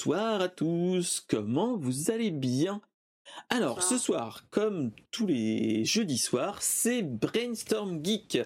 [0.00, 2.80] bonsoir à tous, comment vous allez bien?
[3.50, 8.38] Alors ce soir, comme tous les jeudis soirs, c'est Brainstorm Geek.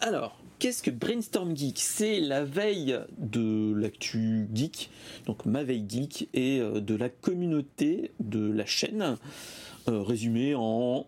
[0.00, 1.78] Alors, qu'est-ce que Brainstorm Geek?
[1.78, 4.88] C'est la veille de l'actu geek,
[5.26, 9.18] donc ma veille geek, et euh, de la communauté de la chaîne,
[9.90, 11.04] euh, résumée en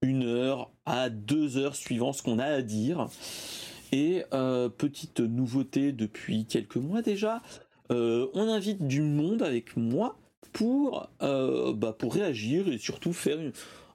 [0.00, 3.08] une heure à deux heures suivant ce qu'on a à dire.
[3.92, 7.42] Et euh, petite nouveauté depuis quelques mois déjà,
[7.94, 10.18] euh, on invite du monde avec moi
[10.52, 13.38] pour, euh, bah, pour réagir et surtout faire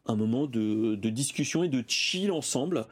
[0.05, 2.85] un moment de, discussion et de chill ensemble.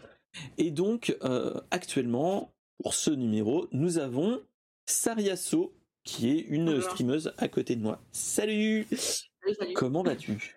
[0.58, 2.52] Et donc, euh, actuellement,
[2.84, 4.42] pour ce numéro, nous avons
[4.86, 8.00] Sariasso, qui est une streameuse à côté de moi.
[8.12, 8.88] Salut,
[9.76, 10.56] Comment vas-tu?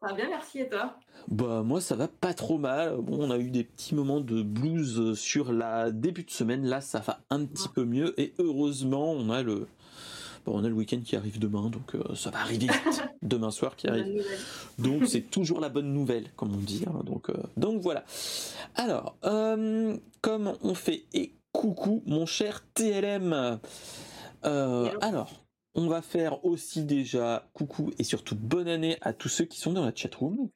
[0.00, 0.96] Ça va bien, merci, et toi?
[1.26, 2.96] Bah moi ça va pas trop mal.
[2.98, 6.64] Bon, on a eu des petits moments de blues sur la début de semaine.
[6.64, 9.66] Là, ça va un petit peu mieux et heureusement, on a le
[10.52, 13.02] on a le week-end qui arrive demain, donc euh, ça va arriver vite.
[13.22, 14.24] demain soir qui arrive.
[14.78, 16.84] Donc c'est toujours la bonne nouvelle, comme on dit.
[16.86, 17.02] Hein.
[17.04, 18.04] donc, euh, donc voilà.
[18.74, 23.58] Alors, euh, comme on fait et coucou mon cher TLM.
[24.42, 25.30] alors,
[25.74, 29.72] on va faire aussi déjà coucou et surtout bonne année à tous ceux qui sont
[29.72, 30.50] dans la chatroom.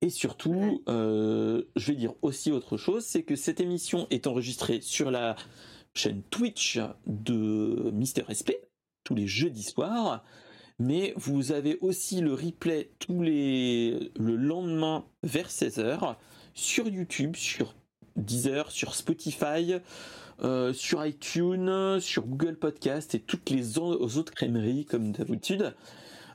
[0.00, 5.10] Et surtout, je vais dire aussi autre chose, c'est que cette émission est enregistrée sur
[5.10, 5.36] la
[5.94, 8.58] chaîne Twitch de Mister SP,
[9.04, 10.24] tous les jeudis soirs.
[10.78, 16.16] Mais vous avez aussi le replay tous les le lendemain vers 16h
[16.54, 17.74] sur YouTube, sur
[18.16, 19.74] Deezer, sur Spotify,
[20.42, 25.74] euh, sur iTunes, sur Google Podcast et toutes les autres crèmeries comme d'habitude.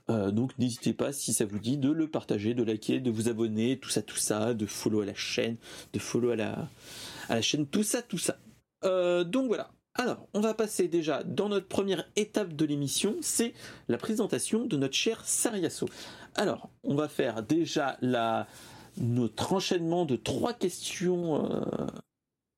[0.10, 3.30] Euh, donc n'hésitez pas si ça vous dit de le partager, de liker, de vous
[3.30, 5.58] abonner, tout ça, tout ça, de follow à la chaîne,
[5.94, 8.38] de follow à la, chaîne, tout ça, tout ça.
[8.84, 9.72] Euh, donc voilà.
[10.00, 13.54] Alors, on va passer déjà dans notre première étape de l'émission, c'est
[13.90, 15.90] la présentation de notre cher Sariasso.
[16.36, 18.48] Alors, on va faire déjà la,
[18.96, 21.88] notre enchaînement de trois questions euh,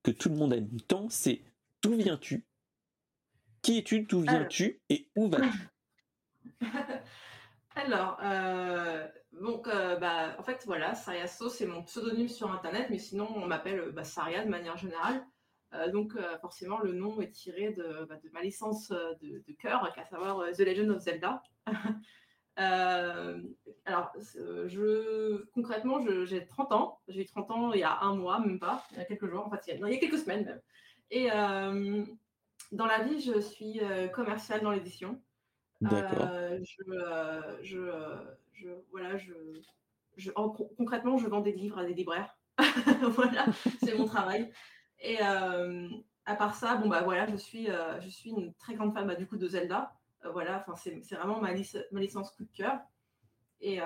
[0.04, 1.42] que tout le monde aime tant, c'est
[1.82, 2.46] d'où viens-tu?
[3.64, 4.02] Qui es-tu?
[4.02, 4.80] D'où viens-tu?
[4.90, 5.70] Et où vas-tu?
[7.76, 9.08] Alors, euh,
[9.42, 13.48] donc, euh, bah, en fait, voilà, Sariasso, c'est mon pseudonyme sur Internet, mais sinon, on
[13.48, 15.26] m'appelle bah, Saria de manière générale.
[15.74, 19.54] Euh, donc euh, forcément, le nom est tiré de, bah, ma licence euh, de, de
[19.54, 21.44] cœur, à savoir The Legend of Zelda.
[23.86, 27.00] alors, je, concrètement, j'ai 30 ans.
[27.08, 29.30] J'ai eu 30 ans il y a un mois, même pas, il y a quelques
[29.30, 30.62] jours, en fait, il y a, il y a quelques semaines même.
[31.10, 31.30] Et
[32.72, 33.82] dans la vie, je suis
[34.14, 35.22] commerciale dans l'édition.
[35.80, 36.30] D'accord.
[36.62, 36.84] je,
[37.64, 37.92] je,
[38.54, 39.34] je, voilà, je,
[40.18, 42.38] je concrètement, je vends des livres à des libraires.
[43.02, 43.46] voilà,
[43.84, 44.52] c'est mon travail.
[45.02, 45.90] Et euh,
[46.26, 49.08] à part ça, bon bah voilà, je suis, euh, je suis une très grande fan
[49.08, 49.94] bah, du coup de Zelda.
[50.26, 52.80] Euh, voilà, enfin c'est vraiment ma, licence coup de cœur.
[53.60, 53.80] Et,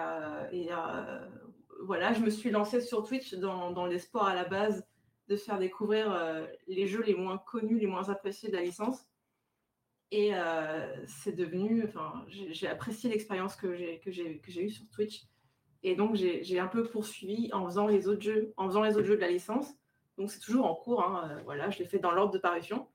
[1.82, 4.86] voilà, je me suis lancée sur Twitch dans, dans l'espoir à la base
[5.28, 9.06] de faire découvrir les jeux les moins connus, les moins appréciés de la licence.
[10.12, 10.32] Et
[11.08, 15.26] c'est devenu, enfin, j'ai apprécié l'expérience que j'ai que j'ai eue sur Twitch.
[15.84, 19.08] Et donc j'ai un peu poursuivi en faisant les autres jeux, en faisant les autres
[19.08, 19.76] jeux de la licence.
[20.18, 21.04] Donc c'est toujours en cours.
[21.04, 22.88] Hein, euh, voilà, je l'ai fait dans l'ordre de parution.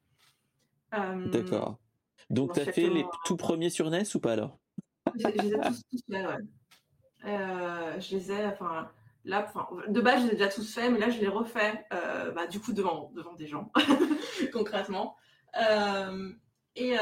[0.95, 1.79] Euh, D'accord.
[2.31, 4.59] Donc tu as fait les tout premiers sur NES ou pas alors?
[5.19, 6.37] Je, les ai tous, tous faits, ouais.
[7.25, 8.89] Euh, je les ai, enfin,
[9.25, 9.53] là,
[9.89, 11.85] de base, je les ai déjà tous faits, mais là, je les refais,
[12.35, 13.73] bah, du coup, devant, devant des gens,
[14.53, 15.17] concrètement.
[16.77, 16.97] et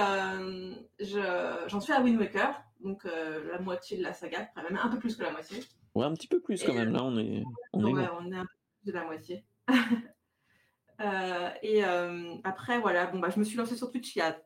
[1.00, 5.17] j'en suis à Wind Waker, donc la moitié de la saga, même un peu plus
[5.17, 5.62] que la moitié.
[5.95, 7.43] Ouais, un petit peu plus quand même, là, on est,
[7.73, 9.45] on est, ouais, on est un peu plus de la moitié.
[11.01, 14.23] Euh, et euh, après, voilà, bon, bah, je me suis lancée sur Twitch il y
[14.23, 14.37] a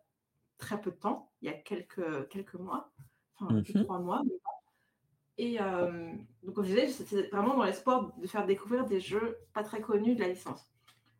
[0.58, 2.92] très peu de temps, il y a quelques, quelques mois,
[3.34, 3.84] enfin, mhm.
[3.84, 4.22] trois mois.
[5.38, 6.12] Et euh,
[6.42, 9.80] donc, comme je disais, c'était vraiment dans l'espoir de faire découvrir des jeux pas très
[9.80, 10.70] connus de la licence.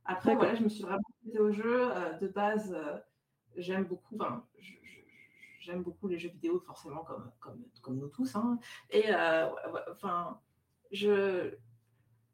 [0.05, 1.89] Après, voilà, je me suis vraiment mise au jeu.
[2.21, 2.77] de base,
[3.57, 4.19] j'aime beaucoup,
[5.61, 8.37] j'aime beaucoup les jeux vidéo, forcément, comme, comme, comme nous tous.
[8.37, 8.59] Hein.
[8.91, 9.15] Et
[9.91, 10.39] enfin,
[10.91, 11.55] je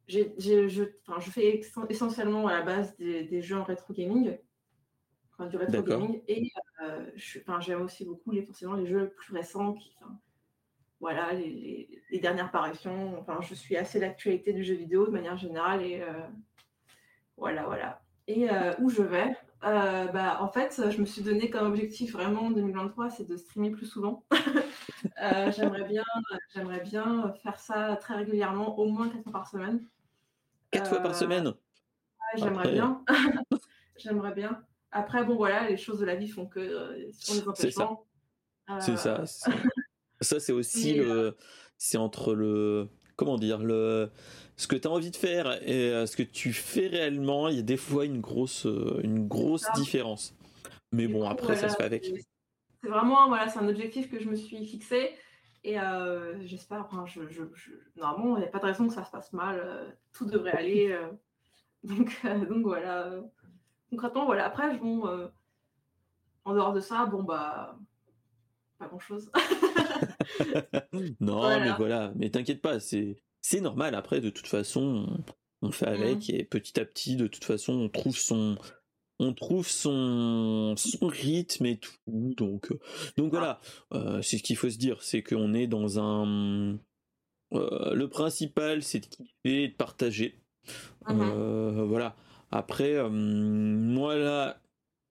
[0.09, 4.37] je, fais essentiellement à la base des, jeux en rétro gaming,
[5.33, 6.51] enfin, du rétro gaming, et
[6.83, 7.05] euh,
[7.61, 9.93] j'aime aussi beaucoup les, forcément les jeux plus récents, qui,
[11.01, 13.19] voilà, les, dernières parutions.
[13.21, 16.27] Enfin, je suis assez l'actualité du jeu vidéo de manière générale, et euh,
[17.37, 18.01] voilà, voilà.
[18.27, 22.45] Et euh, où je vais bah, En fait, je me suis donné comme objectif vraiment
[22.45, 24.25] en 2023, c'est de streamer plus souvent.
[25.57, 26.05] j'aimerais bien,
[26.55, 29.87] j'aimerais bien faire ça très régulièrement, au moins quatre fois par semaine.
[30.71, 31.55] Quatre fois par euh, semaine
[32.37, 33.05] J'aimerais bien.
[33.97, 34.63] j'aimerais bien.
[34.91, 38.07] Après, bon, voilà, les choses de la vie font que euh, les empêchements.
[38.81, 39.25] C'est ça.
[40.21, 41.37] Ça, c'est aussi le.
[41.77, 42.89] C'est entre le.
[43.17, 44.11] Comment dire le
[44.57, 47.59] ce que tu as envie de faire et ce que tu fais réellement, il y
[47.61, 48.67] a des fois une grosse,
[49.05, 50.35] une grosse différence.
[50.91, 52.13] Mais bon, après, ça se fait avec.
[52.83, 55.13] C'est vraiment, voilà, c'est un objectif que je me suis fixé.
[55.69, 57.43] Et euh, j'espère, enfin, je, je,
[57.95, 59.61] normalement, il n'y a pas de raison que ça se passe mal.
[59.63, 60.93] Euh, tout devrait aller.
[60.93, 61.11] Euh.
[61.83, 63.21] donc, donc voilà.
[63.91, 64.47] Concrètement, voilà.
[64.47, 65.31] Après, bon,
[66.47, 67.79] en dehors de ça, bon, bah,
[68.79, 69.31] pas grand-chose.
[71.21, 72.13] non, mais voilà.
[72.17, 73.95] Mais t'inquiète pas, c'est, c'est normal.
[73.95, 75.23] Après, de toute façon,
[75.61, 76.31] on, fait avec.
[76.31, 76.35] Mmh.
[76.35, 78.57] Et petit à petit, de toute façon, on trouve son,
[79.19, 81.93] on trouve son, son rythme et tout.
[82.07, 82.79] Donc, euh,
[83.17, 83.61] donc voilà,
[83.93, 86.79] euh, c'est ce qu'il faut se dire, c'est qu'on est dans un.
[87.53, 90.41] Euh, le principal, c'est de kiffer et de partager.
[91.09, 92.15] Mmh voilà.
[92.51, 94.61] Après, moi là,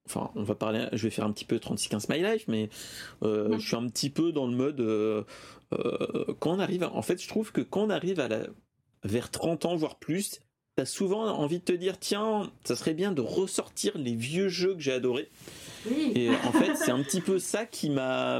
[0.07, 2.69] enfin, on va parler, je vais faire un petit peu 36-15 My Life, mais
[3.21, 3.57] mmh.
[3.57, 5.25] je suis un petit peu dans le mode.
[6.39, 8.47] quand on arrive, en fait, je trouve que quand on arrive à la,
[9.03, 10.39] vers 30 ans, voire plus,
[10.77, 14.75] t'as souvent envie de te dire tiens, ça serait bien de ressortir les vieux jeux
[14.75, 15.27] que j'ai adorés.
[16.13, 18.39] Et en fait, c'est un petit peu ça qui m'a,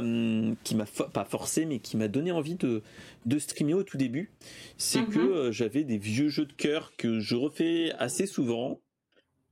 [0.62, 2.82] qui m'a pas forcé, mais qui m'a donné envie de,
[3.26, 4.30] de streamer au tout début.
[4.76, 5.32] C'est que mhm.
[5.32, 8.80] euh, j'avais des vieux jeux de cœur que je refais assez souvent,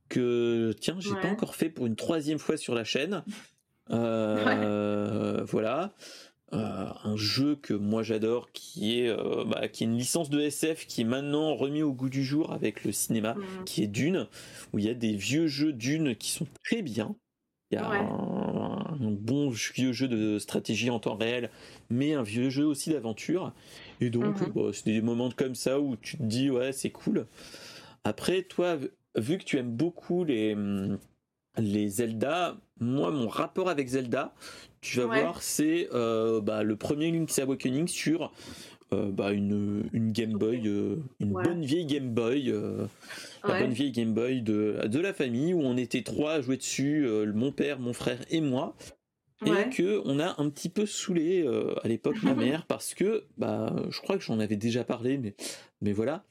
[0.08, 3.24] que tiens, j'ai pas encore fait pour une troisième fois sur la chaîne.
[3.90, 5.92] Euh, voilà.
[6.52, 10.38] Euh, un jeu que moi j'adore qui est euh, bah, qui est une licence de
[10.38, 13.64] SF qui est maintenant remis au goût du jour avec le cinéma mmh.
[13.64, 14.28] qui est Dune
[14.72, 17.16] où il y a des vieux jeux Dune qui sont très bien
[17.72, 21.50] il y a un, bon vieux jeu de stratégie en temps réel
[21.90, 23.52] mais un vieux jeu aussi d'aventure
[24.00, 24.52] et donc mmh.
[24.54, 27.26] bah, c'est des moments comme ça où tu te dis ouais c'est cool
[28.04, 28.78] après toi
[29.16, 30.56] vu que tu aimes beaucoup les
[31.58, 34.32] les Zelda moi mon rapport avec Zelda
[34.86, 38.32] tu vas voir, c'est euh, bah, le premier Link's Awakening sur
[38.92, 42.54] euh, bah, une, une, Game Boy, euh, une bonne vieille Game Boy,
[43.44, 46.56] la bonne vieille Game Boy de, de la famille où on était trois à jouer
[46.56, 48.76] dessus, mon père, mon frère et moi.
[49.44, 51.46] Et que on a un petit peu saoulé
[51.82, 55.34] à l'époque ma mère parce que bah je crois que j'en avais déjà parlé mais
[55.82, 56.24] mais voilà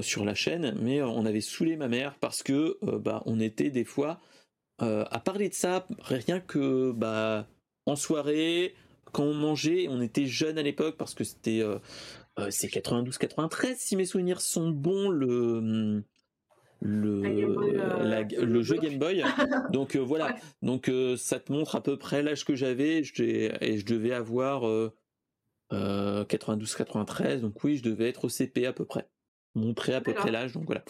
[0.00, 3.84] sur la chaîne mais on avait saoulé ma mère parce que bah on était des
[3.84, 4.18] fois
[4.82, 7.46] euh, à parler de ça, rien que bah,
[7.86, 8.74] en soirée,
[9.12, 11.78] quand on mangeait, on était jeune à l'époque parce que c'était euh,
[12.38, 16.02] euh, c'est 92-93 si mes souvenirs sont bons le
[16.82, 17.22] le,
[18.42, 19.22] le jeu Game Boy.
[19.70, 23.02] Donc voilà, donc ça te montre à peu près l'âge que j'avais.
[23.60, 24.62] Et je devais avoir
[25.70, 29.06] 92-93, donc oui, je devais être au CP à peu près,
[29.54, 30.82] montrer à peu près l'âge, donc voilà.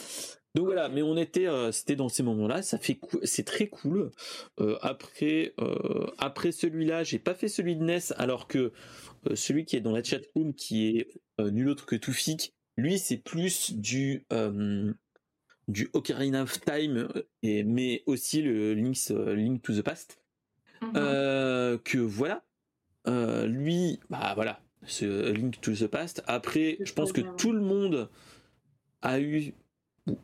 [0.55, 4.11] Donc voilà, mais on était, euh, c'était dans ces moments-là, ça fait, c'est très cool.
[4.59, 8.73] Euh, après, euh, après celui-là, j'ai pas fait celui de NES, alors que
[9.35, 11.09] celui qui est dans la chat room, qui est
[11.39, 14.27] nul autre que Toufik, lui c'est plus du
[15.69, 17.09] du Ocarina of Time,
[17.43, 20.21] et, mais aussi le Link's, Link to the Past.
[20.83, 21.79] Mm-hmm.
[21.83, 22.43] que voilà,
[23.47, 26.25] lui, bah voilà, ce Link to the Past.
[26.27, 28.09] Après, je pense que tout le monde
[29.03, 29.55] a eu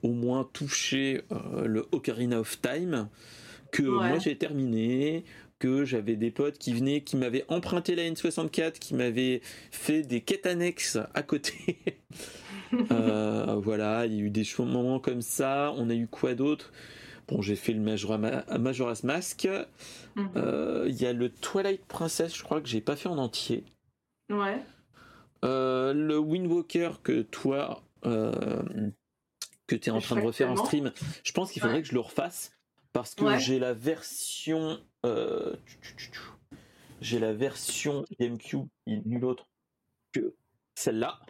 [0.03, 3.09] au moins touché euh, le Ocarina of Time,
[3.73, 5.25] que moi j'ai terminé,
[5.59, 9.41] que j'avais des potes qui venaient, qui m'avaient emprunté la N64, qui m'avaient
[9.71, 11.79] fait des quêtes annexes à côté.
[12.91, 15.73] Euh, voilà, il y a eu des moments comme ça.
[15.77, 16.73] On a eu quoi d'autre?
[17.29, 19.49] Bon, j'ai fait le Majora's Mask.
[20.17, 20.29] Mhm.
[20.35, 23.63] Euh, il y a le Twilight Princess, je crois que j'ai pas fait en entier.
[24.31, 24.61] Ouais.
[25.45, 27.85] le Wind Walker que toi,
[29.67, 30.93] que tu es en train de refaire en stream.
[31.25, 32.53] Je pense qu'il faudrait que je le refasse
[32.93, 35.55] parce que j'ai la version euh,
[37.01, 39.49] j'ai la version GameCube nulle autre
[40.13, 40.35] que
[40.75, 41.21] celle-là.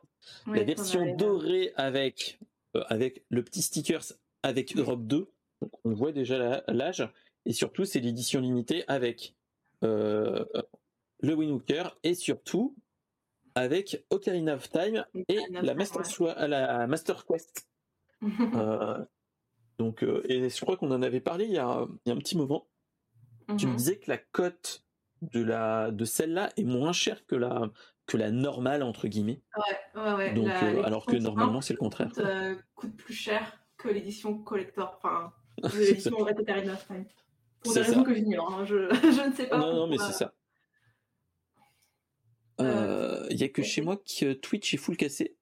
[0.47, 2.39] la version dorée avec
[2.77, 4.13] euh, avec le petit stickers
[4.43, 5.29] avec Europe 2.
[5.63, 7.09] Donc on voit déjà l'âge.
[7.47, 9.35] Et surtout c'est l'édition limitée avec
[9.83, 10.45] euh,
[11.21, 12.77] le Winwooker et surtout
[13.55, 16.03] avec Ocarina of Time et la Master,
[16.47, 17.67] la Master Quest
[18.23, 19.05] euh,
[19.79, 22.67] donc, euh, et je crois qu'on en avait parlé il y, a, un petit moment.
[23.59, 23.77] Tu me mhm.
[23.77, 24.85] disais que la cote
[25.23, 27.71] de la de celle-là est moins chère que la
[28.07, 29.41] que la normale entre guillemets.
[29.57, 30.35] Ouais, ouais, ouais.
[30.35, 32.11] Donc, euh, alors que normalement c'est le contraire.
[32.13, 35.33] Coûte, coûte, plus cher que l'édition collector, enfin
[35.79, 37.05] l'édition Red Time.
[37.63, 38.65] Pour des raisons que j'ignore, hein.
[38.65, 39.59] je, je ne sais pas.
[39.59, 40.33] Non, non, mais c'est ça.
[43.31, 45.37] Il y a que chez moi que Twitch est full cassé.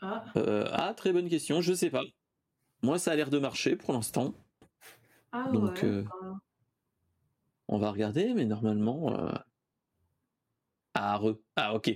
[0.00, 0.24] Ah.
[0.36, 0.94] Euh, ah.
[0.94, 2.02] très bonne question, je sais pas.
[2.82, 4.34] Moi, ça a l'air de marcher pour l'instant.
[5.32, 5.84] Ah Donc, ouais.
[5.84, 6.04] euh,
[7.68, 9.12] on va regarder, mais normalement.
[9.20, 9.32] euh,
[10.94, 11.90] Ah, re- ah, ok.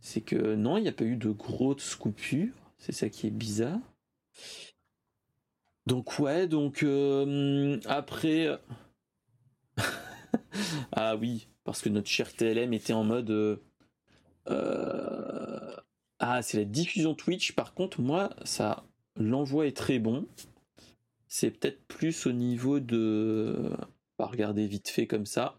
[0.00, 2.54] C'est que non, il n'y a pas eu de grosses coupures.
[2.78, 3.80] C'est ça qui est bizarre.
[5.86, 8.58] Donc, ouais, donc euh, après.
[10.92, 13.30] ah oui, parce que notre cher TLM était en mode.
[13.30, 13.56] euh,
[14.48, 15.71] euh,
[16.24, 17.52] Ah, c'est la diffusion Twitch.
[17.52, 18.84] Par contre, moi, ça.
[19.16, 20.24] L'envoi est très bon.
[21.26, 23.70] C'est peut-être plus au niveau de.
[24.18, 25.58] On va regarder vite fait comme ça.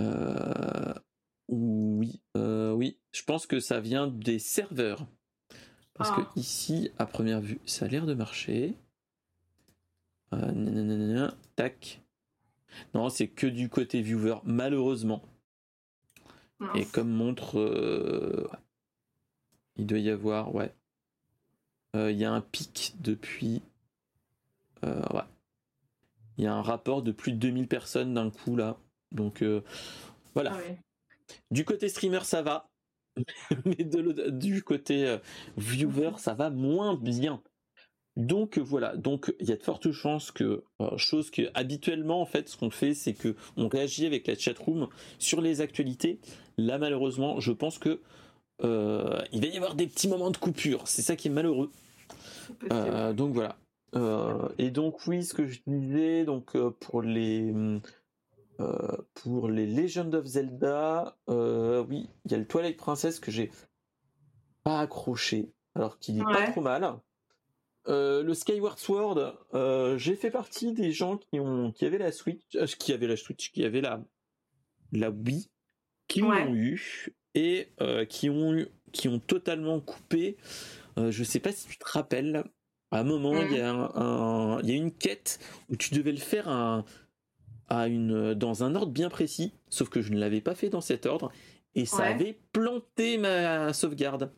[0.00, 0.94] Euh,
[1.48, 5.06] oui, euh, oui, je pense que ça vient des serveurs.
[5.92, 6.16] Parce Ah.
[6.34, 8.74] que ici, à première vue, ça a l'air de marcher.
[10.32, 12.00] Euh, nanana, tac.
[12.94, 15.22] Non, c'est que du côté viewer, malheureusement.
[16.74, 18.48] Et comme montre, euh.
[19.76, 20.74] Il doit y avoir, ouais.
[21.96, 23.62] Euh, Il y a un pic depuis.
[24.84, 25.22] euh, ouais.
[26.36, 28.76] Il y a un rapport de plus de 2000 personnes d'un coup là.
[29.12, 29.62] Donc euh,
[30.34, 30.52] voilà.
[30.54, 30.78] Ah ouais.
[31.50, 32.68] Du côté streamer, ça va.
[33.64, 35.18] Mais de du côté
[35.56, 37.42] viewer, ça va moins bien.
[38.16, 42.26] Donc voilà, donc il y a de fortes chances que, euh, chose que habituellement en
[42.26, 44.88] fait, ce qu'on fait, c'est que on réagit avec la chatroom
[45.18, 46.20] sur les actualités.
[46.58, 48.00] Là, malheureusement, je pense que
[48.62, 50.86] euh, il va y avoir des petits moments de coupure.
[50.86, 51.70] C'est ça qui est malheureux.
[52.70, 53.56] Euh, donc voilà.
[53.94, 57.52] Euh, et donc oui, ce que je disais, donc pour les
[59.14, 63.50] pour les Legend of Zelda, oui, il y a le Twilight Princess que j'ai
[64.62, 66.98] pas accroché, alors qu'il est pas trop mal.
[67.86, 69.36] Le Skyward Sword,
[69.98, 72.42] j'ai fait partie des gens qui ont qui avaient la Switch,
[72.78, 74.02] qui avaient la Switch, qui avaient la
[74.92, 75.50] la Wii,
[76.08, 76.44] qui Ouais.
[76.44, 80.36] l'ont eu et euh, qui ont eu, qui ont totalement coupé.
[80.98, 82.44] Euh, je sais pas si tu te rappelles,
[82.90, 85.94] à un moment il y a un, un- il y a une quête où tu
[85.94, 86.84] devais le faire à,
[87.68, 90.80] à une dans un ordre bien précis, sauf que je ne l'avais pas fait dans
[90.80, 91.32] cet ordre
[91.74, 92.08] et ça Ouais.
[92.10, 94.32] avait planté ma sauvegarde.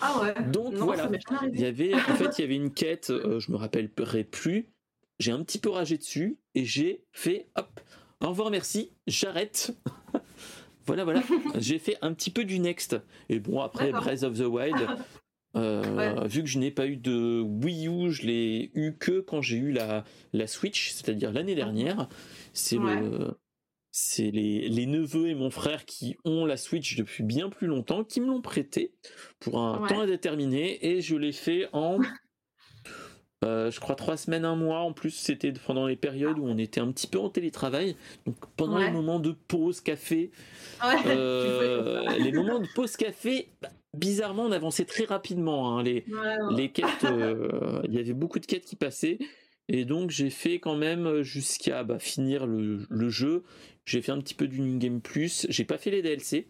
[0.00, 0.34] Ah ouais.
[0.52, 1.10] Donc non, voilà.
[1.52, 4.70] Il y avait, en fait, il y avait une quête, euh, je me rappellerai plus.
[5.18, 7.80] J'ai un petit peu ragé dessus et j'ai fait, hop,
[8.22, 9.74] au revoir, merci, j'arrête.
[10.94, 11.22] voilà, voilà.
[11.58, 12.96] j'ai fait un petit peu du next.
[13.28, 13.90] Et bon, après.
[13.92, 14.76] Breath of the Wild,
[15.56, 16.28] euh, Ouais.
[16.28, 19.56] vu que je n'ai pas eu de Wii U, je l'ai eu que quand j'ai
[19.56, 22.08] eu la, la Switch, c'est-à-dire l'année dernière.
[22.52, 23.00] C'est Ouais.
[23.00, 23.32] le.
[23.92, 28.04] C'est les, les neveux et mon frère qui ont la Switch depuis bien plus longtemps,
[28.04, 28.92] qui me l'ont prêté
[29.40, 29.88] pour un Ouais.
[29.88, 31.98] temps indéterminé et je l'ai fait en,
[33.44, 34.80] euh, je crois, trois semaines, un mois.
[34.80, 37.96] En plus, c'était pendant les périodes où on était un petit peu en télétravail.
[38.26, 40.30] Donc pendant les moments de pause café,
[40.84, 40.96] Ouais.
[41.06, 45.78] euh, les moments de pause café, bah, bizarrement, on avançait très rapidement.
[45.78, 45.82] hein.
[45.82, 49.18] Les, Ouais, les quêtes, euh, il y avait beaucoup de quêtes qui passaient.
[49.72, 53.44] Et donc j'ai fait quand même jusqu'à bah, finir le, le jeu.
[53.86, 55.46] J'ai fait un petit peu du New Game Plus.
[55.48, 56.46] J'ai pas fait les DLC.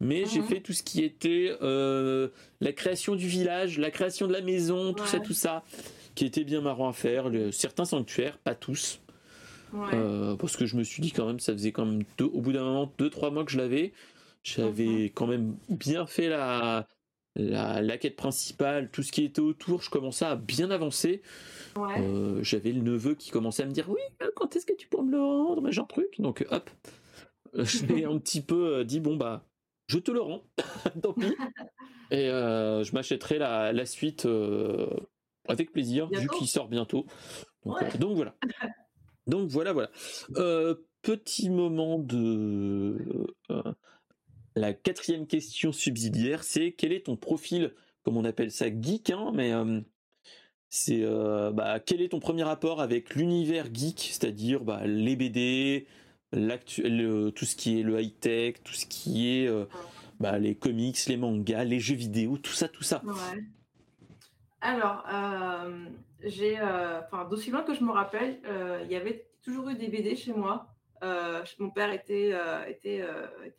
[0.00, 0.44] Mais j'ai Mhm.
[0.46, 5.04] fait tout ce qui était la création du village, la création de la maison, tout
[5.06, 5.64] ça, tout ça,
[6.18, 7.28] qui était bien marrant à faire.
[7.28, 9.00] Le- certains sanctuaires, pas tous.
[9.72, 9.94] Ouais.
[9.94, 12.40] Euh, parce que je me suis dit quand même, ça faisait quand même deux- au
[12.40, 13.92] bout d'un moment, deux, trois mois que je l'avais.
[14.42, 16.88] J'avais quand même bien fait la,
[17.36, 21.22] la, la quête principale, tout ce qui était autour, je commençais à bien avancer.
[21.76, 22.00] Ouais.
[22.00, 24.88] Euh, J'avais le neveu qui commençait à me dire Oui, euh, quand est-ce que tu
[24.88, 26.20] pourras me le rendre Machin truc.
[26.20, 26.68] Donc hop,
[27.54, 29.44] je l'ai un petit peu dit Bon, bah,
[29.86, 30.42] je te le rends,
[31.02, 31.26] tant pis.
[32.10, 34.88] Et euh, je m'achèterai la, la suite euh,
[35.48, 37.06] avec plaisir, vu qu'il sort bientôt.
[37.64, 37.98] Donc, Ouais.
[37.98, 38.34] donc voilà.
[39.26, 39.90] Donc voilà, voilà.
[40.36, 42.96] Euh, petit moment de
[43.50, 43.62] euh,
[44.56, 47.74] la quatrième question subsidiaire, c'est quel est ton profil,
[48.04, 49.80] comme on appelle ça, geek, hein, mais euh,
[50.70, 51.02] c'est
[51.52, 55.86] bah, quel est ton premier rapport avec l'univers geek, c'est-à-dire bah, les BD,
[56.32, 59.48] le- tout ce qui est le high tech, tout ce qui est
[60.20, 63.02] bah, les comics, les mangas, les jeux vidéo, tout ça, tout ça.
[63.04, 63.44] Ouais.
[64.60, 65.86] Alors, euh,
[66.22, 69.74] j'ai, euh, enfin, d'aussi loin que je me rappelle, euh, il y avait toujours eu
[69.74, 70.66] des BD chez moi.
[71.60, 72.34] Mon père était,
[72.68, 73.02] était,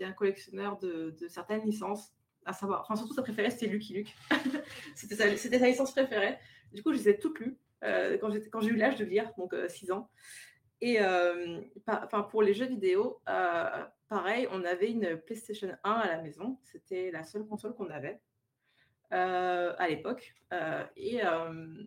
[0.01, 2.13] un collectionneur de, certaines licences,
[2.46, 4.15] à savoir, enfin, surtout sa préférée, c'était Lucky Luke.
[4.96, 6.38] c'était, sa, licence préférée.
[6.74, 9.91] Du coup, je les ai toutes lues quand, j'ai eu l'âge de lire, donc 6
[9.91, 10.10] ans.
[10.82, 11.00] Et
[12.29, 13.22] pour les jeux vidéo,
[14.10, 16.60] pareil, on avait une PlayStation 1 à la maison.
[16.63, 18.20] C'était la seule console qu'on avait
[19.12, 20.34] à l'époque.
[20.54, 21.84] Euh, et euh,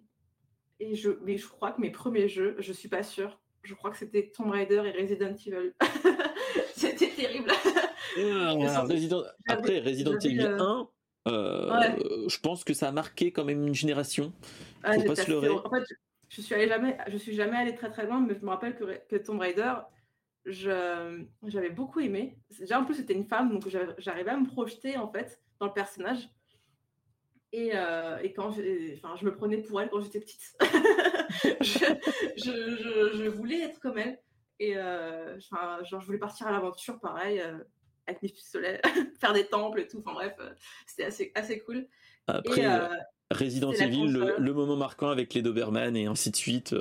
[0.81, 3.41] et je, mais je crois que mes premiers jeux, je suis pas sûre.
[3.63, 5.73] Je crois que c'était Tomb Raider et Resident Evil.
[6.75, 7.51] c'était terrible.
[8.19, 8.55] Ah,
[8.89, 10.89] Resident- Après, Resident Evil euh, 1,
[11.29, 11.97] euh, Ouais.
[12.29, 14.33] je pense que ça a marqué quand même une génération.
[14.83, 15.47] Ah, Faut pas j'étais se leurrer.
[15.49, 15.85] assez- En fait,
[16.29, 18.75] je suis allée jamais, je suis jamais allée très très loin, mais je me rappelle
[18.75, 19.75] que, que Tomb Raider,
[20.47, 22.37] j'avais beaucoup aimé.
[22.59, 25.73] Déjà en plus c'était une femme, donc j'arrivais à me projeter en fait dans le
[25.73, 26.29] personnage.
[27.53, 30.41] Et, euh, et quand je, enfin, je me prenais pour elle quand j'étais petite.
[31.61, 31.79] je,
[32.37, 34.19] je, je, voulais être comme elle.
[34.59, 37.59] Et euh, genre, je voulais partir à l'aventure, pareil, euh,
[38.07, 38.81] avec mes pistolets,
[39.21, 39.99] faire des temples et tout.
[39.99, 40.35] Enfin bref,
[40.87, 41.87] c'était assez, assez cool.
[42.27, 42.67] Après,
[43.31, 46.75] Resident Evil, le, le, moment marquant avec les Doberman et ainsi de suite.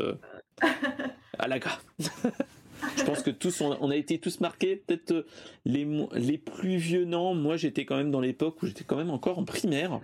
[1.42, 1.84] à la gare.
[2.00, 4.76] je pense que tous, on, a été tous marqués.
[4.76, 5.26] Peut-être euh,
[5.66, 7.34] les, les plus vieux, non.
[7.34, 10.00] Moi, j'étais quand même dans l'époque où j'étais quand même encore en primaire.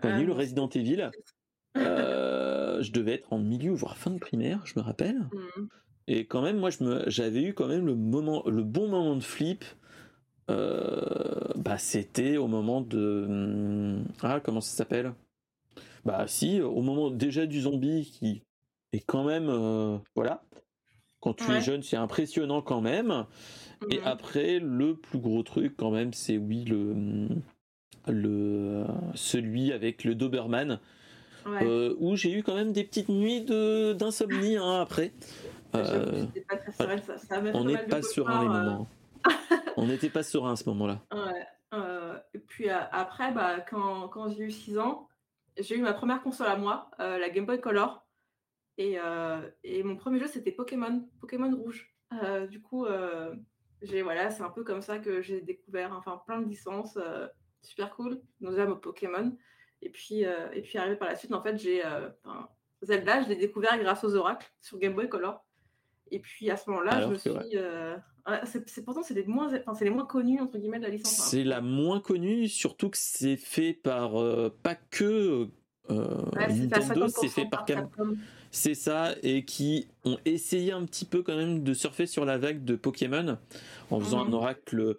[0.00, 1.10] Quand il y a eu le ah, Resident Evil?
[1.76, 5.18] Euh, je devais être en milieu, voire fin de primaire, je me rappelle.
[5.32, 5.66] Mm.
[6.08, 6.70] Et quand même, moi,
[7.06, 9.64] j'avais eu quand même le moment, le bon moment de flip.
[10.48, 15.12] Euh, bah, c'était au moment de hmm, ah comment ça s'appelle?
[16.04, 18.44] Bah si au moment déjà du zombie qui
[18.92, 19.50] est quand même
[20.14, 20.44] voilà
[21.26, 23.26] quand tu es jeune, c'est impressionnant quand même.
[23.90, 27.28] Et après, le plus gros truc quand même, c'est oui le
[28.06, 28.84] le
[29.14, 30.80] celui avec le Doberman,
[31.46, 35.12] euh, où j'ai eu quand même des petites nuits d'insomnie hein, après.
[35.74, 36.24] Euh,
[37.52, 38.88] on n'est pas serein les moments.
[39.76, 41.00] on n'était pas serein à ce moment-là.
[41.74, 45.08] Euh, et puis après, bah, quand, quand j'ai eu 6 ans,
[45.58, 48.06] j'ai eu ma première console à moi, la Game Boy Color.
[48.80, 51.94] Euh, et, mon premier jeu, c'était Pokémon, Pokémon Rouge.
[52.22, 53.34] Euh, du coup, euh,
[53.82, 56.98] j'ai voilà, c'est un peu comme ça que j'ai découvert enfin plein de licences
[57.66, 59.36] super cool, notamment Pokémon.
[59.82, 61.82] Et puis, et puis arrivé par la suite, en fait, j'ai
[62.82, 65.44] Zelda, je l'ai découvert grâce aux oracles sur Game Boy Color.
[66.10, 68.66] Et puis à ce moment-là, je me suis.
[68.66, 71.20] c'est, pourtant c'est les moins, c'est les moins connus entre guillemets de la licence.
[71.20, 71.24] Hein.
[71.28, 74.12] C'est la moins connue, surtout que c'est fait par
[74.62, 75.48] pas que
[75.88, 78.16] Nintendo, c'est fait par Capcom
[78.56, 82.38] c'est ça, et qui ont essayé un petit peu quand même de surfer sur la
[82.38, 83.36] vague de Pokémon
[83.90, 84.34] en faisant un mhm.
[84.34, 84.96] oracle,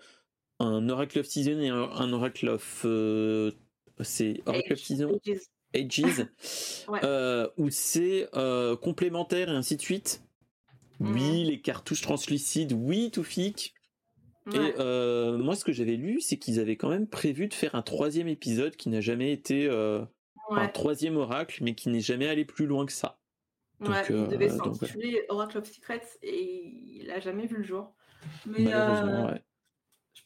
[0.60, 3.52] un oracle of season et un, oracle of, euh,
[4.02, 5.20] c'est oracle of season,
[5.74, 6.26] ages,
[7.04, 10.24] euh, où c'est euh, complémentaire et ainsi de suite.
[11.00, 11.50] Oui, mhm.
[11.50, 13.74] les cartouches translucides, oui, tout fic.
[14.54, 14.74] Et
[15.38, 18.28] moi, ce que j'avais lu, c'est qu'ils avaient quand même prévu de faire un troisième
[18.28, 22.86] épisode qui n'a jamais été un troisième oracle, mais qui n'est jamais allé plus loin
[22.86, 23.20] que ça
[23.82, 27.94] ouais, il euh, devait s'intituler Oracle of Secrets et il a jamais vu le jour.
[28.46, 29.36] Mais euh,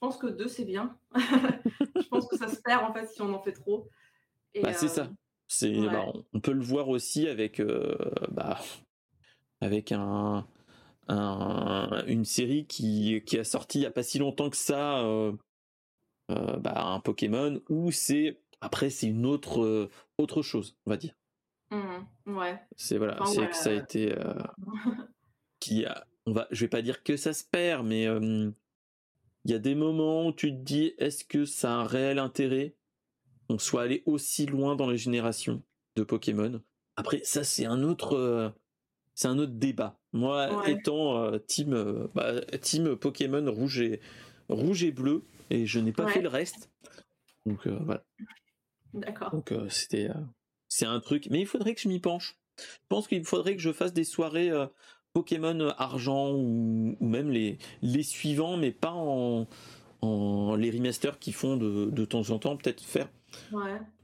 [0.02, 0.98] pense que deux, c'est bien.
[1.16, 3.88] je pense que ça se perd en fait si on en fait trop.
[4.62, 5.04] bah, c'est ça.
[5.04, 5.16] Euh,
[5.48, 7.62] c'est, bah, on peut le voir aussi avec,
[8.30, 8.60] bah,
[9.60, 10.48] avec un,
[11.08, 15.04] un, une série qui, qui a sorti il n'y a pas si longtemps que ça,
[16.30, 21.16] bah, un Pokémon, où c'est après c'est une autre, autre chose, on va dire.
[21.72, 22.60] Mmh, ouais.
[22.76, 24.34] C'est voilà, c'est que ça a été euh,
[25.60, 28.08] qui a, on va, je vais pas dire que ça se perd, mais
[29.46, 32.20] il y a des moments où tu te dis, est-ce que ça a un réel
[32.20, 32.76] intérêt
[33.48, 35.64] qu'on soit allé aussi loin dans les générations
[35.96, 36.62] de Pokémon?
[36.96, 38.50] Après, ça c'est un autre, euh,
[39.16, 40.00] c'est un autre débat.
[40.14, 44.02] Moi, étant euh, team, bah, team Pokémon rouge et
[44.50, 46.70] rouge et bleu, et je n'ai pas fait le reste.
[47.46, 48.04] Donc voilà.
[48.94, 49.32] D'accord.
[49.32, 50.10] Donc c'était
[50.68, 52.38] c'est un truc, mais il faudrait que je m'y penche.
[52.58, 54.68] Je pense qu'il faudrait que je fasse des soirées euh,
[55.14, 59.48] Pokémon euh, argent ou, même les, les suivants, mais pas en,
[60.02, 63.10] en les remasters qui font de, de temps en temps, peut-être faire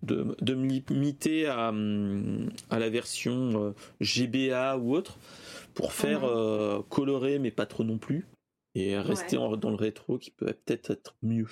[0.04, 1.74] de, de, me limiter à,
[2.70, 5.18] à la version euh, GBA ou autre
[5.74, 6.22] pour faire
[6.90, 8.26] colorer, mais pas trop non plus,
[8.74, 11.48] et rester dans le rétro qui peut peut-être être mieux.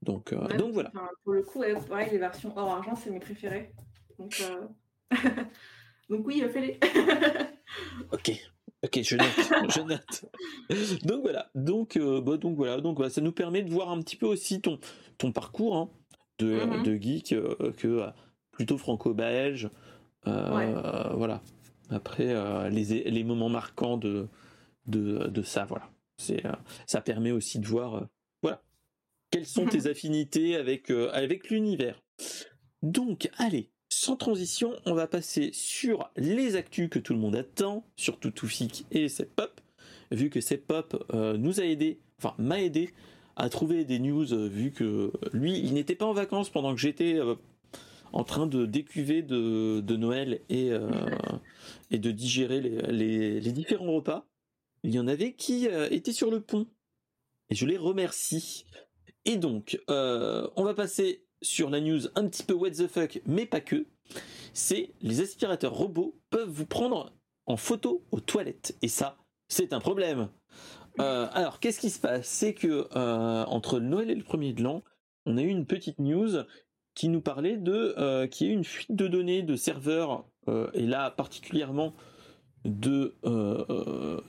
[0.00, 0.90] Donc, donc voilà.
[1.24, 3.70] pour le coup, les versions hors argent, c'est mes préférés.
[4.18, 4.66] Donc, euh,
[6.08, 6.78] donc oui, fais-les.
[8.12, 8.32] ok.
[8.84, 9.26] Ok, je note,
[9.74, 11.04] je note.
[11.04, 14.14] Donc voilà, donc, euh, bah, donc voilà, donc ça nous permet de voir un petit
[14.14, 14.78] peu aussi ton,
[15.16, 15.90] ton parcours hein,
[16.38, 16.82] de, mm-hmm.
[16.84, 18.06] de, geek euh, que
[18.52, 19.70] plutôt franco-belge.
[20.24, 21.42] Voilà.
[21.90, 22.34] Après
[22.70, 24.28] les, les moments marquants de,
[24.86, 25.90] de, de ça, voilà.
[26.18, 26.42] C'est
[26.86, 28.08] ça permet aussi de voir
[28.42, 28.62] voilà
[29.30, 32.02] quelles sont tes affinités avec avec l'univers.
[32.82, 37.84] Donc allez, sans transition, on va passer sur les actus que tout le monde attend,
[37.96, 39.60] surtout Toufik et Pop,
[40.10, 42.90] vu que Pop euh, nous a aidé, enfin m'a aidé
[43.36, 46.80] à trouver des news, euh, vu que lui, il n'était pas en vacances pendant que
[46.80, 47.36] j'étais euh,
[48.12, 50.70] en train de décuver de, Noël et,
[51.90, 54.26] et de digérer les, différents repas.
[54.82, 56.66] Il y en avait qui étaient sur le pont.
[57.50, 58.64] Et je les remercie.
[59.26, 63.46] Et donc, on va passer sur la news un petit peu what the fuck, mais
[63.46, 63.86] pas que.
[64.52, 67.12] c'est les aspirateurs robots peuvent vous prendre
[67.46, 68.76] en photo aux toilettes.
[68.82, 69.16] Et ça,
[69.48, 70.28] c'est un problème.
[71.00, 72.26] Euh, alors, qu'est-ce qui se passe?
[72.26, 74.82] C'est que euh, entre Noël et le premier de l'an,
[75.26, 76.42] on a eu une petite news
[76.94, 80.24] qui nous parlait de euh, a eu une fuite de données de serveurs,
[80.72, 81.92] et là particulièrement
[82.64, 83.14] de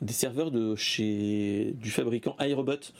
[0.01, 2.91] des serveurs de chez du fabricant iRobot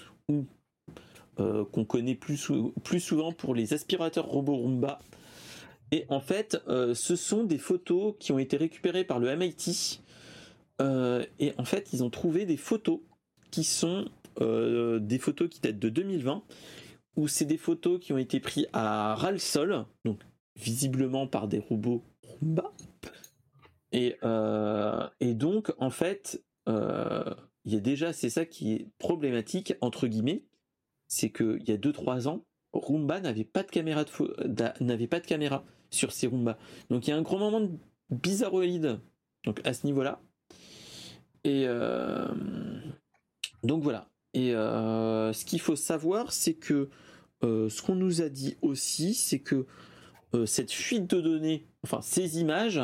[1.39, 2.52] ou qu'on connaît plus,
[2.84, 4.99] plus souvent pour les aspirateurs robots Roomba.
[5.91, 10.02] Et en fait, ce sont des photos qui ont été récupérées par le MIT.
[10.80, 12.99] et en fait, ils ont trouvé des photos
[13.52, 14.06] qui sont
[14.41, 16.43] euh, des photos qui datent de 2020,
[17.17, 20.21] où c'est des photos qui ont été prises à ras le sol, donc
[20.56, 22.71] visiblement par des robots Roomba.
[23.91, 27.34] Et, euh, et donc, en fait, euh,
[27.65, 30.43] il y a déjà, c'est ça qui est problématique, entre guillemets,
[31.09, 35.25] c'est qu'il y a 2-3 ans, Roomba n'avait pas de caméra de n'avait pas de
[35.25, 36.57] caméra sur ces Roomba.
[36.89, 37.71] Donc il y a un gros moment de
[38.09, 39.01] bizarroïde
[39.43, 40.21] donc à ce niveau-là.
[41.43, 41.67] Et,
[43.63, 44.09] donc voilà.
[44.33, 46.89] Et euh, ce qu'il faut savoir, c'est que
[47.43, 49.65] euh, ce qu'on nous a dit aussi, c'est que
[50.35, 52.81] euh, cette fuite de données, enfin ces images,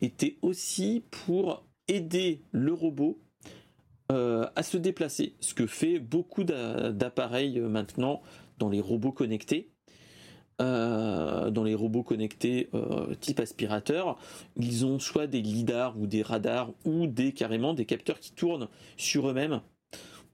[0.00, 3.18] étaient aussi pour aider le robot
[4.08, 8.22] à se déplacer, ce que fait beaucoup d'appareils maintenant
[8.58, 9.70] dans les robots connectés.
[10.58, 12.70] dans les robots connectés
[13.20, 14.18] type aspirateur,
[14.56, 18.68] ils ont soit des lidars ou des radars ou des carrément des capteurs qui tournent
[18.96, 19.60] sur eux-mêmes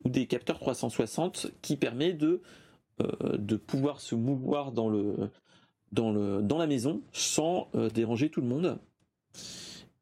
[0.05, 2.43] ou des capteurs 360 qui permet de,
[3.01, 5.31] euh, de pouvoir se mouvoir dans, le,
[5.93, 8.79] dans, le, dans la maison sans euh, déranger tout le monde.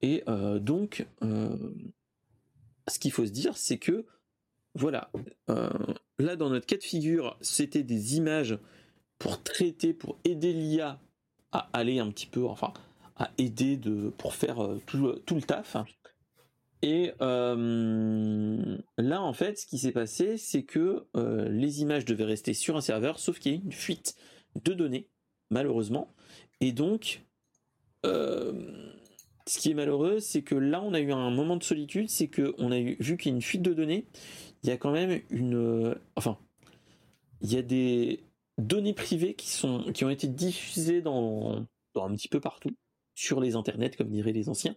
[0.02, 1.06] Et euh, donc,
[2.88, 4.07] ce qu'il faut se dire, c'est que,
[4.75, 5.11] voilà,
[6.19, 8.59] là dans notre cas de figure, c'était des images
[9.19, 11.01] pour traiter, pour aider l'IA
[11.53, 12.73] à aller un petit peu, enfin,
[13.16, 15.77] à aider de, pour faire tout, tout le taf.
[16.83, 22.25] Et euh, là, en fait, ce qui s'est passé, c'est que euh, les images devaient
[22.25, 24.16] rester sur un serveur, sauf qu'il y a une fuite
[24.64, 25.09] de données,
[25.51, 26.14] malheureusement.
[26.61, 27.23] Et donc,
[28.07, 28.93] euh,
[29.51, 32.29] ce qui est malheureux, c'est que là, on a eu un moment de solitude, c'est
[32.29, 34.07] que on a eu, vu qu'il y a une fuite de données,
[34.63, 36.39] il y a quand même une, enfin,
[37.41, 38.23] il y a des
[38.59, 42.71] données privées qui sont, qui ont été diffusées dans, dans un petit peu partout
[43.17, 44.77] sur les internets, comme diraient les anciens.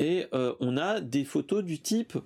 [0.00, 2.18] Et euh, on a des photos du type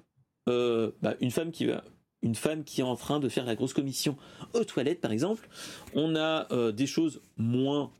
[0.49, 1.85] euh, bah, une femme qui va
[2.23, 4.17] une femme qui est en train de faire la grosse commission
[4.55, 5.49] aux toilettes par exemple.
[5.95, 7.93] On a euh, des choses moins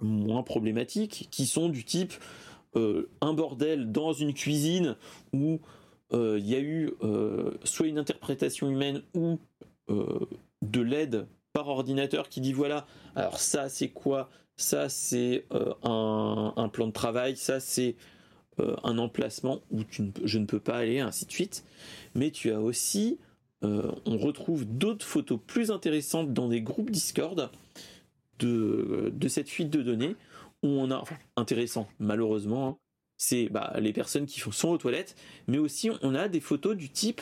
[0.00, 2.12] moins problématiques qui sont du type
[2.74, 4.96] un bordel dans une cuisine
[5.32, 5.60] où
[6.12, 6.90] il y a eu
[7.64, 9.38] soit une interprétation humaine ou
[9.88, 14.28] de l'aide par ordinateur qui dit voilà alors ça c'est quoi?
[14.56, 15.46] Ça c'est
[15.82, 17.96] un, plan de travail ça c'est
[18.60, 19.80] euh, un emplacement où
[20.24, 21.64] je ne peux pas aller, ainsi de suite.
[22.14, 23.18] Mais tu as aussi,
[23.64, 27.50] euh, on retrouve d'autres photos plus intéressantes dans des groupes Discord
[28.38, 30.16] de, de cette fuite de données
[30.62, 31.04] où on a,
[31.36, 32.78] intéressant malheureusement, hein,
[33.16, 35.16] c'est bah, les personnes qui sont aux toilettes,
[35.46, 37.20] mais aussi on a des photos du type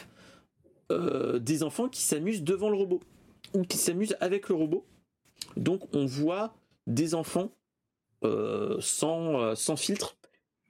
[0.91, 3.01] euh, des enfants qui s'amusent devant le robot
[3.55, 4.87] ou qui s'amusent avec le robot.
[5.57, 6.55] Donc on voit
[6.87, 7.53] des enfants
[8.79, 10.17] sans, sans filtre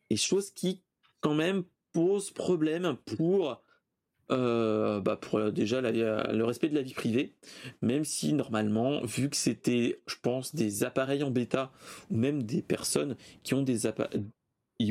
[0.08, 0.80] et chose qui
[1.20, 3.62] quand même pose problème pour
[4.30, 7.34] euh, bah pour déjà le respect de la vie privée,
[7.80, 11.72] même si normalement, vu que c'était, je pense, des appareils en bêta
[12.10, 14.24] ou même des personnes qui ont des, appareils,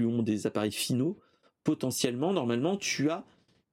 [0.03, 1.19] ont des appareils finaux,
[1.63, 3.23] potentiellement, normalement, tu as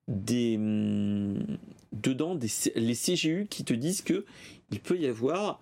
[0.09, 1.59] des hum,
[1.93, 2.39] dedans
[2.75, 4.25] les CGU qui te disent que
[4.71, 5.61] il peut y avoir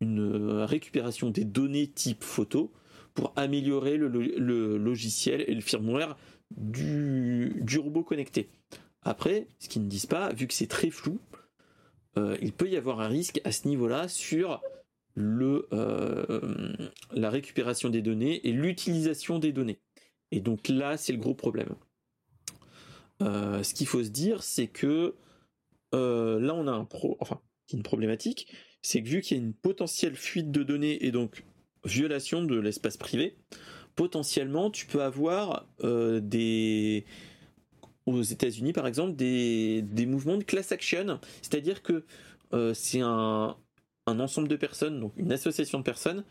[0.00, 2.72] une euh, récupération des données type photo
[3.14, 4.08] pour améliorer le,
[4.76, 6.16] logiciel et le firmware
[6.56, 8.48] du, robot connecté.
[9.04, 11.20] Après, ce qu'ils ne disent pas, vu que c'est très flou,
[12.16, 14.62] euh, il peut y avoir un risque à ce niveau-là sur
[15.14, 16.72] le, euh,
[17.12, 19.80] la récupération des données et l'utilisation des données.
[20.30, 21.74] Et donc là, c'est le gros problème.
[23.22, 25.14] Euh, ce qu'il faut se dire, c'est que
[25.92, 27.40] là, on a un pro, enfin,
[27.72, 31.44] une problématique, c'est que vu qu'il y a une potentielle fuite de données et donc
[31.84, 33.36] violation de l'espace privé,
[33.94, 37.04] potentiellement tu peux avoir des
[38.06, 42.04] aux États-Unis par exemple des, mouvements de class action, c'est-à-dire que
[42.52, 43.56] euh, c'est un,
[44.06, 46.24] ensemble de personnes, donc une association de personnes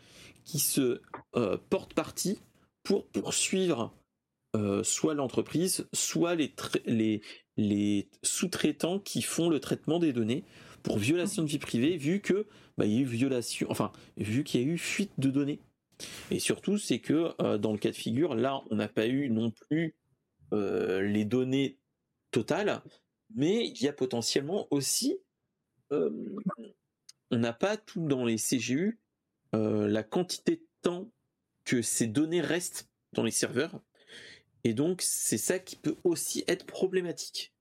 [0.44, 1.00] qui se
[1.36, 2.38] euh, portent partie
[2.82, 3.92] pour poursuivre
[4.84, 6.54] soit l'entreprise, soit les,
[7.56, 10.44] les, sous-traitants qui font le traitement des données
[10.84, 12.46] pour violation de vie privée, vu que
[12.78, 15.58] bah, il y a eu violation, enfin vu qu'il y a eu fuite de données.
[16.30, 19.50] Et surtout, c'est que dans le cas de figure, là, on n'a pas eu non
[19.50, 19.96] plus
[20.52, 21.78] les données
[22.30, 22.82] totales,
[23.34, 25.18] mais il y a potentiellement aussi,
[25.90, 29.00] on n'a pas tout dans les CGU,
[29.52, 31.10] la quantité de temps
[31.64, 33.80] que ces données restent dans les serveurs.
[34.64, 37.54] Et donc, c'est ça qui peut aussi être problématique.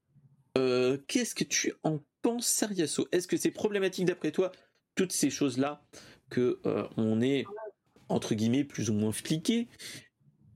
[0.57, 3.07] Euh, qu'est-ce que tu en penses, Sariasso?
[3.11, 4.51] Est-ce que c'est problématique d'après toi,
[4.95, 5.83] toutes ces choses-là,
[6.29, 7.45] que euh, on est,
[8.07, 9.67] entre guillemets, plus ou moins fliqué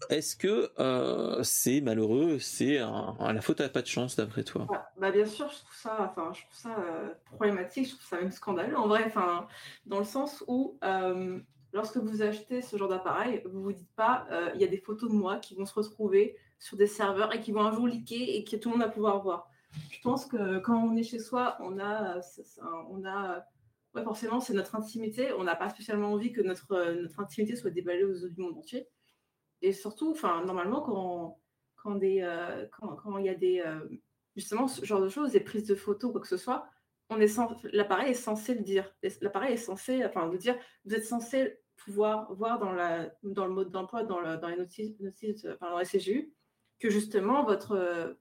[0.09, 4.67] est-ce que euh, c'est malheureux, c'est la faute à pas de chance d'après toi?
[4.69, 6.75] Bah, bah, bien sûr, je trouve ça, enfin, je trouve ça
[7.25, 9.47] problématique, je trouve ça même scandaleux en vrai, enfin,
[9.85, 10.79] dans le sens où
[11.73, 14.77] lorsque vous achetez ce genre d'appareil, vous vous dites pas, euh, il y a des
[14.77, 17.87] photos de moi qui vont se retrouver sur des serveurs et qui vont un jour
[17.87, 19.49] leaker et que tout le monde va pouvoir voir.
[19.91, 22.19] Je pense que quand on est chez soi, on a,
[22.89, 23.45] on a,
[23.93, 25.33] ouais, forcément, c'est notre intimité.
[25.33, 28.57] On n'a pas spécialement envie que notre, notre intimité soit déballée aux yeux du monde
[28.57, 28.87] entier.
[29.61, 31.39] Et surtout, enfin, normalement, quand,
[31.75, 33.79] quand des, euh, quand, il y a des, euh,
[34.35, 36.67] justement, ce genre de choses, des prises de photos, quoi que ce soit,
[37.09, 37.39] on est
[37.71, 38.93] l'appareil est censé le dire.
[39.21, 43.53] L'appareil est censé, enfin, le dire, vous êtes censé pouvoir voir dans, la, dans le
[43.53, 46.33] mode d'emploi, dans, dans, les notices, enfin, dans les CGU,
[46.79, 48.17] que justement, votre,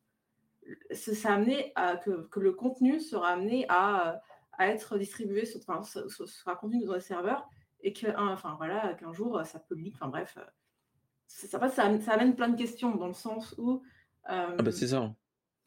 [1.25, 4.20] amené à que, que, le contenu sera amené à,
[4.53, 7.49] à être distribué, sur, enfin, sera contenu dans les serveurs,
[7.81, 10.38] et que, enfin, voilà, qu'un jour, ça leak, enfin bref.
[11.27, 11.69] Ça, ça,
[12.01, 13.83] ça, amène plein de questions dans le sens où.
[14.25, 15.15] ah bah c'est ça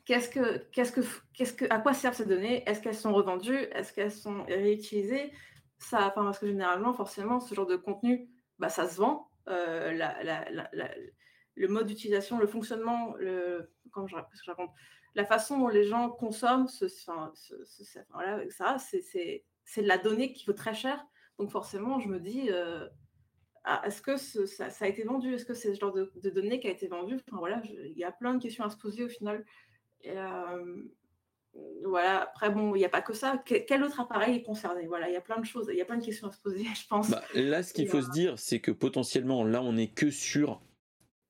[0.10, 1.02] qu'est-ce que, qu'est-ce que,
[1.36, 2.68] qu'est-ce que, à quoi servent ces données?
[2.68, 3.68] Est-ce qu'elles sont revendues?
[3.74, 5.32] Est-ce qu'elles sont réutilisées?
[5.78, 9.30] Ça, enfin, parce que généralement, forcément, ce genre de contenu, bah, ça se vend.
[9.50, 10.92] Euh, la, la, la,
[11.54, 14.72] le mode d'utilisation, le fonctionnement, le, comment je, je, raconte,
[15.14, 19.84] la façon dont les gens consomment, ce, enfin, ce, ce, voilà, ça, c'est, c'est, c'est
[19.84, 21.06] de la donnée qui vaut très cher.
[21.38, 22.90] Donc forcément, je me dis, euh,
[23.64, 25.34] ah, est-ce que ça, ça, a été vendu?
[25.34, 27.16] Est-ce que c'est ce genre de, de, données qui a été vendu?
[27.16, 29.46] Enfin, voilà, Il y a plein de questions à se poser au final.
[30.02, 30.14] Et,
[31.84, 33.42] voilà, après, bon, il n'y a pas que ça.
[33.46, 34.86] quel autre appareil est concerné?
[34.88, 36.40] Voilà, il y a plein de choses, il y a plein de questions à se
[36.40, 37.10] poser, je pense.
[37.10, 40.62] Bah, là, ce qu'il faut se dire, c'est que potentiellement, là, on n'est que sur,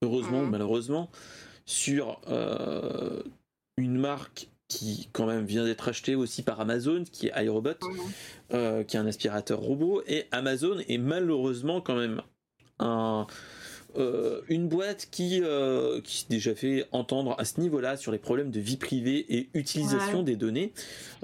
[0.01, 0.51] heureusement ou mmh.
[0.51, 1.09] malheureusement,
[1.65, 3.21] sur euh,
[3.77, 7.71] une marque qui quand même vient d'être achetée aussi par Amazon, qui est iRobot,
[8.53, 12.21] euh, qui est un aspirateur robot, et Amazon est malheureusement quand même
[12.77, 13.25] un,
[13.97, 18.51] euh, une boîte qui, euh, qui déjà fait entendre à ce niveau-là sur les problèmes
[18.51, 20.71] de vie privée et utilisation des données.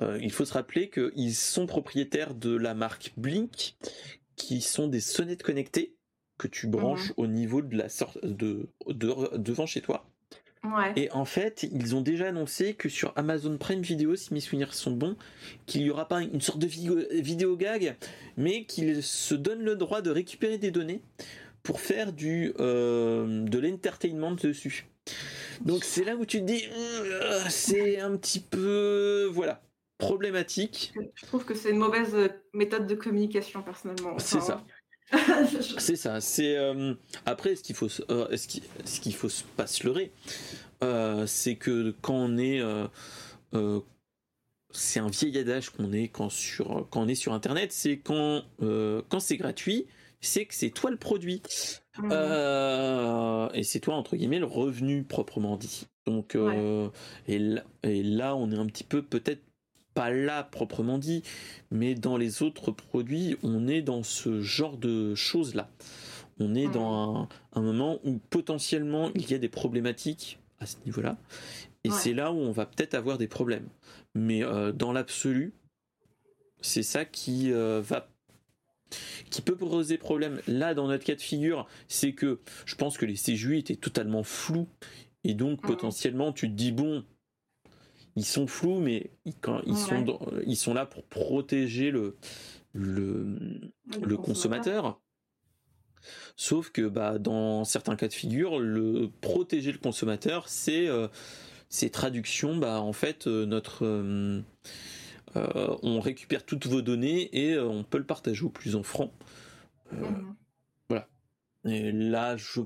[0.02, 3.76] Il faut se rappeler qu'ils sont propriétaires de la marque Blink,
[4.36, 5.96] qui sont des sonnettes connectées
[6.38, 7.14] que tu branches mhm.
[7.18, 10.10] au niveau de la sorte de, devant chez toi.
[10.96, 14.74] Et en fait, ils ont déjà annoncé que sur Amazon Prime Video, si mes souvenirs
[14.74, 15.16] sont bons,
[15.66, 17.96] qu'il n'y aura pas une sorte de vidéo, vidéo gag,
[18.38, 21.02] mais qu'ils se donnent le droit de récupérer des données
[21.64, 24.88] pour faire du euh, de l'entertainment dessus.
[25.62, 29.62] Donc c'est là où tu te dis euh, c'est un petit peu voilà
[29.98, 30.94] problématique.
[31.16, 32.16] Je trouve que c'est une mauvaise
[32.54, 34.18] méthode de communication personnellement.
[34.20, 34.64] c'est ça.
[35.78, 36.20] c'est ça.
[36.22, 36.94] C'est euh,
[37.26, 40.12] après ce qu'il faut ce qu'il ce qu'il faut pas se leurrer,
[41.28, 42.62] c'est que quand on est
[44.72, 48.44] c'est un vieil adage qu'on est quand sur quand on est sur internet, c'est quand
[48.60, 49.86] quand c'est gratuit,
[50.26, 51.42] c'est que c'est toi le produit.
[51.98, 52.10] Mmh.
[52.12, 55.88] Euh, et c'est toi, entre guillemets, le revenu proprement dit.
[56.06, 56.90] Donc, euh,
[57.28, 57.40] et,
[58.04, 59.42] là, on est un petit peu peut-être
[59.96, 61.24] pas là proprement dit,
[61.72, 65.72] mais dans les autres produits, on est dans ce genre de choses-là.
[66.40, 67.28] On est dans mmh.
[67.54, 71.18] un, moment où potentiellement il y a des problématiques à ce niveau-là,
[71.84, 73.68] et c'est là où on va peut-être avoir des problèmes.
[74.16, 75.54] Mais euh, dans l'absolu,
[76.62, 78.08] c'est ça qui va
[79.30, 83.06] qui peut poser problème là dans notre cas de figure, c'est que je pense que
[83.06, 84.68] les CJU étaient totalement flous
[85.24, 87.04] et donc ah potentiellement tu te dis bon,
[88.16, 92.18] ils sont flous mais quand ils sont ils sont là pour protéger le
[92.74, 93.62] le,
[94.02, 95.00] le, consommateur.
[96.36, 101.08] Sauf que bah dans certains cas de figure, le protéger le consommateur, c'est euh,
[101.70, 104.42] c'est traduction bah en fait euh, notre euh,
[105.36, 109.12] euh, on récupère toutes vos données et euh, on peut le partager au plus offrant.
[109.94, 110.36] Euh, mhm.
[110.90, 111.08] Voilà.
[111.66, 112.62] Et là, je,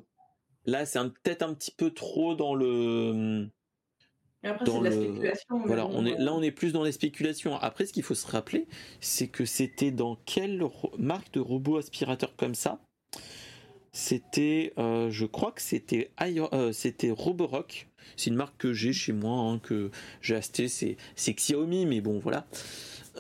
[0.66, 3.48] là, c'est peut-être un petit peu trop dans le.
[4.44, 5.62] Après, dans la spéculation.
[5.66, 7.56] Voilà, on est, là, on est plus dans les spéculations.
[7.58, 8.68] Après, ce qu'il faut se rappeler,
[9.02, 10.64] c'est que c'était dans quelle
[10.98, 12.80] marque de robot aspirateur comme ça?
[13.92, 16.12] C'était, je crois que c'était
[16.72, 20.68] c'était Roborock c'est une marque que j'ai chez moi, hein, que j'ai acheté.
[20.68, 22.46] C'est, Xiaomi, mais bon, voilà.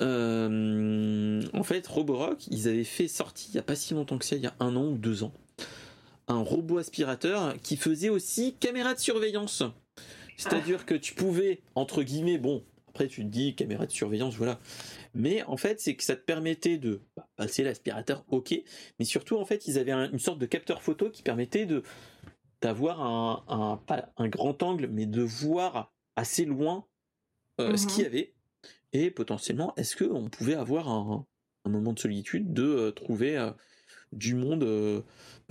[0.01, 4.25] Euh, en fait, Roborock, ils avaient fait sortir il n'y a pas si longtemps que
[4.25, 5.33] ça, il y a un an ou deux ans,
[6.27, 9.63] un robot aspirateur qui faisait aussi caméra de surveillance.
[10.39, 14.59] C'est-à-dire que tu pouvais, entre guillemets, bon, après tu te dis caméra de surveillance, voilà.
[15.13, 18.55] Mais en fait, c'est que ça te permettait de bah, passer l'aspirateur, ok.
[18.99, 21.83] Mais surtout, en fait, ils avaient une sorte de capteur photo qui permettait de
[22.61, 23.81] d'avoir un,
[24.17, 26.85] un, grand angle, mais de voir assez loin
[27.61, 28.07] euh, ce qu'il y mhm.
[28.07, 28.33] avait.
[28.91, 31.25] Et potentiellement, est-ce qu'on pouvait avoir un,
[31.65, 33.51] moment de solitude de euh, trouver euh,
[34.11, 35.03] du monde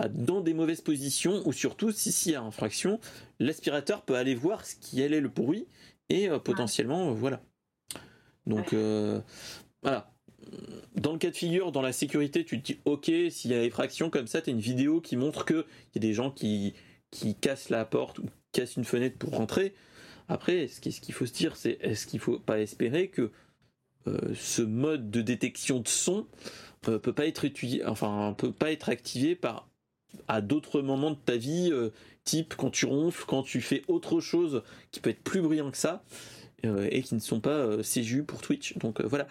[0.06, 3.00] dans des mauvaises positions, ou surtout, si s'il y a infraction,
[3.40, 5.66] l'aspirateur peut aller voir ce qui allait le bruit,
[6.08, 7.42] et potentiellement, voilà.
[8.46, 8.74] Donc,
[9.82, 10.11] voilà
[10.94, 13.62] dans le cas de figure, dans la sécurité, tu te dis ok, s'il y a
[13.62, 16.74] effraction comme ça, tu as une vidéo qui montre qu'il y a des gens qui,
[17.11, 19.74] qui casse la porte ou casse une fenêtre pour rentrer.
[20.28, 23.30] Après, ce qu'il faut se dire, c'est est-ce qu'il faut pas espérer que
[24.06, 26.26] euh, ce mode de détection de son
[26.88, 29.67] euh, peut pas être étudié, enfin peut pas être activé par
[30.27, 31.90] à d'autres moments de ta vie, euh,
[32.25, 35.79] type quand tu ronfles, quand tu fais autre chose qui peut être plus bruyant que
[35.79, 36.05] ça
[36.64, 38.77] et qui ne sont pas CGU pour Twitch.
[38.79, 39.29] Donc voilà,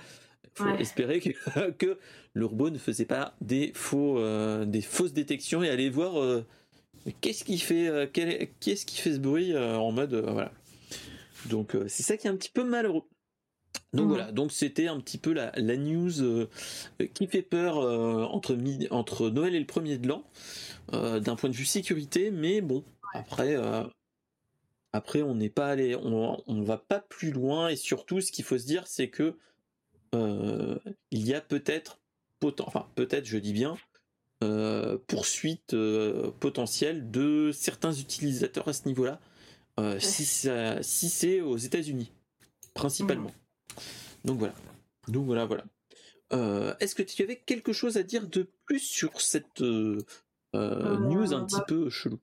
[0.53, 1.99] faut espérer que, que,
[2.33, 4.17] le robot ne faisait pas des faux,
[4.65, 6.43] des fausses détections et aller voir
[7.21, 10.51] qu'est-ce qui fait, euh, qu'est-ce qui fait ce bruit euh, en mode euh, voilà.
[11.49, 13.03] Donc c'est ça qui est un petit peu malheureux.
[13.93, 14.09] Donc mmh.
[14.09, 16.47] voilà, donc c'était un petit peu la, news
[17.13, 17.77] qui fait peur
[18.33, 18.57] entre,
[18.91, 20.23] entre Noël et le premier de l'an,
[20.91, 23.55] d'un point de vue sécurité, mais bon, après,
[24.91, 28.43] après on n'est pas allé, on, on va pas plus loin, et surtout ce qu'il
[28.43, 29.37] faut se dire, c'est que
[30.13, 30.77] il
[31.11, 31.99] y a peut-être,
[32.59, 33.77] enfin peut-être, je dis bien,
[34.43, 39.19] euh, poursuite euh, potentielle de certains utilisateurs à ce niveau-là,
[39.79, 42.11] euh, si, si c'est aux États-Unis,
[42.75, 43.31] principalement.
[44.25, 44.53] Donc voilà.
[45.07, 45.63] Donc voilà, voilà.
[46.79, 50.03] Est-ce que tu avais quelque chose à dire de plus sur cette news
[50.53, 52.19] un petit bah, peu chelou?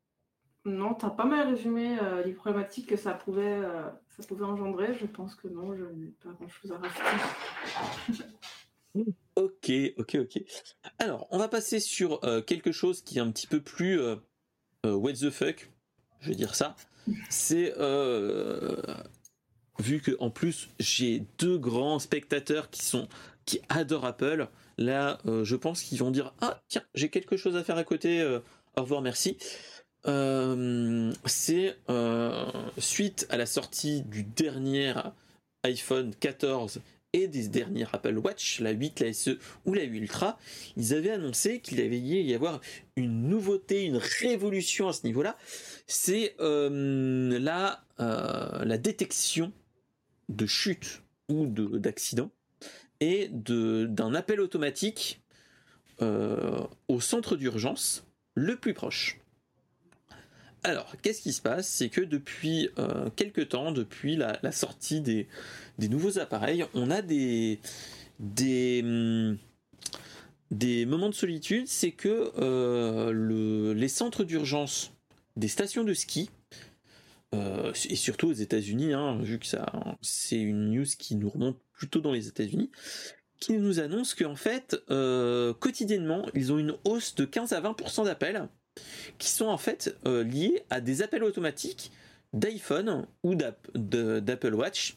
[0.66, 3.60] Non, tu as pas mal résumé les problématiques que ça pouvait,
[4.10, 4.94] ça pouvait engendrer.
[4.94, 8.24] Je pense que non, je n'ai pas grand-chose à rajouter.
[9.36, 10.42] Ok, ok, ok.
[10.98, 14.16] Alors, on va passer sur euh, quelque chose qui est un petit peu plus euh,
[14.86, 15.72] euh, what the fuck,
[16.20, 16.76] je vais dire ça.
[17.28, 17.74] C'est
[19.78, 23.08] vu que en plus j'ai deux grands spectateurs qui sont
[23.44, 24.48] qui adorent Apple.
[24.78, 28.24] Là, je pense qu'ils vont dire ah tiens j'ai quelque chose à faire à côté.
[28.76, 29.36] au revoir, merci.
[31.26, 31.76] C'est
[32.78, 34.94] suite à la sortie du dernier
[35.64, 36.80] iPhone 14
[37.14, 40.36] et des dernières Apple Watch, la 8, la SE ou la 8 Ultra,
[40.76, 42.60] ils avaient annoncé qu'il allait y avoir
[42.96, 45.36] une nouveauté, une révolution à ce niveau-là.
[45.86, 49.52] C'est euh, la, euh, la détection
[50.28, 52.30] de chute ou d'accident
[53.00, 55.20] et d'un appel automatique
[56.02, 59.20] euh, au centre d'urgence le plus proche.
[60.62, 61.68] Alors, qu'est-ce qui se passe?
[61.68, 65.28] C'est que depuis euh, quelques temps, depuis la, sortie des,
[65.78, 67.60] nouveaux appareils, on a des,
[70.86, 71.68] moments de solitude.
[71.68, 74.92] C'est que euh, les centres d'urgence
[75.36, 76.30] des stations de ski,
[77.34, 79.46] euh, et surtout aux États-Unis, hein, vu que
[80.00, 82.70] c'est une news qui nous remonte plutôt dans les États-Unis,
[83.40, 88.48] qui nous annonce qu'en fait, quotidiennement, ils ont une hausse de 15 à 20% d'appels
[89.18, 91.92] qui sont en fait euh, liés à des appels automatiques
[92.32, 94.96] d'iPhone ou d'Apple Watch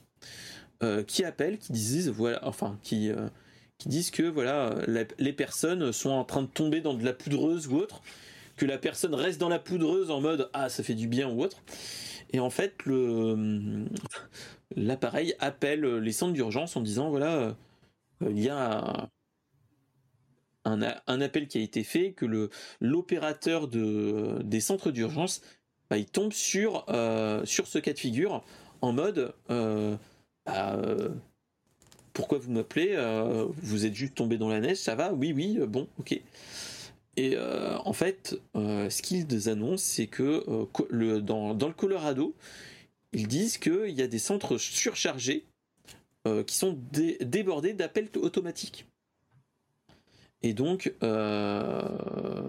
[0.84, 3.30] euh, qui appellent, euh,
[3.78, 4.76] qui disent que voilà
[5.20, 8.02] les personnes sont en train de tomber dans de la poudreuse ou autre,
[8.56, 11.44] que la personne reste dans la poudreuse en mode ah ça fait du bien ou
[11.44, 11.62] autre,
[12.32, 13.86] et en fait le
[14.76, 17.56] l'appareil appelle les centres d'urgence en disant voilà
[18.22, 19.10] il y a
[21.08, 22.50] un, appel qui a été fait, que
[22.82, 25.42] l'opérateur de, des centres d'urgence,
[25.90, 28.44] bah, il tombe sur, euh, sur ce cas de figure
[28.82, 29.96] en mode euh,
[30.46, 31.10] bah, euh,
[32.14, 32.98] pourquoi vous m'appelez
[33.62, 36.20] Vous êtes juste tombé dans la neige, ça va Oui, oui, bon, ok.
[37.18, 40.46] Et en fait, ce qu'ils annoncent, c'est que
[40.90, 42.36] le, dans, le Colorado,
[43.12, 45.44] ils disent qu'il y a des centres surchargés
[46.46, 48.86] qui sont débordés d'appels automatiques.
[50.42, 52.48] Et donc, euh,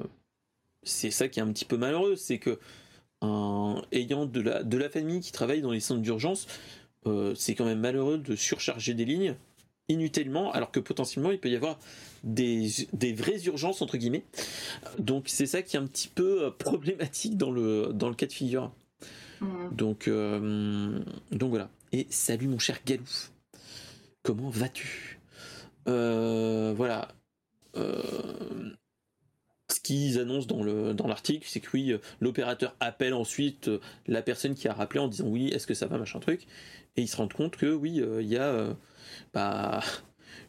[0.82, 2.58] c'est ça qui est un petit peu malheureux, c'est que
[3.92, 4.40] ayant de
[4.76, 6.46] la, famille qui travaille dans les centres d'urgence,
[7.06, 9.36] euh, c'est quand même malheureux de surcharger des lignes
[9.88, 11.78] inutilement, alors que potentiellement il peut y avoir
[12.24, 12.70] des,
[13.16, 14.24] vraies urgences entre guillemets.
[14.98, 18.26] Donc c'est ça qui est un petit peu euh, problématique dans le, dans le cas
[18.26, 18.72] de figure.
[19.40, 19.46] Mmh.
[19.72, 20.10] Donc,
[21.30, 21.70] donc voilà.
[21.92, 23.30] Et salut mon cher Galouf.
[24.22, 25.20] Comment vas-tu?
[25.86, 27.08] Euh, voilà,
[29.88, 33.70] qu'ils annoncent dans le dans l'article, c'est que oui, l'opérateur appelle ensuite
[34.06, 36.46] la personne qui a rappelé en disant oui, est-ce que ça va, machin truc,
[36.96, 38.76] et ils se rendent compte que oui, il y a
[39.32, 39.82] bah,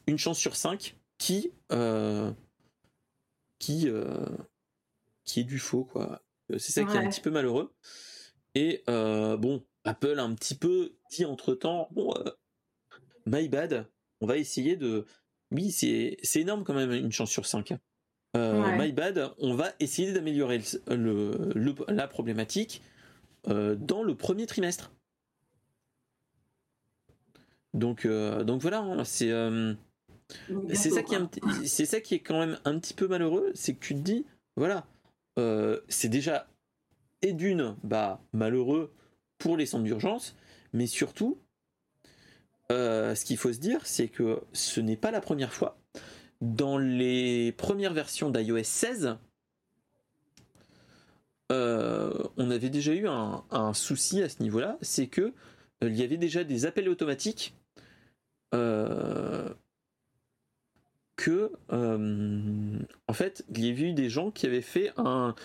[0.07, 1.51] une chance sur cinq qui
[3.59, 3.87] qui
[5.23, 6.21] qui est du faux quoi.
[6.57, 7.73] C'est ça qui est un petit peu malheureux.
[8.55, 12.13] Et bon, Apple a un petit peu dit entre temps, bon,
[13.25, 13.87] my bad,
[14.21, 15.05] on va essayer de.
[15.51, 17.71] Oui, c'est énorme quand même, une chance sur cinq.
[17.71, 17.79] Hein.
[18.37, 21.51] Euh, My bad, on va essayer d'améliorer le,
[21.87, 22.81] la problématique
[23.47, 24.91] euh, dans le premier trimestre.
[27.73, 29.31] Donc, euh, donc voilà, hein, c'est
[30.73, 33.73] c'est ça qui est c'est ça qui est quand même un petit peu malheureux, c'est
[33.73, 34.85] que tu te dis voilà,
[35.87, 36.47] c'est déjà
[37.21, 38.91] et d'une bah malheureux
[39.37, 40.35] pour les centres d'urgence,
[40.73, 41.39] mais surtout
[42.71, 45.79] euh, ce qu'il faut se dire, c'est que ce n'est pas la première fois.
[46.41, 49.17] Dans les premières versions d'iOS 16,
[51.51, 55.33] euh, on avait déjà eu un, souci à ce niveau-là, c'est que
[55.83, 57.55] euh, il y avait déjà des appels automatiques
[61.15, 65.35] que en fait il y avait eu des gens qui avaient fait un,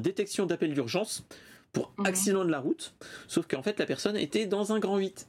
[0.00, 1.26] détection d'appel d'urgence
[1.72, 2.06] pour mhm.
[2.06, 2.94] accident de la route,
[3.26, 5.28] sauf qu'en fait la personne était dans un grand 8.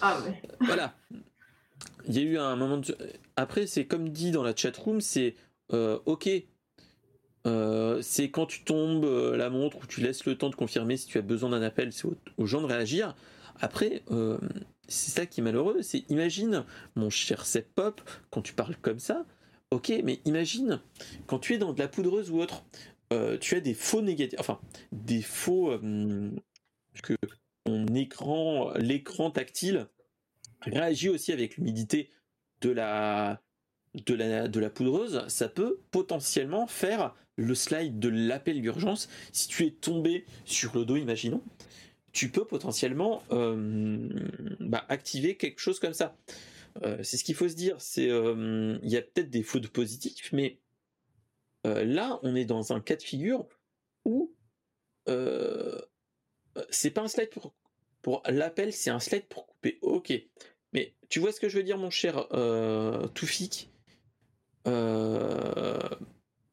[0.00, 0.18] Ah
[0.60, 0.94] Voilà.
[2.06, 2.96] Il y a eu un moment de...
[3.36, 5.36] Après, c'est comme dit dans la chat room, c'est
[5.72, 6.28] euh, ok.
[7.44, 10.96] Euh, c'est quand tu tombes euh, la montre ou tu laisses le temps de confirmer
[10.96, 12.06] si tu as besoin d'un appel, c'est
[12.36, 13.16] aux, gens de réagir.
[13.60, 14.02] Après,
[14.88, 16.64] c'est ça qui est malheureux, c'est imagine,
[16.96, 19.26] mon cher Sep Pop, quand tu parles comme ça,
[19.70, 20.80] ok, mais imagine,
[21.26, 22.64] quand tu es dans de la poudreuse ou autre,
[23.40, 24.58] tu as des faux négatifs, enfin,
[24.90, 25.78] des faux
[27.02, 27.14] que
[27.94, 29.86] écran, l'écran tactile
[30.62, 32.10] réagit aussi avec l'humidité
[32.60, 33.40] de la,
[33.94, 39.08] de la, de la poudreuse, ça peut potentiellement faire le slide de l'appel d'urgence.
[39.32, 41.42] Si tu es tombé sur le dos, imaginons,
[42.12, 44.08] tu peux potentiellement euh,
[44.60, 46.16] bah, activer quelque chose comme ça.
[46.82, 47.76] Euh, c'est ce qu'il faut se dire.
[47.98, 50.58] Euh, il y a peut-être des fautes positives, mais
[51.64, 53.46] là, on est dans un cas de figure
[54.04, 54.34] où
[56.70, 57.54] c'est pas un slide pour,
[58.02, 59.78] pour l'appel, c'est un slide pour couper.
[59.82, 60.12] Ok.
[60.72, 63.70] Mais tu vois ce que je veux dire, mon cher euh, Toufik?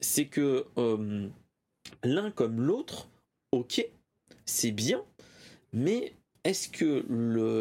[0.02, 0.66] C'est que
[2.02, 3.10] l'un comme l'autre,
[3.52, 3.84] ok,
[4.46, 5.04] c'est bien,
[5.72, 6.14] mais
[6.44, 7.04] est-ce que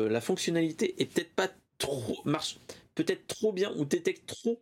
[0.10, 2.57] la fonctionnalité est peut-être pas trop marche
[2.95, 4.62] peut-être trop bien ou détecte trop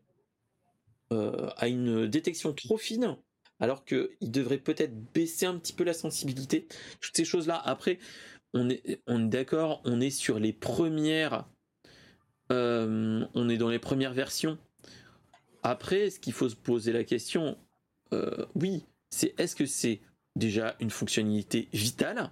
[1.11, 3.17] à une détection trop fine
[3.59, 6.67] alors qu'il devrait peut-être baisser un petit peu la sensibilité?
[6.99, 7.59] Toutes ces choses-là.
[7.63, 7.97] Après,
[8.53, 11.47] on est, on est d'accord, on est sur les premières.
[12.51, 14.57] Euh, on est dans les premières versions.
[15.63, 17.57] Après, ce qu'il faut se poser la question,
[18.13, 20.01] euh, oui, c'est est-ce que c'est
[20.35, 22.31] déjà une fonctionnalité vitale?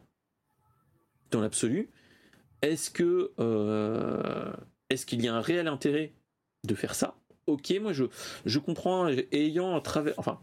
[1.31, 1.89] Dans l'absolu
[2.61, 4.53] Est-ce que euh,
[4.89, 6.13] est-ce qu'il y a un réel intérêt
[6.65, 7.15] de faire ça?
[7.47, 10.39] Ok, moi je, comprends, ayant travers, enfin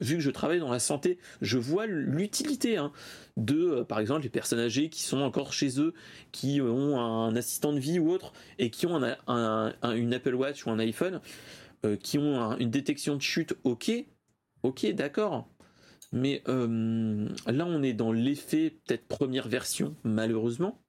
[0.00, 2.92] vu que je travaille dans la santé, je vois l'utilité hein,
[3.36, 5.94] de, euh, par exemple, les personnes âgées qui sont encore chez eux,
[6.32, 10.66] qui ont un assistant de vie ou autre, et qui ont un, une Apple Watch
[10.66, 11.20] ou un iPhone,
[11.84, 13.90] euh, qui ont une détection de chute, ok,
[14.62, 15.48] ok, d'accord.
[16.14, 20.80] Mais euh, là, on est dans l'effet peut-être première version, malheureusement.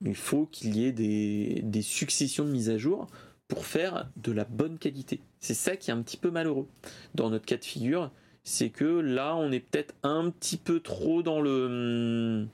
[0.00, 3.08] Il faut qu'il y ait des, successions de mises à jour
[3.48, 5.20] pour faire de la bonne qualité.
[5.40, 6.68] C'est ça qui est un petit peu malheureux
[7.16, 8.12] dans notre cas de figure,
[8.44, 12.46] c'est que là on est peut-être un petit peu trop dans le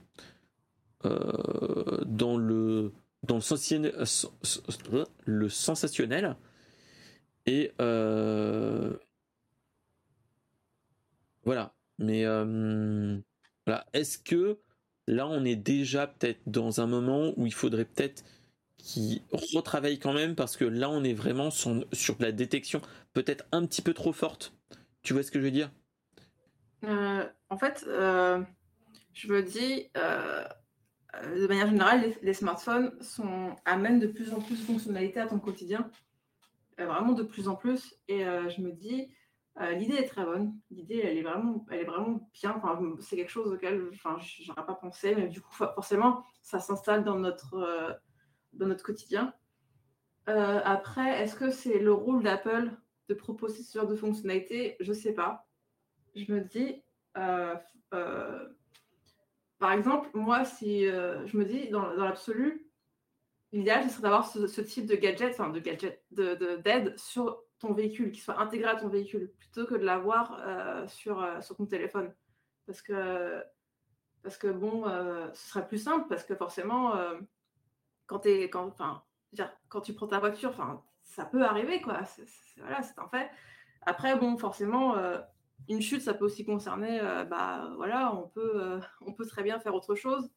[1.05, 2.93] euh, dans le
[3.25, 6.37] dans le, le sensationnel
[7.47, 8.97] et euh,
[11.45, 11.74] voilà.
[11.99, 13.19] Mais euh,
[13.67, 14.59] voilà, est-ce que
[15.07, 18.25] là on est déjà peut-être dans un moment où il faudrait peut-être
[18.77, 22.81] qui retravaille quand même parce que là on est vraiment sur, sur la détection
[23.13, 24.55] peut-être un petit peu trop forte.
[25.03, 25.71] Tu vois ce que je veux dire?
[26.85, 28.43] Euh, En fait, euh,
[29.13, 32.93] je me dis, de manière générale, les, smartphones
[33.65, 35.91] amènent de plus en plus de fonctionnalités à ton quotidien,
[36.77, 37.95] vraiment de plus en plus.
[38.09, 39.09] Et je me dis,
[39.61, 40.59] l'idée est très bonne.
[40.71, 42.61] L'idée, elle est vraiment, elle est vraiment bien.
[43.01, 47.19] c'est quelque chose auquel, enfin, j'aurais pas pensé, mais du coup, forcément, ça s'installe dans
[47.19, 48.01] notre
[48.57, 49.35] dans notre quotidien.
[50.29, 52.71] Euh, après, est-ce que c'est le rôle d'Apple
[53.09, 54.77] de proposer ce genre de fonctionnalité?
[54.81, 55.47] Je sais pas.
[56.15, 56.83] Je me dis,
[57.19, 57.55] euh,
[57.93, 58.49] euh,
[59.59, 62.71] par exemple, moi, si je me dis, dans, l'absolu,
[63.53, 67.73] l'idéal, ce serait d'avoir ce, type de gadget, enfin de gadget, de, d'aide sur ton
[67.73, 71.57] véhicule, qui soit intégré à ton véhicule, plutôt que de l'avoir euh, sur, euh, sur
[71.57, 72.13] ton téléphone.
[72.67, 73.43] Parce que,
[74.53, 76.95] bon, euh, ce serait plus simple, parce que forcément,
[78.07, 80.55] quand, tu prends ta voiture,
[81.03, 82.01] ça peut arriver, quoi.
[82.57, 83.31] Voilà, c'est un fait.
[83.83, 84.97] Après, bon, forcément,
[85.69, 89.75] une chute, ça peut aussi concerner, bah voilà, on peut, on peut très bien faire
[89.75, 90.31] autre chose.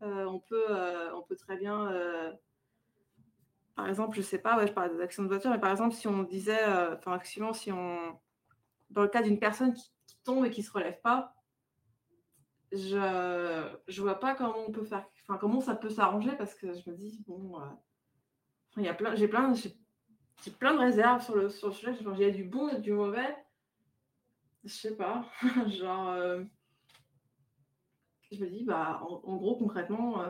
[0.00, 1.90] on peut très bien
[3.76, 5.94] par exemple, je sais pas, ouais, je parlais des actions de voiture, mais par exemple,
[5.94, 8.18] si on disait, euh, enfin, actuellement, si on,
[8.88, 9.92] dans le cas d'une personne qui,
[10.24, 11.36] tombe et qui se relève pas,
[12.72, 16.74] je, je vois pas comment on peut faire, enfin, comment ça peut s'arranger parce que
[16.74, 21.36] je me dis, bon, euh, y a plein, j'ai plein, j'ai plein de réserves sur
[21.36, 23.36] le, sur le sujet, a du bon et du mauvais.
[24.64, 25.30] Je sais pas,
[25.68, 26.42] genre, euh,
[28.32, 30.24] je me dis, bah, en gros, concrètement,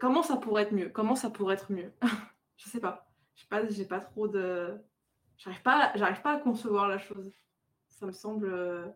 [0.00, 0.88] comment ça pourrait être mieux?
[0.88, 1.92] Comment ça pourrait être mieux?
[2.56, 3.10] Je sais pas.
[3.70, 4.74] J'ai pas trop de.
[5.36, 7.32] J'arrive pas, j'arrive pas à concevoir la chose.
[7.88, 8.94] Ça me semble,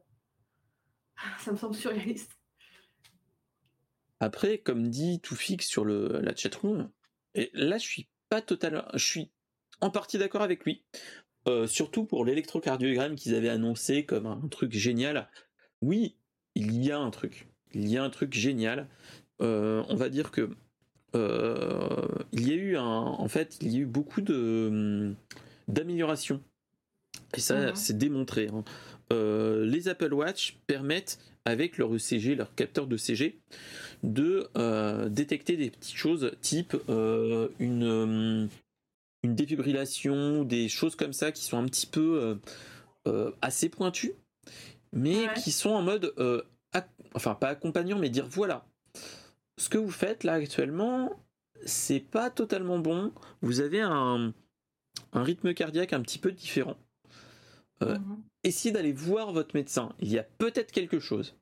[1.38, 2.38] ça me semble surréaliste.
[4.20, 6.90] Après, comme dit Toufik sur le, la chatroom,
[7.34, 9.30] et là je suis pas totalement, je suis
[9.80, 10.84] en partie d'accord avec lui.
[11.46, 15.30] Euh, surtout pour l'électrocardiogramme qu'ils avaient annoncé comme un truc génial.
[15.80, 16.16] Oui,
[16.54, 17.48] il y a un truc.
[17.72, 18.88] Il y a un truc génial.
[19.40, 20.50] Euh, on va dire que
[21.14, 25.14] euh, il y a eu un, en fait, il y a eu beaucoup de hum,
[25.68, 26.42] d'améliorations.
[27.36, 27.76] Et ça, mhm.
[27.76, 28.48] c'est démontré.
[28.48, 28.64] Hein.
[29.12, 33.38] Euh, les Apple Watch permettent, avec leur ECG, leur capteur de CG,
[34.02, 34.48] de
[35.08, 38.48] détecter des petites choses type une, hum,
[39.22, 42.38] une défibrillation, des choses comme ça qui sont un petit peu
[43.40, 44.12] assez pointues,
[44.92, 46.12] mais qui sont en mode,
[47.14, 48.66] enfin pas accompagnant, mais dire voilà,
[49.58, 51.12] ce que vous faites là actuellement,
[51.64, 53.12] c'est pas totalement bon.
[53.42, 54.32] Vous avez un,
[55.12, 56.76] rythme cardiaque un petit peu différent.
[57.82, 58.22] Euh, mhm.
[58.44, 59.94] Essayez d'aller voir votre médecin.
[60.00, 61.36] Il y a peut-être quelque chose.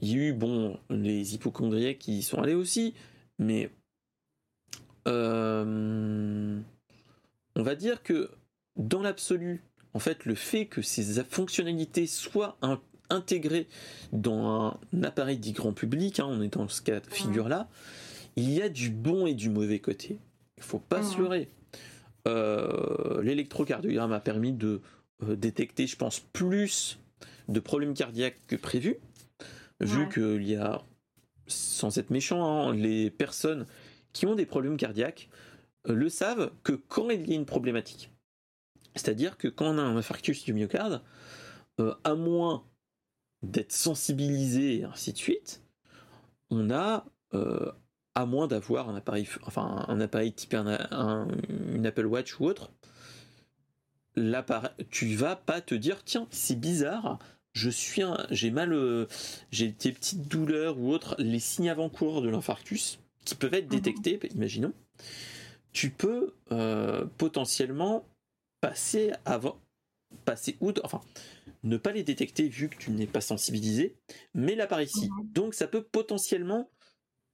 [0.00, 2.94] Il y a eu, bon, les hypochondriacs qui y sont allés aussi,
[3.38, 3.70] mais
[5.08, 6.60] euh,
[7.56, 8.30] on va dire que
[8.76, 12.80] dans l'absolu, en fait, le fait que ces fonctionnalités soient un
[13.10, 13.66] intégré
[14.12, 17.68] dans un appareil dit grand public, hein, on est dans ce cas de figure-là,
[18.36, 20.18] il y a du bon et du mauvais côté.
[20.56, 21.48] Il faut pas se leurrer.
[22.26, 24.80] Euh, l'électrocardiogramme a permis de
[25.22, 26.98] euh, détecter, je pense, plus
[27.48, 28.96] de problèmes cardiaques que prévu,
[29.80, 30.82] vu qu'il y a,
[31.46, 33.66] sans être méchant, hein, les personnes
[34.12, 35.30] qui ont des problèmes cardiaques
[35.88, 38.10] euh, le savent que quand il y a une problématique.
[38.94, 41.02] C'est-à-dire que quand on a un infarctus du myocarde,
[42.02, 42.64] à moins
[43.42, 45.62] d'être sensibilisé et ainsi de suite,
[46.50, 47.70] on a, euh,
[48.14, 51.28] à moins d'avoir un appareil, enfin un appareil type un,
[51.72, 52.70] une Apple Watch ou autre,
[54.90, 57.18] tu vas pas te dire tiens c'est bizarre,
[57.52, 59.06] je suis j'ai mal, euh,
[59.50, 63.80] j'ai des petites douleurs ou autres, les signes avant-cours de l'infarctus qui peuvent être mhm.
[63.80, 64.72] détectés, imaginons,
[65.72, 68.04] tu peux euh, potentiellement
[68.60, 69.60] passer avant,
[70.24, 71.00] passer outre, enfin
[71.64, 73.96] ne pas les détecter vu que tu n'es pas sensibilisé,
[74.34, 75.08] mais l'appareil ici.
[75.10, 75.32] Mhm.
[75.32, 76.70] Donc ça peut potentiellement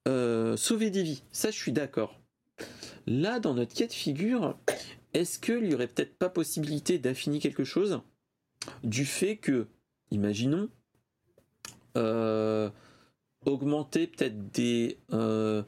[0.08, 1.22] euh, sauver des vies.
[1.32, 2.20] Ça, je suis d'accord.
[3.06, 4.58] Là, dans notre cas de figure,
[5.12, 8.00] est-ce qu'il n'y aurait peut-être pas possibilité d'affiner quelque chose
[8.82, 9.66] du fait que,
[10.10, 10.70] imaginons,
[11.96, 12.70] euh,
[13.44, 15.62] augmenter peut-être des euh,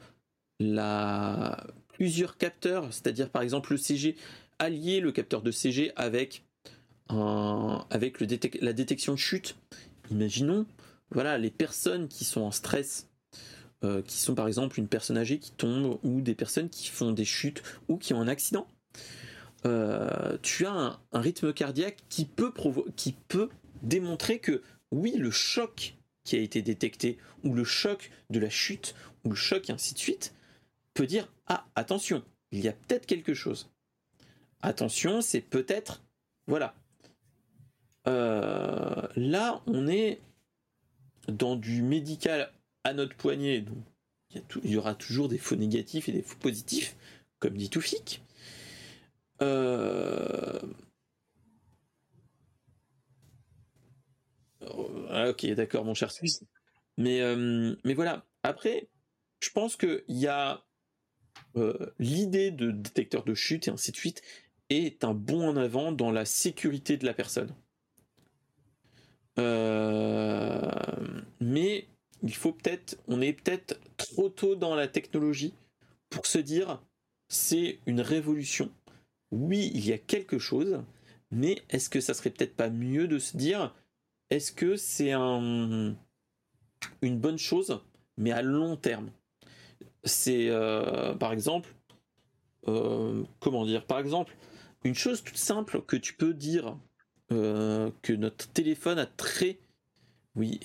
[0.59, 4.15] la plusieurs capteurs, c'est-à-dire par exemple le CG,
[4.59, 6.46] allier le capteur de CG avec
[7.09, 8.19] avec
[8.61, 9.55] la détection de chute,
[10.11, 10.65] imaginons,
[11.11, 13.07] voilà, les personnes qui sont en stress,
[13.83, 17.11] euh, qui sont par exemple une personne âgée qui tombe ou des personnes qui font
[17.11, 18.67] des chutes ou qui ont un accident,
[19.65, 22.51] euh, tu as un, rythme cardiaque qui peut,
[22.95, 23.49] qui peut
[23.83, 28.95] démontrer que oui, le choc qui a été détecté ou le choc de la chute
[29.23, 30.33] ou le choc et ainsi de suite
[30.93, 33.69] peut dire ah attention, il y a peut-être quelque chose.
[34.61, 36.01] Attention, c'est peut-être
[36.47, 36.73] voilà,
[38.07, 40.21] euh, là, on est
[41.27, 42.51] dans du médical
[42.83, 43.65] à notre poignet.
[44.63, 46.95] Il y, aura toujours des faux négatifs et des faux positifs,
[47.39, 48.21] comme dit Toufik.
[49.41, 50.59] Euh...
[55.09, 56.43] Ah, ok, d'accord, mon cher Suisse.
[56.97, 58.25] Mais, euh, voilà.
[58.43, 58.89] Après,
[59.41, 60.63] je pense qu'il y a
[61.97, 64.21] l'idée de détecteur de chute et ainsi de suite
[64.69, 67.53] est un bond en avant dans la sécurité de la personne.
[69.39, 70.71] Euh,
[71.39, 71.87] mais
[72.23, 75.53] il faut peut-être, on est peut-être trop tôt dans la technologie
[76.09, 76.81] pour se dire
[77.29, 78.71] c'est une révolution.
[79.31, 80.81] Oui, il y a quelque chose,
[81.31, 83.75] mais est-ce que ça serait peut-être pas mieux de se dire
[84.29, 85.95] est-ce que c'est un,
[87.01, 87.81] une bonne chose,
[88.17, 89.11] mais à long terme?
[90.03, 91.73] C'est euh, par exemple,
[92.67, 93.85] euh, comment dire?
[93.85, 94.35] Par exemple,
[94.83, 96.77] une chose toute simple que tu peux dire
[97.31, 99.59] euh, que notre téléphone a très
[100.35, 100.59] oui,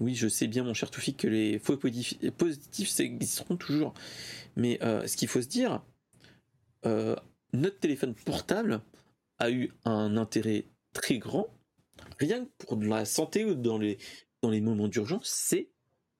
[0.00, 3.94] oui, je sais bien, mon cher Toufik, que les faux positifs, existeront toujours.
[4.54, 5.82] Mais ce qu'il faut se dire,
[7.54, 8.82] notre téléphone portable
[9.38, 11.48] a eu un intérêt très grand,
[12.18, 13.98] rien que pour la santé ou dans les,
[14.42, 15.70] dans les moments d'urgence, c'est,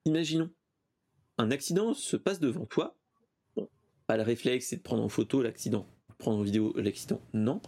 [0.05, 0.49] imaginons,
[1.37, 2.97] un accident se passe devant toi,
[3.55, 3.69] bon,
[4.07, 5.87] pas le réflexe, c'est de prendre en photo l'accident,
[6.17, 7.61] prendre en vidéo l'accident, non.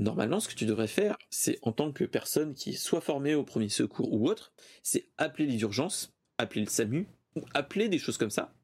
[0.00, 3.44] Normalement, ce que tu devrais faire, c'est en tant que personne qui soit formée au
[3.44, 4.50] premier secours ou autre,
[4.82, 8.54] c'est appeler les urgences, appeler le SAMU, ou appeler des choses comme ça.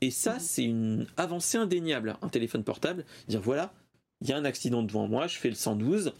[0.00, 0.40] Et ça, mhm.
[0.40, 2.16] c'est une avancée indéniable.
[2.22, 3.74] Un téléphone portable, dire voilà,
[4.20, 6.12] il y a un accident devant moi, je fais le 112,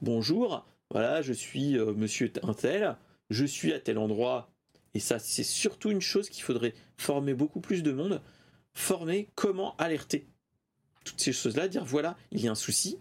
[0.00, 2.96] bonjour, voilà, je suis euh, monsieur Intel,
[3.28, 4.50] je suis à tel endroit,
[4.94, 8.22] et ça c'est surtout une chose qu'il faudrait former beaucoup plus de monde,
[8.72, 10.26] former comment alerter
[11.04, 12.98] toutes ces choses-là, dire voilà, il y a un souci,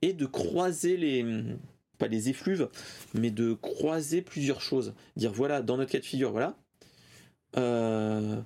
[0.00, 1.24] et de croiser les,
[1.98, 2.68] pas les effluves,
[3.14, 6.56] mais de croiser plusieurs choses, dire voilà, dans notre cas de figure, voilà,
[7.56, 8.40] euh,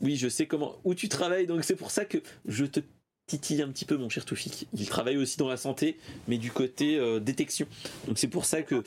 [0.00, 2.80] oui, je sais comment où tu travailles, donc c'est pour ça que je te
[3.26, 4.66] titille un petit peu mon cher Toufik.
[4.74, 5.96] Il travaille aussi dans la santé,
[6.28, 7.66] mais du côté euh, détection.
[8.06, 8.82] Donc c'est pour ça que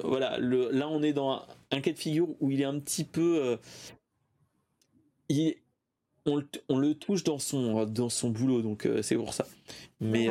[0.00, 3.58] voilà, là on est dans un, cas de figure où il est un petit peu,
[5.30, 5.54] euh,
[6.26, 9.46] on, on, le touche dans son dans son boulot, donc c'est pour ça.
[10.00, 10.28] Mais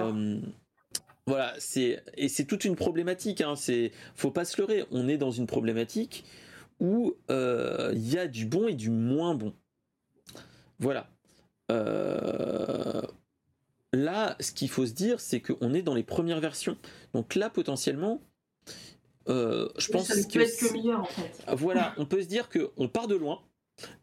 [1.27, 3.41] voilà, c'est et c'est toute une problématique.
[3.41, 4.85] Hein, c'est faut pas se leurrer.
[4.91, 6.25] On est dans une problématique
[6.79, 9.53] où il y a du bon et du moins bon.
[10.79, 11.07] Voilà.
[11.71, 13.01] Euh,
[13.93, 16.77] là, ce qu'il faut se dire, c'est qu'on est dans les premières versions.
[17.13, 18.19] Donc là, potentiellement,
[19.29, 21.43] euh, je pense ça peut être que meilleur en fait.
[21.53, 23.41] Voilà, on peut se dire qu'on part de loin,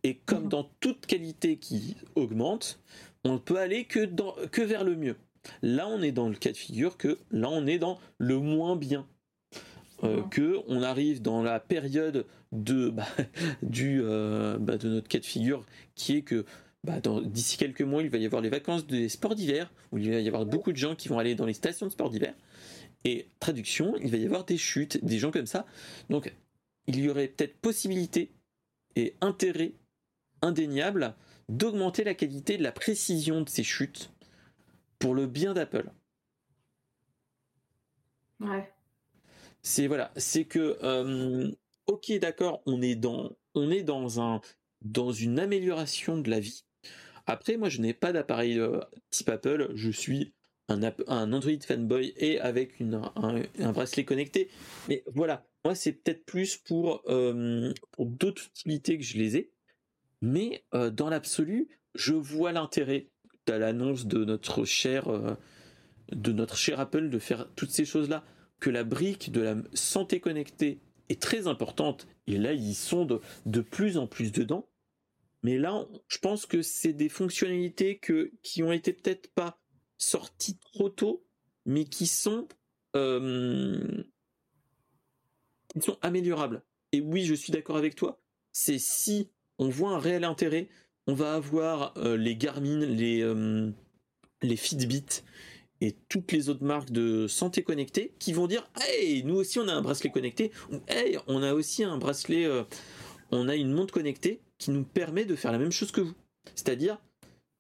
[0.02, 0.48] et comme mhm.
[0.48, 2.80] dans toute qualité qui augmente,
[3.24, 5.16] on peut aller que, dans, que vers le mieux.
[5.62, 8.76] Là, on est dans le cas de figure que là, on est dans le moins
[8.76, 9.06] bien.
[10.04, 13.08] Euh, que on arrive dans la période de bah,
[13.62, 15.66] du euh, bah, de notre cas de figure
[15.96, 16.44] qui est que
[16.84, 20.10] bah, d'ici quelques mois, il va y avoir les vacances des sports d'hiver, où il
[20.10, 22.34] va y avoir beaucoup de gens qui vont aller dans les stations de sports d'hiver.
[23.04, 25.66] Et traduction, il va y avoir des chutes, des gens comme ça.
[26.08, 26.32] Donc,
[26.86, 28.30] il y aurait peut-être possibilité
[28.98, 29.74] et intérêt
[30.42, 31.14] indéniable
[31.48, 34.12] d'augmenter la qualité de la précision de ces chutes
[34.98, 35.90] pour le bien d'Apple.
[38.40, 38.72] Ouais.
[39.62, 41.50] C'est voilà, c'est que euh,
[41.86, 44.40] ok d'accord, on est dans on est dans un
[44.82, 46.64] dans une amélioration de la vie,
[47.28, 48.80] après, moi, je n'ai pas d'appareil euh,
[49.10, 49.72] type Apple.
[49.74, 50.32] Je suis
[50.68, 54.48] un, un, Android fanboy et avec une, un, bracelet connecté.
[54.88, 59.52] Mais voilà, moi, c'est peut-être plus pour, euh, pour d'autres utilités que je les ai.
[60.20, 63.08] Mais euh, dans l'absolu, je vois l'intérêt
[63.46, 65.08] de l'annonce de notre cher
[66.12, 68.24] de notre cher Apple de faire toutes ces choses-là.
[68.60, 72.08] Que la brique de la santé connectée est très importante.
[72.26, 73.06] Et là, ils sont
[73.46, 74.68] de, plus en plus dedans.
[75.42, 79.60] Mais là, je pense que c'est des fonctionnalités que, qui ont été peut-être pas
[79.96, 81.24] sorties trop tôt,
[81.64, 82.48] mais qui sont,
[82.96, 84.02] euh,
[85.78, 86.62] qui sont améliorables.
[86.92, 88.20] Et oui, je suis d'accord avec toi.
[88.52, 90.68] C'est si on voit un réel intérêt,
[91.06, 93.70] on va avoir euh, les Garmin, les, euh,
[94.42, 95.22] les Fitbit
[95.80, 99.68] et toutes les autres marques de santé connectée qui vont dire Hey, nous aussi on
[99.68, 102.46] a un bracelet connecté, ou Hey, on a aussi un bracelet,
[103.30, 106.14] on a une montre connectée qui nous permet de faire la même chose que vous.
[106.54, 106.98] C'est-à-dire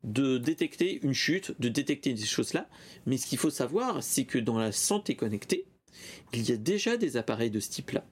[0.04, 2.68] de détecter une chute, de détecter des choses-là.
[3.06, 5.66] Mais ce qu'il faut savoir, c'est que dans la santé connectée,
[6.32, 8.04] il y a déjà des appareils de ce type-là,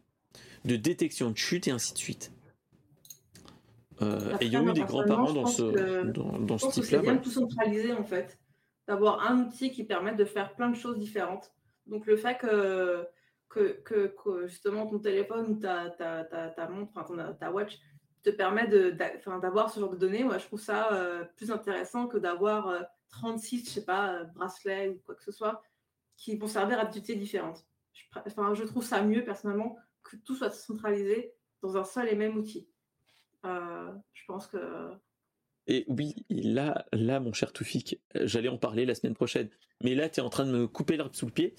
[0.64, 2.33] de détection de chute et ainsi de suite.
[4.03, 6.99] Euh, et il y a eu des grands-parents dans ce, dans, ce type-là.
[6.99, 8.39] C'est bien de tout centraliser en fait,
[8.87, 11.53] d'avoir un outil qui permette de faire plein de choses différentes.
[11.87, 13.07] Donc le fait que,
[13.49, 17.79] que, que, justement ton téléphone ou ta, ta, ta, montre, enfin ta watch
[18.22, 20.24] te permet d'avoir ce genre de données.
[20.24, 24.89] Moi, je trouve ça euh, plus intéressant que d'avoir 36, euh, je sais pas, bracelets
[24.89, 25.62] ou quoi que ce soit,
[26.17, 27.67] qui vont servir à des utilités différentes.
[27.93, 32.14] Je, enfin, je trouve ça mieux, personnellement, que tout soit centralisé dans un seul et
[32.14, 32.69] même outil.
[33.45, 34.91] je pense que...
[35.69, 39.49] Et oui, là, là, mon cher Toufik, j'allais en parler la semaine prochaine.
[39.83, 41.55] Mais là, tu es en train de me couper l'herbe sous le pied.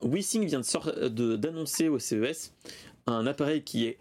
[0.00, 0.62] WeSync vient
[1.10, 2.54] d'annoncer au CES
[3.06, 3.98] un appareil qui est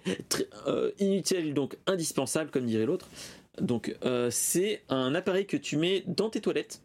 [1.00, 3.10] inutile, donc indispensable, comme dirait l'autre.
[3.60, 3.94] Donc,
[4.30, 6.82] c'est un appareil que tu mets dans tes toilettes.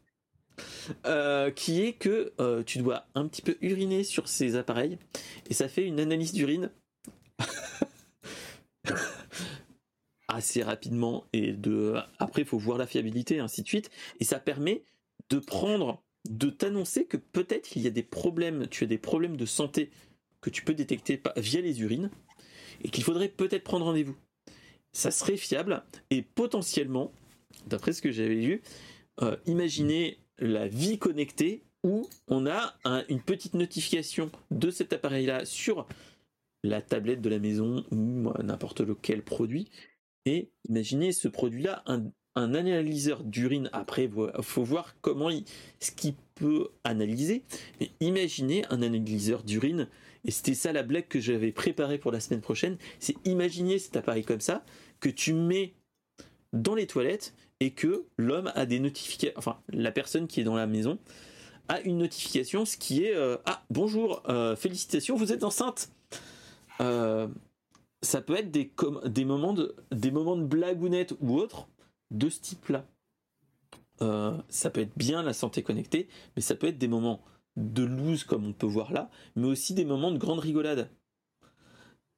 [1.54, 2.32] Qui est que
[2.62, 4.98] tu dois un petit peu uriner sur ces appareils
[5.48, 6.70] et ça fait une analyse d'urine.
[10.28, 13.90] Assez rapidement et de après il faut voir la fiabilité et ainsi de suite.
[14.20, 14.82] Et ça permet
[15.30, 19.36] de prendre de t'annoncer que peut-être il y a des problèmes tu as des problèmes
[19.36, 19.90] de santé
[20.40, 22.10] que tu peux détecter via les urines
[22.82, 24.16] et qu'il faudrait peut-être prendre rendez-vous.
[24.92, 27.12] Ça serait fiable et potentiellement
[27.66, 28.62] d'après ce que j'avais lu
[29.22, 32.74] euh, imaginez la vie connectée où on a
[33.08, 35.86] une petite notification de cet appareil là sur
[36.62, 39.70] la tablette de la maison ou n'importe lequel produit.
[40.24, 43.68] Et imaginez ce produit-là, un, analyseur d'urine.
[43.72, 45.44] Après, il faut voir comment il,
[45.78, 47.44] ce qu'il peut analyser.
[47.78, 49.88] Mais imaginez un analyseur d'urine.
[50.24, 52.78] Et c'était ça la blague que j'avais préparée pour la semaine prochaine.
[52.98, 54.64] C'est imaginer cet appareil comme ça
[55.00, 55.74] que tu mets
[56.54, 59.38] dans les toilettes et que l'homme a des notifications.
[59.38, 60.98] Enfin, la personne qui est dans la maison
[61.68, 65.90] a une notification, ce qui est euh, ah bonjour, euh, félicitations, vous êtes enceinte.
[66.80, 67.28] Euh,
[68.02, 71.68] ça peut être des, moments de, des moments de blagounette ou autre
[72.10, 72.86] de ce type-là.
[74.50, 77.24] Ça peut être bien la santé connectée, mais ça peut être des moments
[77.56, 80.90] de loose comme on peut voir là, mais aussi des moments de grande rigolade.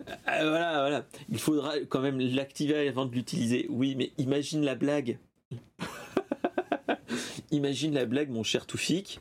[0.01, 1.07] Euh, voilà, voilà.
[1.29, 3.67] Il faudra quand même l'activer avant de l'utiliser.
[3.71, 5.19] Oui, mais imagine la blague.
[7.51, 9.21] imagine la blague, mon cher Toufik,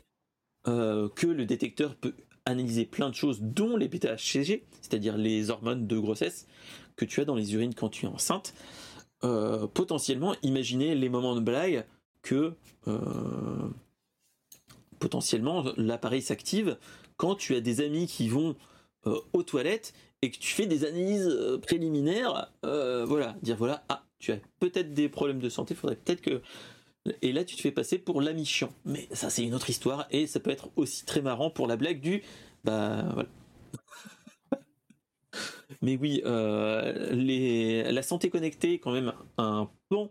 [0.64, 2.14] que le détecteur peut
[2.46, 6.46] analyser plein de choses, dont les bêta-HCG, c'est-à-dire les hormones de grossesse
[6.94, 8.54] que tu as dans les urines quand tu es enceinte.
[9.24, 11.84] Euh, potentiellement, imaginez les moments de blague
[12.22, 12.54] que
[12.88, 13.68] euh,
[14.98, 16.78] potentiellement l'appareil s'active
[17.16, 18.56] quand tu as des amis qui vont
[19.06, 19.92] euh, aux toilettes
[20.22, 21.30] et que tu fais des analyses
[21.62, 22.52] préliminaires.
[22.62, 26.40] voilà, dire voilà, ah, tu as peut-être des problèmes de santé, il faudrait peut-être que
[27.22, 28.72] et là, tu te fais passer pour l'ami chiant.
[28.84, 30.06] Mais ça, c'est une autre histoire.
[30.10, 32.22] Et ça peut être aussi très marrant pour la blague du.
[32.64, 33.28] Bah voilà.
[35.82, 37.90] Mais oui, euh, les...
[37.90, 40.10] la santé connectée est quand même un pan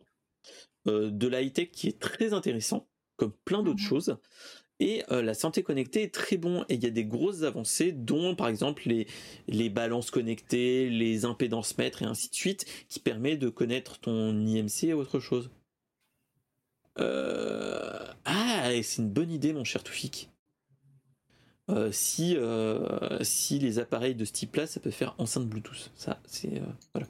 [0.88, 2.88] euh, de la high-tech qui est très intéressant,
[3.18, 3.88] comme plein d'autres mhm.
[3.88, 4.18] choses.
[4.80, 7.94] Et euh, la santé connectée est très bon et il y a des grosses avancées
[7.94, 8.84] dont par exemple
[9.48, 14.46] les, balances connectées, les impédances mètres et ainsi de suite qui permet de connaître ton
[14.46, 15.50] IMC et autre chose.
[17.00, 20.30] Euh, ah, c'est une bonne idée, mon cher Toufik.
[21.70, 25.92] Euh, si, euh, si les appareils de ce type-là, ça peut faire enceinte Bluetooth.
[25.96, 26.62] Ça, c'est
[26.94, 27.08] voilà.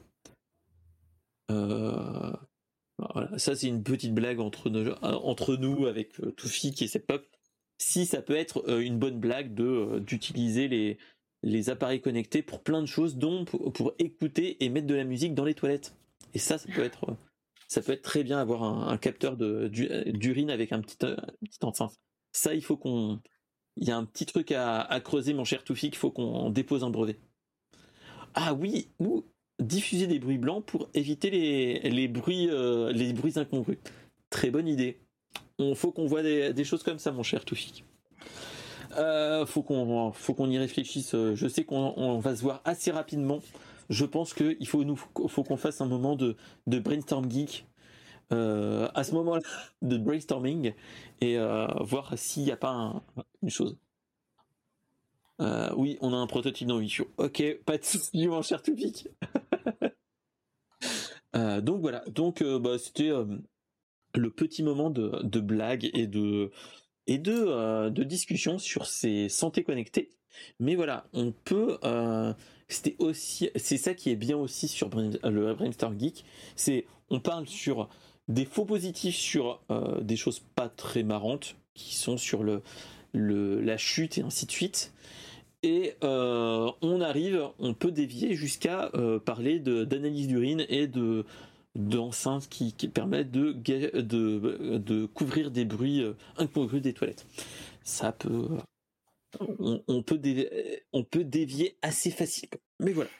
[3.38, 7.35] Ça, c'est une petite blague entre, nous avec Toufik et pop
[7.78, 10.98] Si ça peut être une bonne blague de d'utiliser les,
[11.42, 15.34] les appareils connectés pour plein de choses, dont pour, écouter et mettre de la musique
[15.34, 15.94] dans les toilettes.
[16.34, 17.16] Et ça, ça peut être
[17.68, 21.94] ça peut être très bien avoir un, capteur d'urine avec un petit, petit enceinte.
[22.32, 23.20] Ça, il faut qu'on.
[23.76, 26.82] Il y a un petit truc à, creuser, mon cher Toufik, il faut qu'on dépose
[26.82, 27.18] un brevet.
[28.34, 29.24] Ah oui, ou
[29.58, 33.78] diffuser des bruits blancs pour éviter les, bruits, euh, les bruits incongrus.
[34.30, 35.05] Très bonne idée.
[35.58, 37.84] Il faut qu'on voit des, choses comme ça, mon cher Toufik.
[38.96, 41.12] Euh, faut qu'on y réfléchisse.
[41.12, 43.40] Je sais qu'on va se voir assez rapidement
[43.88, 46.36] je pense qu'il faut nous faut qu'on fasse un moment de,
[46.66, 47.66] de brainstorm geek
[48.32, 49.40] euh, à ce moment-là
[49.82, 50.74] de brainstorming
[51.20, 53.00] et euh, voir s'il n'y a pas
[53.42, 53.78] une chose.
[55.40, 57.08] Euh, oui, on a un prototype dans Visual.
[57.18, 59.08] Ok, pas de soucis, mon cher Toupik.
[61.62, 63.12] donc voilà, donc bah, c'était
[64.16, 66.50] le petit moment de, blague et de
[67.06, 70.12] et de, de discussion sur ces santé connectées.
[70.58, 71.78] Mais voilà, on peut
[72.68, 76.24] c'était aussi, c'est ça qui est bien aussi sur le Brainstorm Geek,
[76.56, 77.88] c'est on parle sur
[78.28, 82.62] des faux positifs sur euh, des choses pas très marrantes qui sont sur le,
[83.12, 84.92] le la chute et ainsi de suite.
[85.62, 91.24] Et euh, on arrive, on peut dévier jusqu'à euh, parler d'analyse d'urine et de
[91.76, 96.04] d'enceintes qui, qui, permettent de, de, de couvrir des bruits
[96.36, 97.26] incongrus des toilettes.
[97.82, 98.48] Ça peut
[99.58, 102.58] on, peut dévier, on peut dévier assez facilement.
[102.80, 103.10] Mais voilà.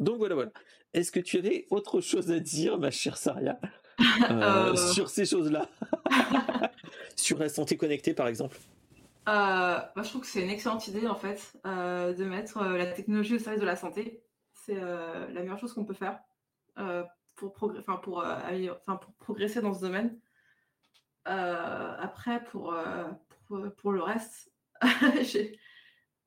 [0.00, 0.50] Donc voilà, voilà.
[0.94, 3.58] Est-ce que tu avais autre chose à dire, ma chère Saria,
[4.00, 4.76] euh, euh.
[4.76, 5.68] sur ces choses-là?
[7.14, 8.56] Sur la santé connectée, par exemple?
[9.28, 13.38] Euh, Je trouve que c'est une excellente idée, en fait, de mettre la technologie au
[13.38, 14.22] service de la santé.
[14.54, 16.18] C'est la meilleure chose qu'on peut faire
[17.50, 18.24] pour, pour, pour,
[18.86, 20.18] pour, progresser dans ce domaine.
[21.24, 22.74] après, pour,
[23.46, 24.52] pour, pour, le reste,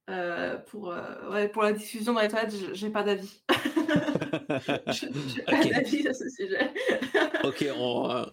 [0.08, 0.94] Euh, pour,
[1.32, 3.42] ouais, pour la diffusion dans les toilettes, j'ai pas d'avis.
[4.88, 6.72] j'ai pas d'avis à ce sujet.
[7.44, 8.26] ok, on,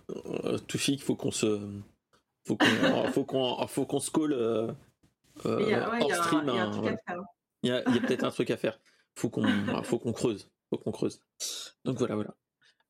[0.69, 1.81] tout il faut qu'on se.
[2.47, 4.35] Faut qu'on, faut qu'on, faut qu'on se colle
[5.45, 6.53] hors stream.
[7.63, 8.79] Il y a, peut-être un truc à faire.
[9.15, 9.47] Faut qu'on,
[9.83, 10.51] faut qu'on creuse.
[10.69, 11.23] Faut qu'on creuse.
[11.87, 12.35] Donc voilà, voilà.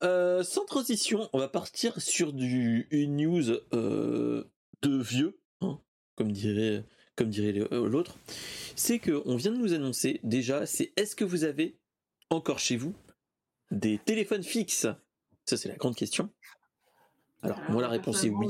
[0.03, 4.44] Euh, sans transition, on va partir sur du, une news euh,
[4.82, 5.78] de vieux, hein,
[6.16, 6.84] comme dirait,
[7.14, 8.16] comme dirait euh, l'autre.
[8.74, 11.78] C'est que on vient de nous annoncer déjà, c'est est-ce que vous avez
[12.30, 12.94] encore chez vous
[13.70, 14.88] des téléphones fixes?
[15.44, 16.30] Ça c'est la grande question.
[17.42, 18.48] Alors, moi la réponse est oui.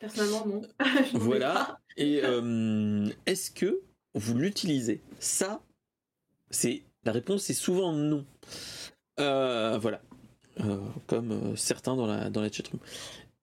[0.00, 0.62] Personnellement non.
[1.14, 1.80] voilà.
[1.96, 2.16] Et
[3.26, 3.80] est-ce que
[4.14, 5.00] vous l'utilisez?
[5.18, 5.62] Ça,
[6.50, 8.26] c'est la réponse est souvent non.
[9.16, 10.02] voilà.
[10.60, 12.80] Euh, comme euh, certains dans la, dans la chatroom.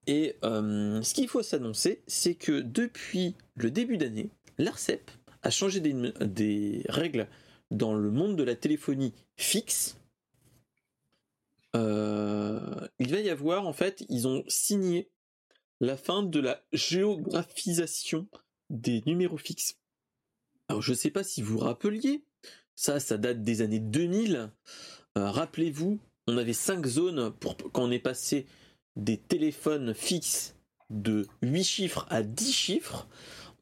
[0.06, 5.10] Et euh, ce qu'il faut s'annoncer, c'est que depuis le début d'année, l'ARCEP
[5.42, 7.26] a changé des, règles
[7.70, 9.96] dans le monde de la téléphonie fixe.
[11.74, 15.10] il va y avoir, en fait, ils ont signé
[15.80, 18.26] la fin de la géographisation
[18.70, 19.78] des numéros fixes.
[20.68, 22.24] Alors, je ne sais pas si vous vous rappeliez,
[22.74, 24.50] ça, ça date des années 2000.
[25.14, 28.46] Rappelez-vous, on avait cinq zones pour quand on est passé
[28.96, 30.54] des téléphones fixes
[30.90, 33.08] de 8 chiffres à 10 chiffres,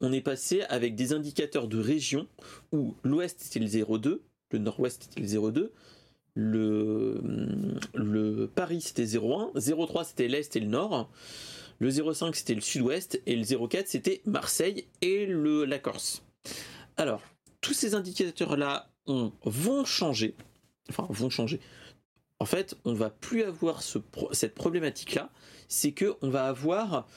[0.01, 2.27] on est passé avec des indicateurs de région
[2.71, 5.73] où l'ouest c'était le 02, le nord-ouest c'était le 02,
[6.35, 7.21] le,
[7.93, 11.09] le Paris c'était 01, 03 c'était l'est et le nord,
[11.79, 16.23] le 05 c'était le sud-ouest et le 04 c'était Marseille et le, la Corse.
[16.97, 17.21] Alors,
[17.61, 20.35] tous ces indicateurs là vont changer,
[20.89, 21.59] enfin vont changer,
[22.39, 25.29] en fait, on va plus avoir cette problématique-là.
[25.67, 27.07] C'est que on va avoir,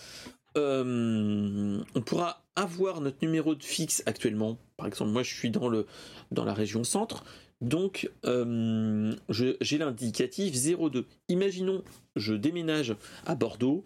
[0.57, 4.59] euh, on pourra avoir notre numéro de fixe actuellement.
[4.77, 5.87] Par exemple, moi, je suis dans le
[6.31, 7.25] dans la région centre,
[7.61, 11.07] donc euh, j'ai l'indicatif 02.
[11.29, 11.83] Imaginons,
[12.15, 12.95] je déménage
[13.27, 13.85] à Bordeaux,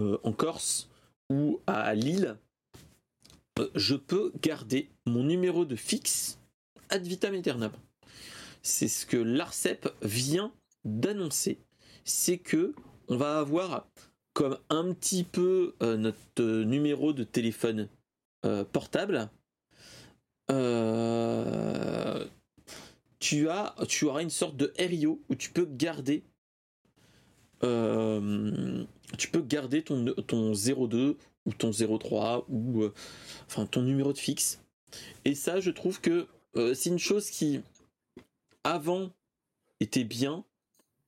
[0.00, 0.88] euh, en Corse
[1.30, 2.36] ou à Lille.
[3.76, 6.38] je peux garder mon numéro de fixe
[6.88, 7.72] ad vitam aeternam.
[8.62, 10.52] C'est ce que l'ARCEP vient
[10.84, 11.58] d'annoncer,
[12.04, 12.74] c'est que
[13.08, 13.86] on va avoir
[14.34, 17.88] comme un petit peu euh, notre numéro de téléphone
[18.44, 19.30] euh, portable.
[20.50, 22.26] Euh,
[23.20, 26.22] tu as, tu auras une sorte de RIO où tu peux garder,
[27.62, 31.16] tu peux garder ton ton 02
[31.46, 32.84] ou ton 03 ou
[33.46, 34.60] enfin ton numéro de fixe.
[35.24, 37.62] Et ça, je trouve que c'est une chose qui
[38.64, 39.10] avant
[39.80, 40.44] était bien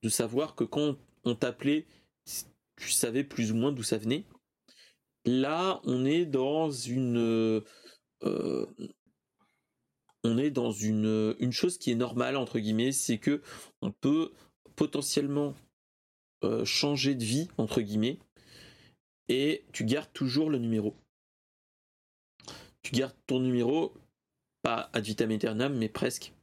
[0.09, 1.85] savoir que quand on t'appelait,
[2.77, 4.25] tu savais plus ou moins d'où ça venait.
[5.25, 7.63] Là, on est dans une,
[8.23, 8.65] euh,
[10.23, 13.41] on est dans une, une chose qui est normale entre guillemets, c'est que
[13.81, 14.31] on peut
[14.75, 15.53] potentiellement
[16.43, 18.19] euh, changer de vie entre guillemets
[19.27, 20.95] et tu gardes toujours le numéro.
[22.81, 23.93] Tu gardes ton numéro,
[24.61, 26.33] pas ad vitam aeternam, mais presque.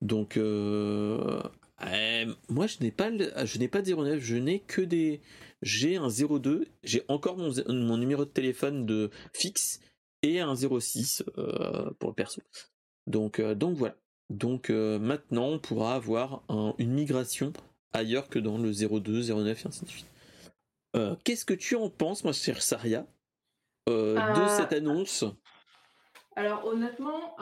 [0.00, 1.42] Donc, euh,
[1.82, 5.20] euh, moi, je n'ai pas, je n'ai pas de 09, je n'ai que des.
[5.62, 9.80] J'ai un 02, j'ai encore mon, mon, numéro de téléphone de fixe
[10.22, 12.42] et un 06 euh, pour le perso.
[13.06, 13.96] Donc, euh, donc voilà.
[14.28, 16.42] Donc maintenant, on pourra avoir
[16.78, 17.52] une migration
[17.92, 20.06] ailleurs que dans le 02, 09 et ainsi de suite.
[21.22, 23.06] Qu'est-ce que tu en penses, moi, cher Saria,
[23.86, 25.24] de cette annonce?
[26.34, 27.36] Alors honnêtement,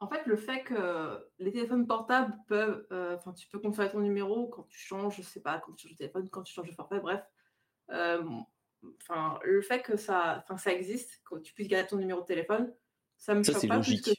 [0.00, 4.00] en fait, le fait que les téléphones portables peuvent, euh, enfin, tu peux conférer ton
[4.00, 6.68] numéro quand tu changes, je sais pas, quand tu changes de téléphone, quand tu changes
[6.68, 7.22] de forfait, bref.
[7.90, 8.22] Euh,
[9.02, 12.26] enfin, le fait que ça, enfin, ça existe, que tu puisses garder ton numéro de
[12.26, 12.72] téléphone,
[13.16, 14.10] ça me choque pas plus que,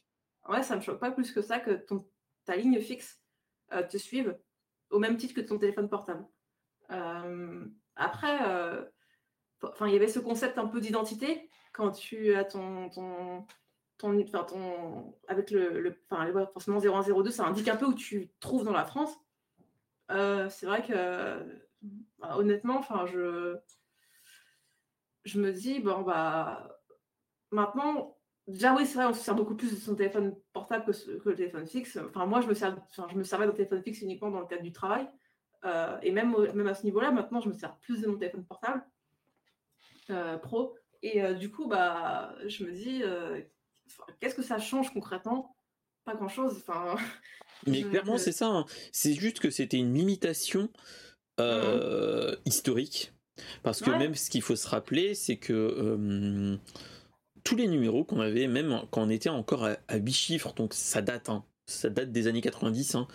[0.52, 2.06] ouais, ça me choque pas plus que ça que ton,
[2.44, 3.22] ta ligne fixe
[3.72, 4.38] euh, te suive
[4.90, 6.28] au même titre que ton téléphone portable.
[7.96, 8.38] après,
[9.62, 13.46] enfin, il y avait ce concept un peu d'identité quand tu as ton, ton
[14.00, 16.02] ton, ton, avec le, le
[16.54, 19.14] forcément 0102, ça indique un peu où tu trouves dans la France.
[20.10, 21.62] Euh, c'est vrai que,
[22.18, 23.58] bah, honnêtement, enfin, je,
[25.26, 26.80] je me dis, bon, bah,
[27.52, 31.30] maintenant, déjà, oui, c'est vrai, on se sert beaucoup plus de son téléphone portable que,
[31.30, 32.00] le téléphone fixe.
[32.08, 32.76] Enfin, moi, je me, sers,
[33.10, 35.08] je me servais d'un téléphone fixe uniquement dans le cadre du travail.
[35.66, 38.46] Euh, et même, même à ce niveau-là, maintenant, je me sers plus de mon téléphone
[38.46, 38.82] portable
[40.10, 40.78] euh, pro.
[41.02, 43.04] Et du coup, bah, je me dis,
[44.20, 45.56] qu'est-ce que ça change concrètement?
[46.06, 46.64] Pas grand-chose.
[46.68, 46.96] Enfin,
[47.68, 48.48] Mais clairement, c'est ça.
[48.48, 48.66] Hein.
[48.92, 50.70] C'est juste que c'était une limitation
[51.40, 53.14] euh, historique.
[53.64, 56.60] Parce que même ce qu'il faut se rappeler, c'est que
[57.44, 61.02] tous les numéros qu'on avait, même quand on était encore à, 8 chiffres, donc ça
[61.02, 63.14] date, hein, ça date des années 90, hein, euh,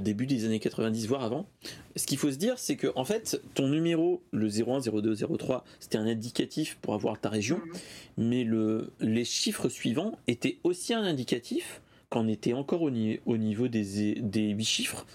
[0.00, 1.48] début des années 90, voire avant.
[1.96, 5.64] Ce qu'il faut se dire, c'est que en fait, ton numéro, le 01, 02, 03,
[5.80, 7.70] c'était un indicatif pour avoir ta région, mmh.
[8.18, 13.36] mais le, les chiffres suivants étaient aussi un indicatif quand on était encore au, au
[13.36, 15.06] niveau des, des 8 chiffres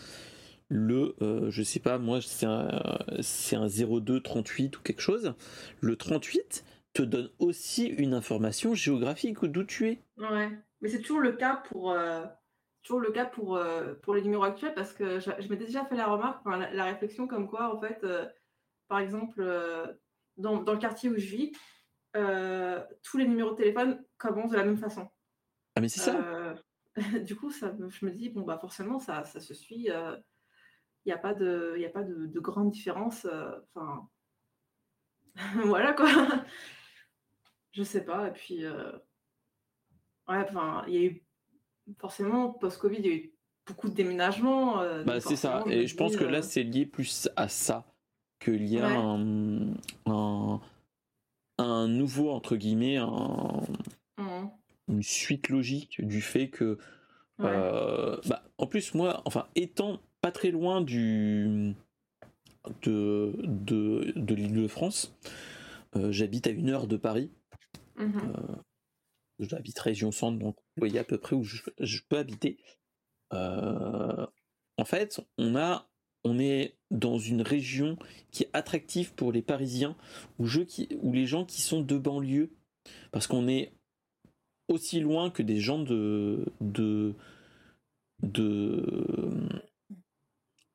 [0.71, 5.33] le, euh, je sais pas, moi c'est un, un 02 38 ou quelque chose.
[5.81, 6.63] Le 38
[6.93, 9.99] te donne aussi une information géographique d'où tu es.
[10.17, 10.49] Ouais,
[10.79, 12.23] mais c'est toujours le cas pour, euh,
[12.83, 15.95] toujours le cas pour, euh, pour les numéros actuels parce que je, m'étais déjà fait
[15.95, 18.05] la remarque, la, réflexion comme quoi, en fait,
[18.87, 19.43] par exemple,
[20.37, 21.51] dans, dans, le quartier où je vis,
[22.13, 25.07] tous les numéros de téléphone commencent de la même façon.
[25.75, 26.55] Ah, mais c'est ça.
[27.23, 29.89] du coup, ça, je me dis, bon, bah forcément, ça, ça se suit
[31.05, 33.25] il n'y a pas de, y a pas de, grande différence.
[33.25, 34.07] Euh, enfin,
[35.65, 36.07] voilà quoi.
[37.71, 38.27] Je sais pas.
[38.27, 38.91] Et puis, euh,
[40.27, 41.25] ouais, enfin, il y a eu
[41.97, 43.33] forcément post-Covid, il y a eu
[43.65, 44.81] beaucoup de déménagements.
[44.81, 45.63] Euh, bah, c'est ça.
[45.67, 47.85] Et je pense que là, c'est lié plus à ça
[48.39, 49.75] qu'il y a un,
[51.57, 54.23] un, nouveau entre guillemets, mmh.
[54.87, 56.77] une suite logique du fait que.
[57.37, 61.75] bah, en plus, moi, enfin, étant pas très loin du
[62.83, 65.15] de, de, l'île de France.
[65.95, 67.31] Euh, j'habite à une heure de Paris.
[67.97, 68.33] Mhm.
[69.41, 71.61] J'habite région centre, donc vous voyez à peu près où je,
[72.07, 72.57] peux habiter.
[73.33, 74.25] Euh,
[74.77, 75.89] en fait, on a,
[76.23, 77.97] on est dans une région
[78.31, 79.95] qui est attractive pour les Parisiens
[80.39, 80.45] ou,
[81.13, 82.51] les gens qui sont de banlieue,
[83.11, 83.73] parce qu'on est
[84.67, 86.45] aussi loin que des gens de,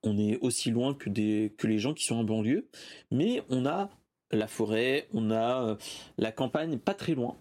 [0.02, 2.68] on est aussi loin que les gens qui sont en banlieue,
[3.10, 3.90] mais on a
[4.32, 5.76] la forêt, on a euh,
[6.18, 7.36] la campagne pas très loin.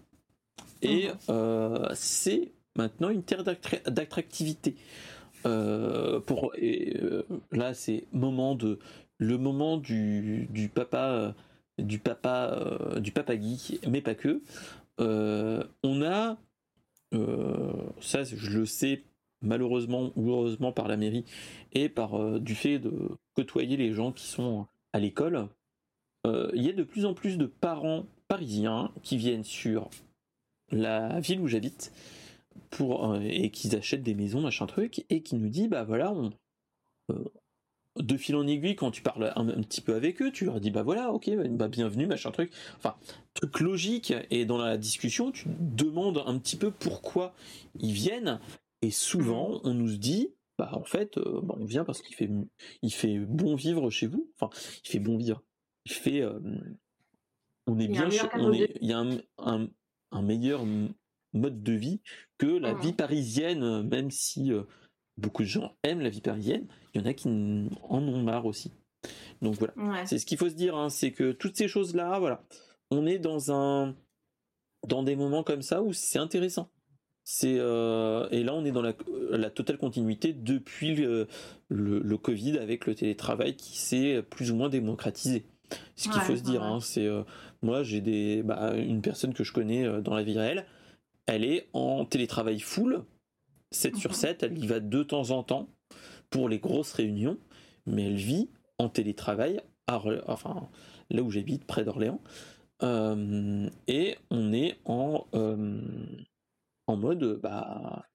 [0.86, 4.75] Et euh, c'est maintenant une terre d'attractivité.
[5.45, 6.53] Euh, pour
[7.51, 8.79] là, c'est moment de
[9.17, 11.36] le moment du, du papa
[11.77, 14.41] du papa du papa geek, mais pas que.
[14.99, 16.38] on a
[18.01, 19.03] ça, je le sais
[19.45, 21.25] malheureusement ou heureusement par la mairie
[21.73, 22.91] et par euh, du fait de
[23.33, 25.47] côtoyer les gens qui sont à l'école,
[26.25, 29.89] euh, il y a de plus en plus de parents parisiens qui viennent sur
[30.72, 31.91] la ville où j'habite
[32.70, 36.13] pour euh, et qui achètent des maisons machin truc et qui nous dit bah voilà
[36.13, 36.32] on,
[37.97, 40.72] de fil en aiguille quand tu parles un, petit peu avec eux tu leur dis
[40.72, 42.95] bah voilà ok bah bienvenue machin truc enfin
[43.34, 47.34] truc logique et dans la discussion tu demandes un petit peu pourquoi
[47.80, 48.39] ils viennent
[48.86, 49.61] et souvent, mmh.
[49.63, 52.30] on nous dit, bah en fait, euh, bah, on vient parce qu'il fait,
[52.84, 54.30] il fait bon vivre chez vous.
[54.36, 54.51] Enfin,
[54.84, 55.41] il fait bon vivre.
[55.86, 56.24] Il fait,
[57.66, 59.68] on est bien, on est, il y a un, un,
[60.21, 60.65] meilleur
[61.33, 62.01] mode de vie
[62.37, 62.95] que la vie mmh.
[62.95, 64.51] parisienne, même si
[65.17, 68.45] beaucoup de gens aiment la vie parisienne, il y en a qui en ont marre
[68.45, 68.71] aussi.
[69.41, 72.43] Donc voilà, c'est ce qu'il faut se dire, hein, c'est que toutes ces choses-là, voilà,
[72.91, 73.95] on est dans un,
[74.87, 76.71] dans des moments comme ça où c'est intéressant.
[77.23, 78.93] C'est euh, et là on est dans la,
[79.49, 81.27] totale continuité depuis le,
[81.69, 85.47] le, Covid avec le télétravail qui s'est plus ou moins démocratisé.
[85.95, 87.24] Ce qu'il faut se dire, hein, c'est euh,
[87.61, 90.66] moi j'ai des bah, une personne que je connais euh, dans la vie réelle,
[91.26, 93.03] elle est en télétravail full,
[93.72, 94.49] 7 sur 7, mhm.
[94.51, 95.70] elle y va de temps en temps
[96.30, 97.38] pour les grosses réunions,
[97.86, 100.70] mais elle vit en télétravail à, enfin
[101.09, 102.22] là où j'habite près d'Orléans.
[102.82, 105.26] Et on est en
[106.88, 108.05] en mode bah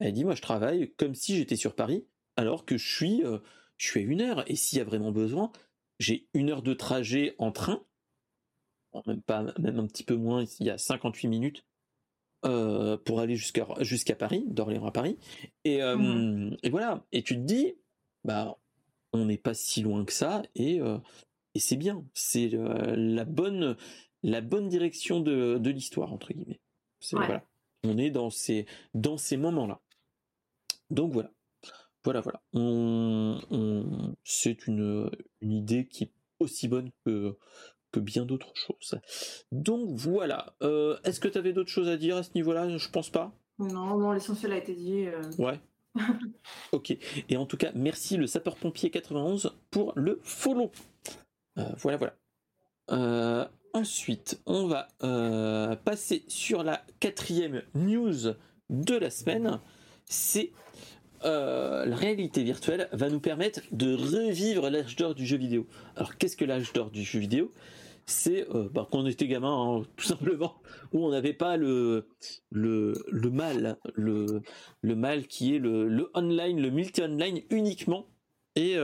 [0.00, 2.04] elle dit moi je travaille comme si j'étais sur Paris
[2.36, 3.38] alors que je suis euh,
[3.76, 4.50] je suis à une heure.
[4.50, 5.52] Et s'il y a vraiment besoin
[6.00, 7.84] j'ai une heure de trajet en train.
[9.06, 11.64] Même pas même un petit peu moins il y a 58 minutes
[12.44, 15.16] euh, pour aller jusqu'à jusqu'à Paris d'Orléans à Paris.
[15.62, 16.56] Et, euh, mmh.
[16.64, 17.06] et, voilà.
[17.12, 17.74] Et tu te dis
[18.24, 18.58] bah
[19.12, 20.80] on n'est pas si loin que ça et
[21.54, 22.04] et c'est bien.
[22.14, 23.76] C'est la bonne
[24.24, 26.60] la bonne direction de, de l'histoire entre guillemets.
[27.12, 27.44] Voilà.
[27.84, 29.80] On est dans ces, dans ces moments-là.
[30.90, 31.30] Donc voilà.
[32.04, 32.40] Voilà, voilà.
[32.52, 37.36] On, c'est une, une idée qui est aussi bonne que,
[37.92, 38.98] que bien d'autres choses.
[39.52, 40.54] Donc voilà.
[40.62, 42.76] Euh, est-ce que tu avais d'autres choses à dire à ce niveau-là?
[42.76, 43.32] Je pense pas.
[43.58, 45.06] Non, non, l'essentiel a été dit.
[45.06, 45.22] Euh.
[45.38, 45.60] Ouais.
[46.72, 46.96] ok.
[47.28, 50.70] Et en tout cas, merci le sapeur-pompier 91 pour le follow.
[51.58, 53.50] Euh, voilà, voilà.
[53.72, 54.88] Ensuite, on va
[55.84, 58.32] passer sur la quatrième news
[58.68, 59.60] de la semaine.
[60.06, 60.50] C'est
[61.24, 65.66] euh, la réalité virtuelle va nous permettre de revivre l'âge d'or du jeu vidéo.
[65.96, 67.52] Alors, qu'est-ce que l'âge d'or du jeu vidéo?
[68.06, 70.60] C'est bah, quand on était gamin, hein, tout simplement,
[70.92, 72.08] où on n'avait pas le,
[72.50, 74.42] le, le mal, le,
[74.80, 78.06] le mal qui est le, le online, le multi-online uniquement,
[78.56, 78.76] et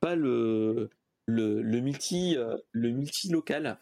[0.00, 0.90] pas le,
[1.26, 2.36] le, le multi,
[2.70, 3.78] le multi local.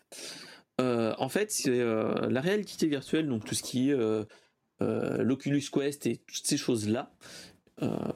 [0.78, 3.97] en fait, c'est la réalité virtuelle, donc tout ce qui est
[4.80, 7.12] l'Oculus Quest et toutes ces choses-là,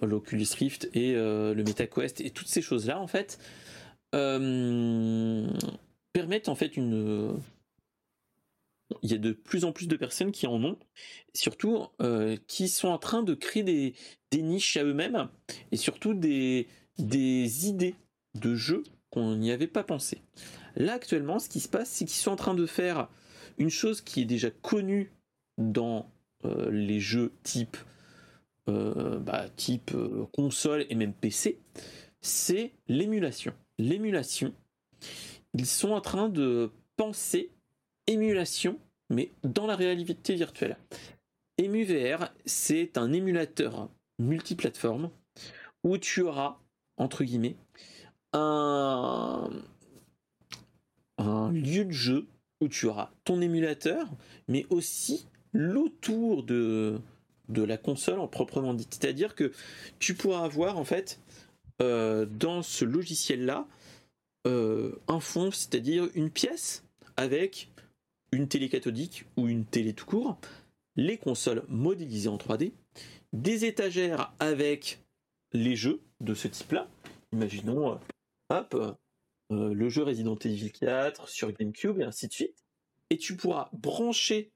[0.03, 3.39] l'Oculus Rift et le MetaQuest et toutes ces choses-là, en fait,
[6.13, 7.39] permettent en fait une.
[9.03, 10.79] Il y a de plus en plus de personnes qui en ont,
[11.33, 11.87] surtout
[12.47, 13.95] qui sont en train de créer des,
[14.31, 15.29] des niches à eux-mêmes
[15.73, 17.95] et surtout des, des idées
[18.35, 20.21] de jeux qu'on n'y avait pas pensé.
[20.77, 23.09] Là actuellement, ce qui se passe, c'est qu'ils sont en train de faire
[23.59, 25.13] une chose qui est déjà connue
[25.57, 26.11] dans
[26.45, 27.94] euh, les jeux type, euh,
[28.67, 31.59] bah, type euh, console et même PC,
[32.21, 33.53] c'est l'émulation.
[33.79, 34.55] L'émulation,
[35.53, 37.51] ils sont en train de penser
[38.07, 38.79] émulation,
[39.11, 40.77] mais dans la réalité virtuelle.
[41.61, 43.89] EmuVR, c'est un émulateur
[44.19, 45.11] multiplateforme
[45.83, 46.59] où tu auras
[46.97, 47.57] entre guillemets,
[48.33, 49.51] un
[51.53, 52.27] lieu de jeu
[52.61, 54.09] où tu auras ton émulateur,
[54.49, 57.01] mais aussi l'autour de,
[57.49, 58.87] de la console en proprement dit.
[58.91, 59.53] C'est-à-dire que
[59.99, 61.21] tu pourras avoir en fait
[61.83, 63.67] euh, dans ce logiciel-là
[64.47, 66.85] euh, un fond, c'est-à-dire une pièce
[67.17, 67.71] avec
[68.33, 70.39] une télé cathodique ou une télé tout court,
[70.97, 72.73] les consoles modélisées en 3D,
[73.33, 75.01] des étagères avec
[75.53, 76.89] les jeux de ce type-là.
[77.33, 77.97] Imaginons, euh,
[78.51, 78.99] hop,
[79.51, 82.65] le jeu Resident Evil 4 sur GameCube et ainsi de suite.
[83.11, 84.51] Et tu pourras brancher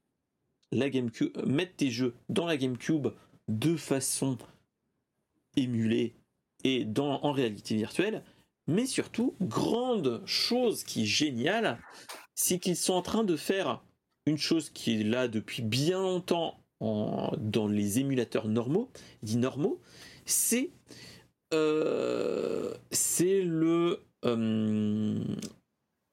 [0.71, 3.07] la GameCube, mettre tes jeux dans la GameCube
[3.47, 4.37] de façon
[5.55, 6.13] émulée
[6.63, 8.23] et dans, en réalité virtuelle.
[8.67, 11.79] Mais surtout, grande chose qui est géniale,
[12.35, 13.83] c'est qu'ils sont en train de faire
[14.27, 18.89] une chose qui est là depuis bien longtemps dans les émulateurs normaux,
[19.23, 19.81] dit normaux,
[20.25, 20.69] c'est
[21.53, 25.19] euh, c'est le euh,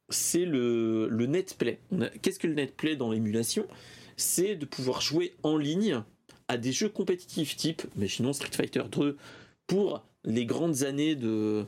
[0.09, 1.79] c'est le, le netplay.
[2.23, 3.67] Qu'est-ce que le netplay dans l'émulation?
[4.17, 6.03] C'est de pouvoir jouer en ligne
[6.49, 9.17] à des jeux compétitifs type, imaginons Street Fighter 2,
[9.67, 11.65] pour les grandes années de,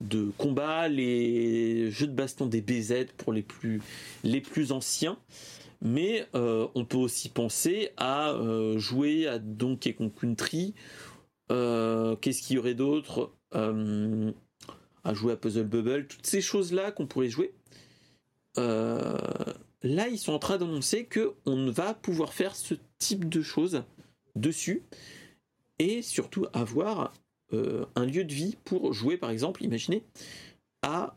[0.00, 3.82] de combat, les jeux de baston des BZ pour les plus,
[4.72, 5.18] anciens.
[5.82, 8.36] Mais euh, on peut aussi penser à
[8.76, 10.74] jouer à Donkey Kong Country
[11.50, 14.32] euh, qu'est-ce qu'il y aurait d'autre euh,
[15.04, 17.52] À jouer à Puzzle Bubble, toutes ces choses-là qu'on pourrait jouer.
[19.84, 23.42] Euh, là, ils sont en train d'annoncer que on va pouvoir faire ce type de
[23.42, 23.84] choses
[24.36, 24.82] dessus
[25.78, 27.12] et surtout avoir
[27.52, 30.04] un lieu de vie pour jouer, par exemple, imaginez,
[30.82, 31.16] à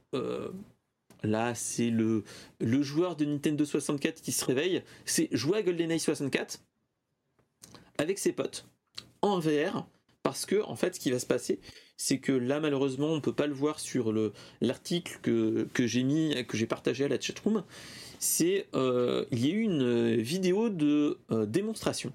[1.23, 2.23] là c'est le,
[2.61, 6.59] joueur de Nintendo 64 qui se réveille, c'est jouer à GoldenEye 64
[7.97, 8.65] avec ses potes
[9.21, 9.87] en VR
[10.21, 11.59] parce que en fait ce qui va se passer
[11.97, 16.03] c'est que là malheureusement on peut pas le voir sur le l'article que, que j'ai
[16.03, 17.63] mis que j'ai partagé à la chatroom
[18.23, 22.13] c'est euh, il y a eu une vidéo de euh, démonstration.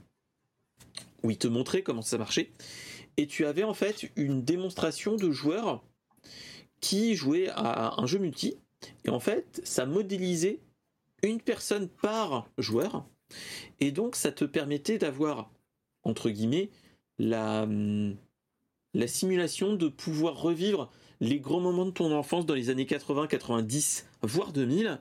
[1.22, 2.50] Où il te montrait comment ça marchait.
[3.16, 5.84] Et tu avais en fait une démonstration de joueurs
[6.80, 8.56] qui jouaient à un jeu multi.
[9.04, 10.60] Et en fait ça modélisait
[11.22, 13.04] une personne par joueur.
[13.80, 15.50] Et donc ça te permettait d'avoir
[16.04, 16.70] entre guillemets
[17.18, 17.68] la,
[18.94, 20.90] la simulation de pouvoir revivre
[21.20, 24.98] les grands moments de ton enfance dans les années 80, 90, voire 2000,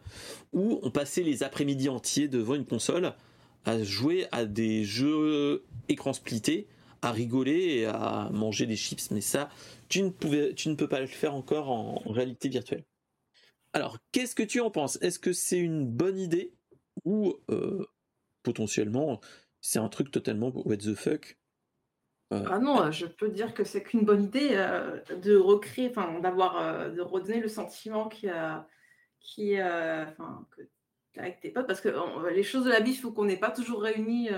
[0.54, 3.14] où on passait les après-midi entiers devant une console
[3.66, 6.68] à jouer à des jeux écran splittés,
[7.02, 9.12] à rigoler et à manger des chips.
[9.12, 9.50] Mais ça,
[9.90, 12.86] tu ne, pouvais, tu ne peux pas le faire encore en, réalité virtuelle.
[13.74, 14.98] Alors, qu'est-ce que tu en penses?
[15.02, 16.54] Est-ce que c'est une bonne idée?
[17.06, 17.86] Ou euh,
[18.42, 19.20] potentiellement
[19.62, 21.38] c'est un truc totalement what the fuck?
[22.32, 26.62] Ah non, je peux dire que c'est qu'une bonne idée euh, de recréer, enfin d'avoir,
[26.62, 28.68] euh, de redonner le sentiment qui a,
[29.20, 30.46] qui, euh, enfin,
[31.18, 31.90] avec tes potes, parce que
[32.30, 34.30] les choses de la vie, il faut qu'on n'est pas toujours réunis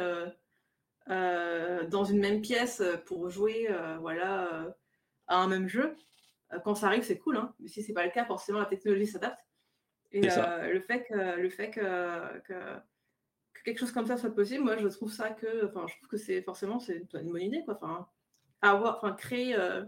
[1.08, 3.70] dans une même pièce pour jouer,
[4.00, 4.76] voilà,
[5.28, 5.96] à un même jeu.
[6.64, 9.08] Quand ça arrive, c'est cool, hein, mais si c'est pas le cas, forcément la technologie
[9.08, 9.40] s'adapte.
[10.12, 12.82] Et le fait que, le fait que, que
[13.64, 16.18] quelque chose comme ça soit possible, moi je trouve ça que, enfin, je trouve que
[16.18, 17.76] c'est forcément c'est une bonne idée, quoi.
[17.76, 18.08] Enfin,
[18.62, 19.86] avoir, enfin, créer, euh,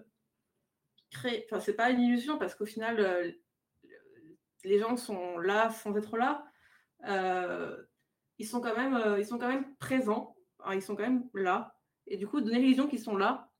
[1.10, 3.32] créer, enfin, c'est pas une illusion parce qu'au final, euh,
[4.64, 6.46] les gens sont là sans être là.
[7.08, 7.76] Euh,
[8.38, 10.36] ils sont quand même, ils sont quand même présents.
[10.74, 11.76] ils sont quand même là.
[12.08, 13.52] Et du coup, donner l'illusion qu'ils sont là,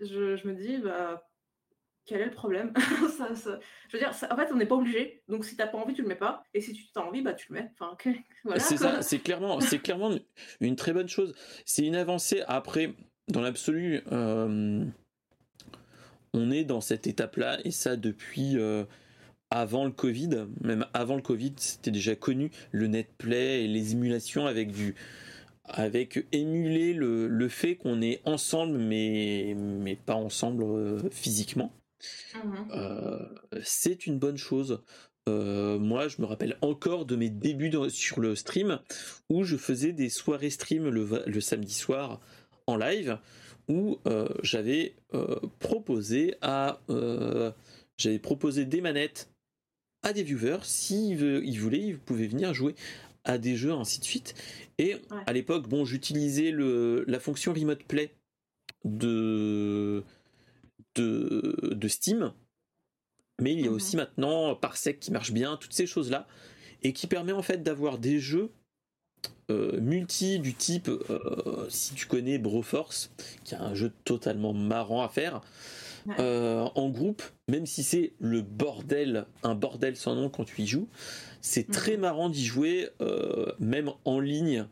[0.00, 1.24] je, je, me dis, bah,
[2.06, 2.72] quel est le problème?
[2.76, 5.22] Je veux dire, en fait, on n'est pas obligé.
[5.28, 6.44] Donc, si tu n'as pas envie, tu le mets pas.
[6.52, 7.70] Et si tu as envie, bah, tu le mets.
[7.78, 7.96] Enfin,
[8.58, 10.10] c'est ça, c'est clairement, c'est clairement
[10.60, 11.34] une très bonne chose.
[11.64, 12.42] C'est une avancée.
[12.46, 12.94] Après,
[13.28, 14.84] dans l'absolu, euh,
[16.34, 18.84] on est dans cette étape-là, et ça depuis euh,
[19.54, 20.46] avant le Covid.
[20.62, 24.94] Même avant le Covid, c'était déjà connu, le netplay et les émulations avec du
[25.66, 31.72] avec émuler le, le fait qu'on est ensemble mais, mais pas ensemble euh, physiquement.
[32.34, 33.16] Mmh
[33.62, 34.82] c'est une bonne chose.
[35.26, 38.78] moi, je me rappelle encore de mes débuts sur le stream
[39.30, 42.20] où je faisais des soirées stream le, le samedi soir
[42.66, 43.18] en live
[43.68, 47.50] où euh, j'avais euh, proposé à euh,
[47.96, 49.30] j'avais proposé des manettes
[50.04, 50.60] à des viewers.
[50.62, 52.74] S'ils ils voulaient ils pouvaient venir jouer
[53.24, 54.34] à des jeux ainsi de suite.
[54.78, 58.14] Et à l'époque bon j'utilisais la fonction remote play
[58.84, 60.04] de
[60.94, 62.32] de, de Steam.
[63.40, 63.76] Mais il y a mhm.
[63.76, 66.28] aussi maintenant Parsec qui marche bien toutes ces choses là
[66.82, 68.50] et qui permet en fait d'avoir des jeux
[69.50, 73.10] euh, multi du type, euh, si tu connais Broforce,
[73.44, 75.42] qui est un jeu totalement marrant à faire,
[76.18, 80.66] euh, en groupe, même si c'est le bordel, un bordel sans nom quand tu y
[80.66, 80.88] joues,
[81.40, 82.88] c'est très marrant d'y jouer,
[83.58, 84.66] même en ligne,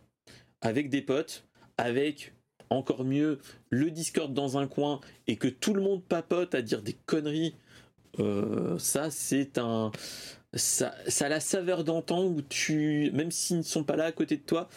[0.61, 1.45] avec des potes,
[1.77, 2.33] avec
[2.71, 3.39] encore mieux
[3.69, 7.55] le Discord dans un coin et que tout le monde papote à dire des conneries.
[8.79, 9.93] ça, c'est un,
[10.55, 14.13] ça, ça a la saveur d'antan où tu, même s'ils ne sont pas là à
[14.13, 14.69] côté de toi,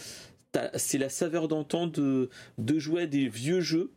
[0.76, 3.92] c'est la saveur d'antan de, de jouer à des vieux jeux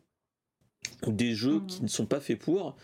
[1.06, 1.84] des jeux qui mhm.
[1.84, 2.76] ne sont pas faits pour,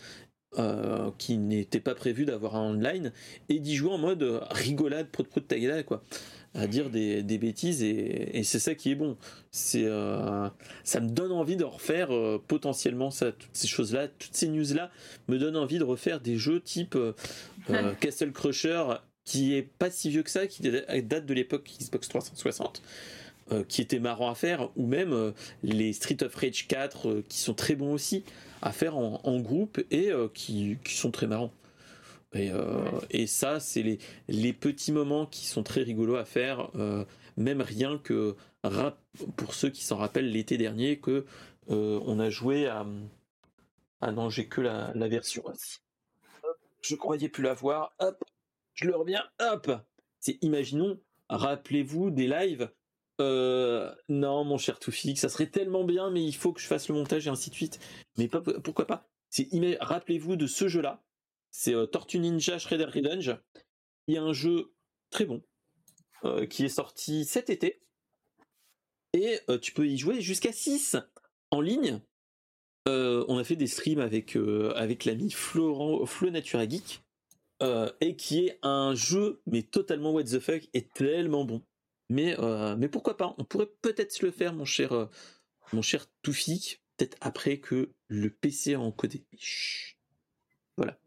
[0.58, 3.12] euh, qui n'étaient pas prévus d'avoir un online
[3.48, 6.02] et d'y jouer en mode rigolade, pro de ta gueule, quoi
[6.56, 9.16] à dire des, bêtises et, c'est ça qui est bon.
[9.50, 10.48] C'est euh,
[10.84, 14.46] ça me donne envie de refaire euh, potentiellement ça, toutes ces choses là, toutes ces
[14.46, 14.92] news là
[15.26, 16.96] me donnent envie de refaire des jeux type
[18.00, 18.84] Castle Crusher
[19.24, 22.80] qui est pas si vieux que ça, qui date de l'époque Xbox 360.
[23.68, 27.74] Qui était marrant à faire, ou même les Street of Rage 4 qui sont très
[27.74, 28.24] bons aussi
[28.62, 31.52] à faire en, groupe et qui, qui sont très marrants.
[32.36, 33.98] Euh, et, ça, c'est les,
[34.28, 37.04] les, petits moments qui sont très rigolos à faire, euh,
[37.36, 38.36] même rien que
[39.36, 41.24] pour ceux qui s'en rappellent l'été dernier que
[41.70, 42.86] euh, on a joué à
[44.00, 45.42] ah non j'ai que la, la version
[46.82, 48.22] je croyais plus la voir hop
[48.74, 49.70] je le reviens hop.
[50.20, 50.98] C'est imaginons
[51.28, 52.70] rappelez-vous des lives
[53.18, 56.94] non mon cher Toufik ça serait tellement bien mais il faut que je fasse le
[56.94, 57.78] montage et ainsi de suite
[58.18, 59.08] mais pourquoi pas?
[59.80, 61.02] Rappelez-vous de ce jeu là
[61.56, 63.36] c'est euh, Tortue Ninja Shredder Revenge.
[64.08, 64.74] Il y a un jeu
[65.10, 65.40] très bon
[66.24, 67.80] euh, qui est sorti cet été.
[69.12, 70.96] Et euh, tu peux y jouer jusqu'à 6
[71.52, 72.00] en ligne.
[72.86, 74.36] on a fait des streams avec,
[74.74, 77.04] avec l'ami Florent Flo Natura Geek.
[78.00, 81.62] et qui est un jeu mais totalement what the fuck et tellement bon.
[82.10, 82.36] Mais,
[82.78, 83.34] mais pourquoi pas?
[83.38, 85.08] On pourrait peut-être le faire, mon cher,
[85.72, 89.24] mon cher Toufik, peut-être après que le PC a encodé.
[90.76, 90.98] Voilà.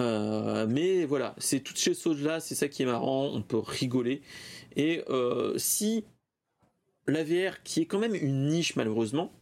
[0.00, 4.22] Euh, mais voilà, c'est toutes ces choses-là, c'est ça qui est marrant, on peut rigoler.
[4.76, 6.04] Et euh, si
[7.06, 9.32] la VR, qui est quand même une niche malheureusement,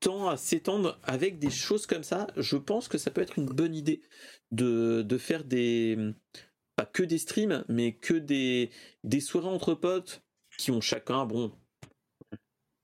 [0.00, 3.46] tend à s'étendre avec des choses comme ça, je pense que ça peut être une
[3.46, 4.02] bonne idée
[4.50, 5.96] de, de faire des...
[6.86, 8.70] que des streams, mais que des,
[9.20, 10.22] soirées entre potes
[10.58, 11.52] qui ont chacun, bon,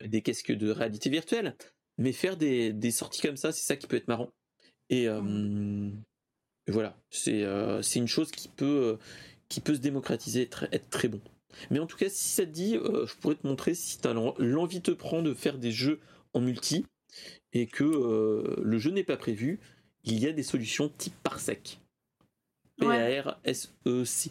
[0.05, 1.57] des casques de réalité virtuelle,
[1.99, 4.31] mais faire des, sorties comme ça, c'est ça qui peut être marrant.
[4.91, 5.09] Et...
[5.09, 5.91] Euh,
[6.69, 6.99] voilà,
[7.29, 8.99] euh, c'est une chose qui peut,
[9.49, 11.21] qui peut se démocratiser être très bon.
[11.71, 14.09] Mais en tout cas, si ça te dit, euh, je pourrais te montrer si tu
[14.39, 16.01] l'envie te prend de faire des jeux
[16.33, 16.85] en multi
[17.53, 19.61] et que le jeu n'est pas prévu,
[20.05, 21.81] il y a des solutions type Parsec.
[22.79, 24.31] P-A-R-S-E-C.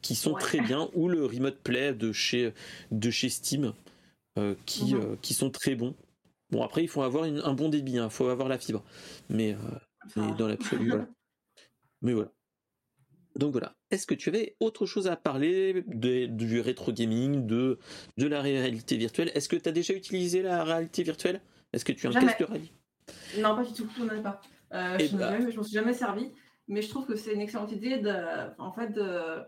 [0.00, 2.52] Qui sont très bien, ou le Remote Play de chez,
[2.92, 3.72] de chez Steam,
[4.64, 5.16] qui, mhm.
[5.20, 5.94] qui sont très bons.
[6.50, 8.84] Bon, après, il faut avoir un bon débit, il hein, faut avoir la fibre.
[9.28, 9.56] Mais,
[10.14, 11.08] mais dans l'absolu, voilà.
[12.00, 12.30] Mais voilà.
[13.36, 13.74] Donc voilà.
[13.90, 17.78] Est-ce que tu avais autre chose à parler du rétro gaming, de,
[18.16, 19.30] de la réalité virtuelle?
[19.34, 21.40] Est-ce que tu as déjà utilisé la réalité virtuelle?
[21.72, 22.74] Est-ce que tu as un test de réalité
[23.38, 23.88] Non, pas du tout.
[23.96, 24.40] Je n'en ai pas.
[24.74, 26.30] Euh, eh je ne bah m'en suis jamais servi.
[26.68, 28.14] Mais je trouve que c'est une excellente idée de,
[28.58, 29.42] en fait, de,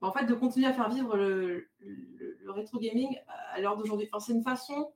[0.00, 3.18] en fait, de continuer à faire vivre le, le, rétro gaming
[3.52, 4.08] à l'heure d'aujourd'hui.
[4.12, 4.92] Enfin, c'est une façon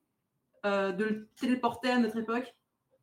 [0.64, 2.54] euh, de le téléporter à notre époque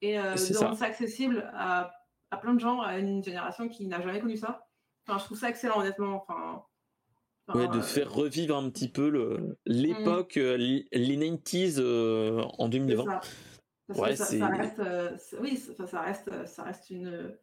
[0.01, 1.91] et euh, de rendre ça accessible à
[2.31, 4.67] à plein de gens, à une génération qui n'a jamais connu ça.
[5.07, 6.25] Enfin, je trouve ça excellent, honnêtement.
[6.27, 6.63] Enfin,
[7.53, 13.05] ouais, de euh, faire revivre un petit peu l'époque, euh, les 90s euh, en 2020.
[13.05, 13.21] Ça.
[14.01, 14.81] ouais, ça, reste,
[15.39, 17.35] oui, ça, reste, ça reste une,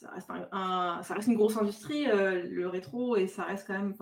[0.00, 3.94] ça reste, un, ça reste une grosse industrie, le rétro, et ça reste quand même.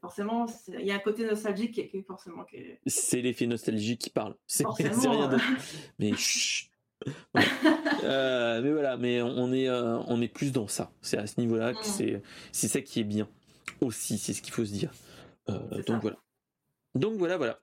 [0.00, 2.44] Forcément, il y a un côté nostalgique qui est, forcément.
[2.86, 4.34] C'est l'effet nostalgique qui parle.
[4.46, 5.44] C'est rien d'autre.
[5.98, 6.12] Mais
[7.34, 10.92] mais voilà, mais on est, on est plus dans ça.
[11.02, 11.82] C'est à ce niveau-là que mmh.
[11.82, 12.22] c'est,
[12.52, 13.28] c'est ça qui est bien
[13.80, 14.18] aussi.
[14.18, 14.92] C'est ce qu'il faut se dire.
[15.46, 16.16] donc voilà.
[16.94, 17.58] Donc voilà, voilà.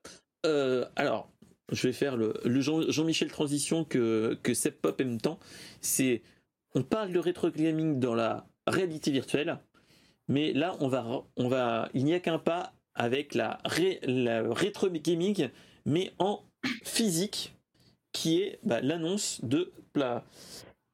[0.95, 1.31] alors,
[1.71, 5.39] je vais faire le, Jean-Michel transition que, que Seb Pop aime tant.
[5.81, 6.21] C'est
[6.75, 9.59] on parle de rétro gaming dans la réalité virtuelle,
[10.27, 15.49] mais là on va, on va il n'y a qu'un pas avec la, rétro gaming,
[15.85, 16.43] mais en
[16.83, 17.55] physique,
[18.11, 19.71] qui est bah, l'annonce de,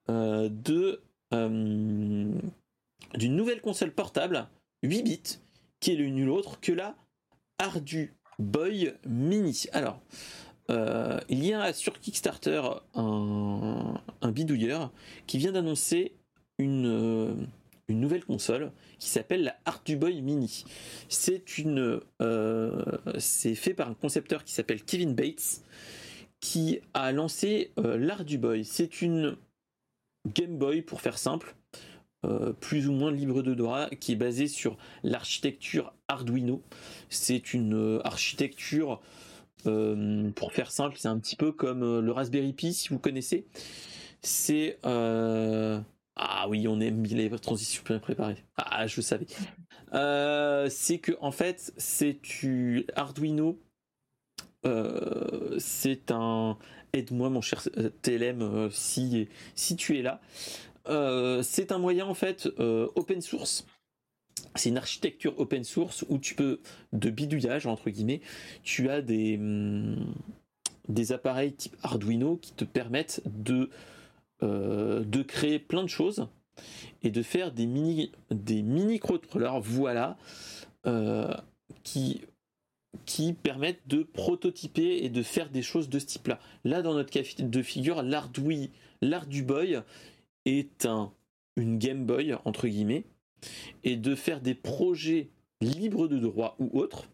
[0.09, 1.01] euh, de
[1.33, 2.31] euh,
[3.15, 4.47] d'une nouvelle console portable
[4.83, 5.39] 8 bits,
[5.79, 6.95] qui est le nul autre que la
[7.57, 9.65] Ardu Boy Mini.
[9.71, 9.99] Alors,
[10.71, 12.61] euh, il y a sur Kickstarter
[12.95, 14.01] un,
[14.31, 14.91] bidouilleur
[15.27, 16.13] qui vient d'annoncer
[16.57, 17.33] une, euh,
[17.87, 20.65] une, nouvelle console qui s'appelle la Art du Boy Mini.
[22.21, 22.83] Euh,
[23.19, 25.61] c'est fait par un concepteur qui s'appelle Kevin Bates
[26.39, 28.65] qui a lancé l'Art du Boy.
[28.65, 29.37] C'est une
[30.27, 31.55] Game Boy pour faire simple.
[32.59, 36.61] plus ou moins libre de droit, qui est basée sur l'architecture Arduino.
[37.09, 38.99] C'est une architecture
[39.67, 42.99] euh, pour faire simple, c'est un petit peu comme euh, le Raspberry Pi, si vous
[42.99, 43.45] connaissez.
[44.21, 45.79] C'est euh,
[46.15, 48.43] ah oui, on aime les transitions bien préparées.
[48.57, 49.27] Ah, je savais.
[50.69, 53.59] c'est que en fait, c'est tu Arduino.
[55.57, 56.57] c'est un
[56.93, 57.67] aide-moi mon cher
[58.01, 60.21] TLM si si tu es là.
[61.43, 63.65] c'est un moyen en fait open source
[64.55, 66.59] c'est une architecture open source où tu peux,
[66.93, 68.21] de bidouillage entre guillemets,
[68.63, 70.13] tu as des, hum,
[71.11, 73.69] appareils type Arduino qui te permettent de,
[74.43, 76.27] euh, de créer plein de choses
[77.03, 78.99] et de faire des mini, des mini
[79.61, 80.17] voilà,
[80.85, 81.33] euh,
[81.83, 82.21] qui,
[83.43, 86.39] permettent de prototyper et de faire des choses de ce type-là.
[86.63, 89.79] Là, dans notre cas de figure, l'Arduboy
[90.45, 91.11] est un,
[91.55, 93.05] une Game Boy, entre guillemets,
[93.83, 95.29] et de faire des projets
[95.61, 97.07] libres de droit ou autres,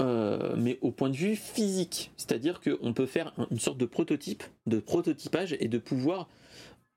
[0.00, 2.10] euh, mais au point de vue physique.
[2.16, 6.28] C'est-à-dire qu'on peut faire une sorte de prototype, de prototypage et de pouvoir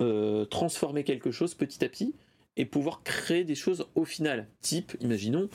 [0.02, 2.16] euh, transformer quelque chose petit à petit
[2.56, 4.48] et pouvoir créer des choses au final.
[4.62, 5.48] Type, imaginons,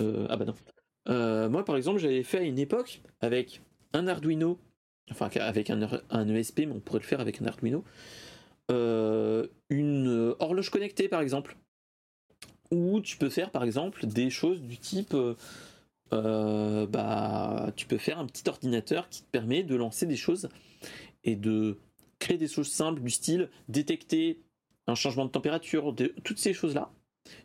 [0.00, 1.48] euh, ah bah non.
[1.48, 3.62] moi par exemple, j'avais fait à une époque avec
[3.92, 4.58] un Arduino,
[5.10, 7.84] enfin avec un, ESP, mais on pourrait le faire avec un Arduino,
[8.70, 11.56] une horloge connectée par exemple.
[12.70, 15.34] Ou tu peux faire par exemple des choses du type euh,
[16.12, 20.48] euh, bah, tu peux faire un petit ordinateur qui te permet de lancer des choses
[21.24, 21.78] et de
[22.18, 24.40] créer des choses simples du style détecter
[24.86, 26.90] un changement de température, de, toutes ces choses-là.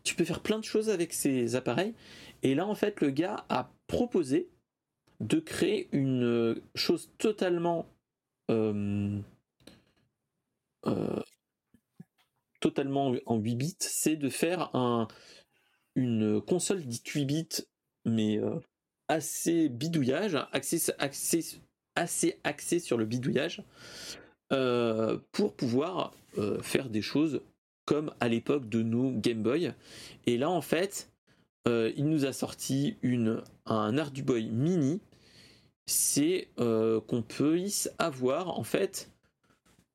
[0.02, 1.94] Tu peux faire plein de choses avec ces appareils.
[2.42, 4.48] Et là, en fait, le gars a proposé
[5.20, 7.86] de créer une chose totalement
[8.50, 9.18] euh,
[12.64, 15.06] totalement en 8 bits, c'est de faire un,
[15.96, 17.48] une console dite 8 bits,
[18.06, 18.58] mais euh,
[19.08, 20.82] assez bidouillage, assez,
[21.94, 23.62] assez axé sur le bidouillage,
[24.52, 26.14] euh, pour pouvoir
[26.62, 27.42] faire des choses
[27.84, 29.72] comme à l'époque de nos Game Boy.
[30.26, 31.12] Et là, en fait,
[31.66, 35.00] il nous a sorti une, un Arduboy Mini.
[35.86, 39.13] C'est qu'on puisse avoir en fait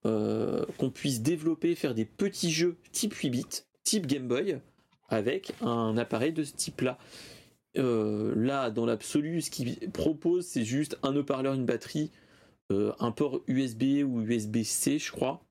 [0.06, 3.46] euh, qu'on puisse développer, faire des petits jeux type 8 bits,
[3.84, 4.62] type Game Boy,
[5.10, 6.98] avec un appareil de ce type-là.
[7.78, 12.12] Euh, là, dans l'absolu, ce qu'il propose, c'est juste un haut-parleur, une batterie,
[12.72, 15.44] euh, un port USB ou USB-C, je crois.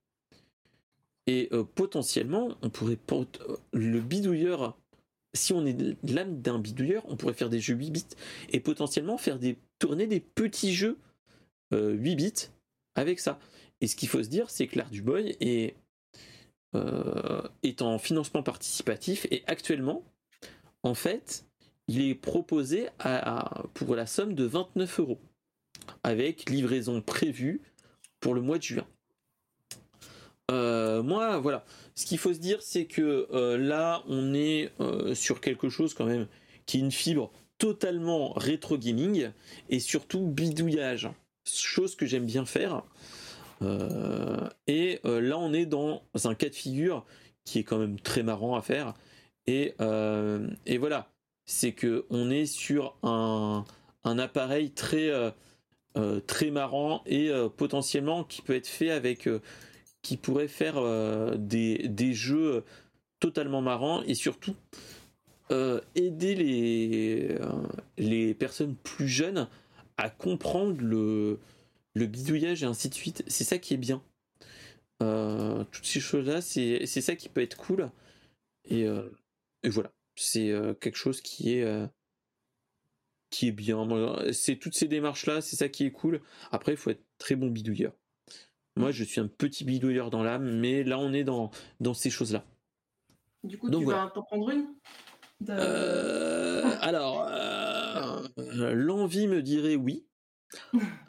[1.27, 2.97] Et potentiellement, on pourrait
[3.75, 4.79] le bidouilleur,
[5.35, 8.05] si on est l'âme d'un bidouilleur, on pourrait faire des jeux 8 bits
[8.49, 10.97] et potentiellement faire des tourner des petits jeux
[11.71, 12.49] 8 bits
[12.95, 13.39] avec ça.
[13.81, 15.77] Et ce qu'il faut se dire, c'est que l'art du boy est,
[16.75, 17.43] euh,
[17.81, 20.03] en financement participatif et actuellement,
[20.83, 21.47] en fait,
[21.87, 22.89] il est proposé
[23.75, 25.21] pour la somme de 29 euros,
[26.03, 27.61] avec livraison prévue
[28.21, 28.87] pour le mois de juin.
[30.51, 31.65] Euh, moi, voilà.
[31.95, 34.73] Ce qu'il faut se dire, c'est que euh, là, on est
[35.15, 36.27] sur quelque chose quand même
[36.67, 39.31] qui est une fibre totalement rétro gaming
[39.69, 41.11] et surtout bidouillage.
[41.45, 42.85] Chose que j'aime bien faire.
[43.63, 47.05] Euh, et euh, là, on est dans un cas de figure
[47.45, 48.95] qui est quand même très marrant à faire.
[49.47, 50.49] Et, euh,
[50.79, 51.11] voilà,
[51.47, 53.65] c'est que on est sur un,
[54.05, 55.11] appareil très
[56.27, 59.29] très marrant et potentiellement qui peut être fait avec
[60.01, 60.81] qui pourrait faire
[61.37, 62.65] des, jeux
[63.21, 64.55] totalement marrants et surtout
[65.95, 67.39] aider
[67.99, 69.47] les personnes plus jeunes
[69.99, 71.39] à comprendre le,
[71.99, 73.25] le bidouillage et ainsi de suite.
[73.27, 74.03] C'est ça qui est bien.
[75.03, 77.91] Euh, toutes ces choses-là, c'est ça qui peut être cool.
[78.65, 79.09] Et, euh,
[79.65, 81.89] voilà, c'est euh, quelque chose qui est
[83.31, 83.87] qui est bien.
[84.33, 86.23] C'est toutes ces démarches-là, c'est ça qui est cool.
[86.51, 87.93] Après, il faut être très bon bidouilleur.
[88.77, 91.51] Moi, je suis un petit bidouilleur dans l'âme, mais là, on est dans,
[91.81, 92.45] dans ces choses-là.
[93.43, 94.75] Du coup, tu vas t'en prendre une?
[96.81, 97.29] Alors,
[98.37, 100.07] l'envie me dirait oui.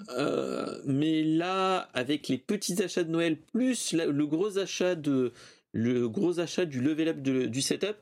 [0.09, 5.33] Euh, mais là, avec les petits achats de Noël plus le gros achat de
[5.71, 7.95] le gros achat du level up du setup,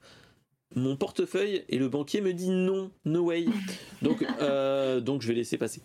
[0.75, 3.45] mon portefeuille et le banquier me dit non, no way.
[4.01, 5.81] Donc, euh, donc je vais laisser passer.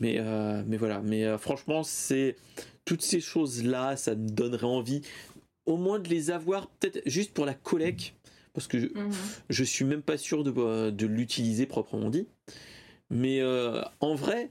[0.00, 1.00] Mais, euh, mais voilà.
[1.02, 2.36] Mais franchement, c'est
[2.84, 5.02] toutes ces choses là, ça me donnerait envie,
[5.66, 8.14] au moins de les avoir, peut-être juste pour la collecte,
[8.54, 8.86] parce que je,
[9.50, 12.28] je suis même pas sûr de, de l'utiliser proprement dit.
[13.10, 13.42] Mais
[14.00, 14.50] en vrai,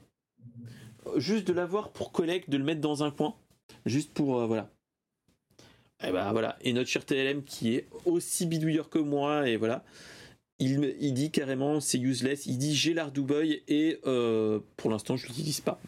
[1.16, 3.36] juste de l'avoir pour collecte, de le mettre dans un coin,
[3.84, 4.70] juste pour euh, voilà.
[6.02, 6.58] Et bah voilà.
[6.60, 9.84] Et notre cher TLM qui est aussi bidouilleur que moi et voilà.
[10.58, 12.46] Il, il dit carrément c'est useless.
[12.46, 15.80] Il dit j'ai l'Ardouboy et euh, pour l'instant je l'utilise pas.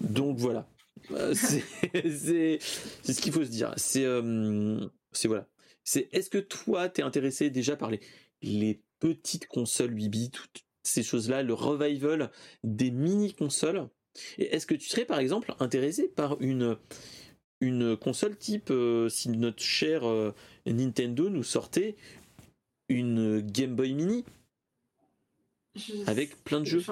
[0.00, 0.68] Donc voilà.
[1.12, 3.72] Euh, c'est ce qu'il faut se dire.
[3.76, 4.04] C'est
[5.24, 5.46] voilà.
[5.84, 8.00] C'est est-ce que toi t'es intéressé déjà par les,
[8.40, 10.30] les petites consoles 8 bits,
[10.82, 12.30] ces choses-là, le revival
[12.64, 13.88] des mini consoles
[14.38, 16.76] et est-ce que tu serais par exemple intéressé par une,
[17.60, 20.34] une console type, euh, si notre cher euh,
[20.66, 21.96] Nintendo nous sortait
[22.88, 24.24] une Game Boy Mini
[26.06, 26.82] avec plein de jeux?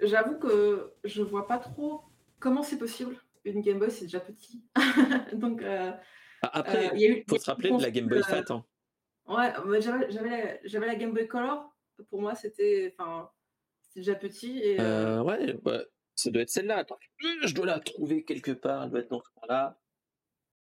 [0.00, 2.02] J'avoue que je vois pas trop
[2.38, 3.16] comment c'est possible.
[3.44, 4.62] Une Game Boy, c'est déjà petit.
[5.32, 5.92] Donc, euh,
[6.42, 8.44] ah, Après, il faut se rappeler de la Game Boy Fat.
[8.50, 8.64] Hein.
[9.26, 11.72] Ouais, j'avais la, la Game Boy Color.
[12.10, 12.94] Pour moi, c'était
[13.94, 14.58] déjà petit.
[14.58, 15.56] Et, euh, ouais,
[16.14, 16.78] ça doit être celle-là.
[16.78, 18.84] Attends, je dois la trouver quelque part.
[18.84, 19.78] Elle doit être dans ce là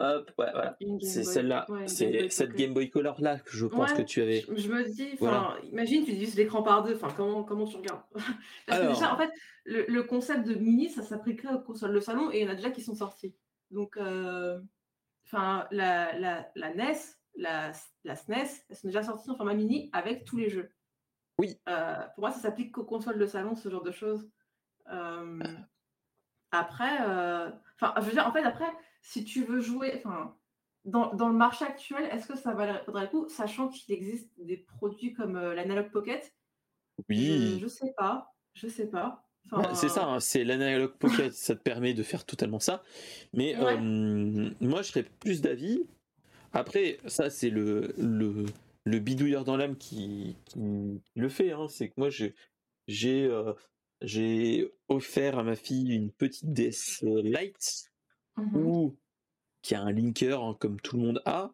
[0.00, 0.76] Hop, ouais, voilà.
[1.00, 1.66] C'est celle-là.
[1.86, 4.42] c'est cette Game Boy Color là que je pense que tu avais.
[4.42, 5.56] Je, me dis, voilà.
[5.64, 6.94] imagine, tu divises l'écran par deux.
[6.94, 8.02] Enfin, comment, comment tu regardes?
[8.66, 9.30] Parce que déjà, en fait,
[9.64, 12.55] le, concept de mini, ça s'appliquerait aux consoles de salon et il y en a
[12.55, 13.34] déjà qui sont sortis.
[13.72, 14.60] Donc, euh,
[15.26, 16.96] enfin, la, la, la, NES,
[17.34, 17.72] la,
[18.05, 20.70] la SNES, elles sont déjà sorties en format mini avec tous les jeux.
[21.39, 21.56] Oui.
[21.69, 24.28] Euh, pour moi, ça s'applique qu'aux consoles de salon, ce genre de choses.
[24.90, 25.39] Euh,
[26.51, 28.70] après, euh, enfin, je veux dire, en fait, après,
[29.02, 30.36] si tu veux jouer, enfin,
[30.85, 34.56] dans, dans, le marché actuel, est-ce que ça vaudrait le coup, sachant qu'il existe des
[34.56, 36.35] produits comme l'Analog Pocket?
[37.09, 37.59] Oui.
[37.59, 39.24] Je, ne sais pas, je sais pas.
[39.74, 42.82] c'est ça, hein, c'est l'Analog Pocket, ça te permet de faire totalement ça.
[43.32, 43.55] Mais
[44.60, 45.85] moi, je serais plus d'avis.
[46.52, 48.47] Après, ça, c'est le, le,
[48.84, 51.52] le bidouilleur dans l'âme qui, le fait.
[51.52, 51.66] Hein.
[51.68, 52.09] C'est que moi,
[53.05, 53.55] euh,
[54.00, 57.90] j'ai offert à ma fille une petite DS Lite
[58.36, 58.96] mmh ou
[59.62, 61.52] qui a un linker hein, comme tout le monde a.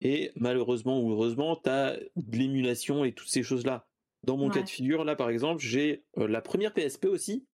[0.00, 3.86] Et malheureusement ou heureusement, tu as de l'émulation et toutes ces choses-là.
[4.24, 7.46] Dans mon cas de figure, là par exemple, j'ai euh, la première PSP aussi,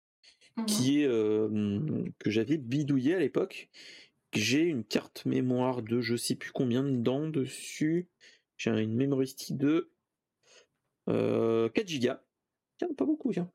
[0.57, 3.69] mmh qui est euh, que j'avais bidouillé à l'époque.
[4.33, 8.09] J'ai une carte mémoire de je sais plus combien dedans dessus.
[8.61, 9.91] J'ai une memory stick de
[11.07, 12.13] 4 euh, Go.
[12.77, 13.51] Tiens, pas beaucoup, tiens.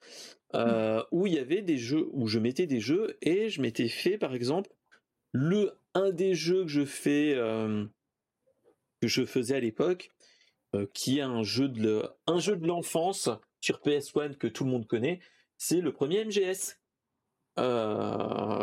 [0.55, 3.87] Euh, où il y avait des jeux, où je mettais des jeux et je m'étais
[3.87, 4.71] fait, par exemple,
[5.31, 7.85] le un des jeux que je fais, euh,
[8.99, 10.09] que je faisais à l'époque,
[10.93, 13.29] qui est un jeu de un jeu de l'enfance
[13.61, 15.19] sur PS1 que tout le monde connaît,
[15.57, 16.79] c'est le premier MGS.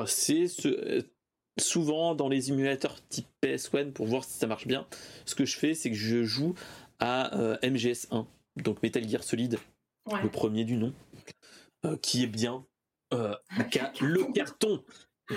[0.06, 1.06] c'est ce,
[1.58, 4.86] souvent dans les émulateurs type PS1 pour voir si ça marche bien.
[5.24, 6.54] Ce que je fais, c'est que je joue
[6.98, 8.26] à euh, MGS1,
[8.56, 9.58] donc Metal Gear Solid,
[10.22, 10.92] le premier du nom,
[11.84, 12.64] euh, qui est bien.
[13.12, 13.34] Euh,
[14.00, 14.82] le carton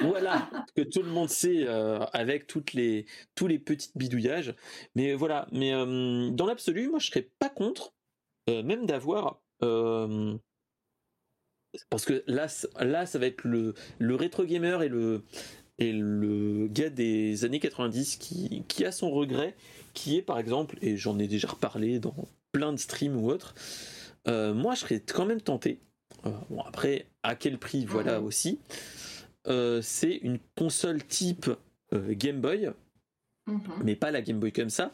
[0.02, 3.06] voilà que tout le monde sait avec toutes les
[3.36, 4.56] tous les petits bidouillages
[4.96, 7.94] mais voilà mais dans l'absolu moi je serais pas contre
[8.48, 9.42] même d'avoir
[11.90, 12.48] parce que là
[12.80, 15.24] là ça va être le le rétro gamer et le
[15.80, 19.56] et le gars des années 90 qui, qui a son regret,
[19.94, 22.16] qui est par exemple, et j'en ai déjà reparlé dans
[22.52, 23.56] plein de streams ou autres,
[24.28, 25.80] euh, moi je serais quand même tenté,
[26.26, 28.60] euh, bon après à quel prix voilà aussi,
[29.48, 31.50] euh, c'est une console type
[31.94, 32.72] Game Boy,
[33.48, 33.62] mhm.
[33.84, 34.92] mais pas la Game Boy comme ça,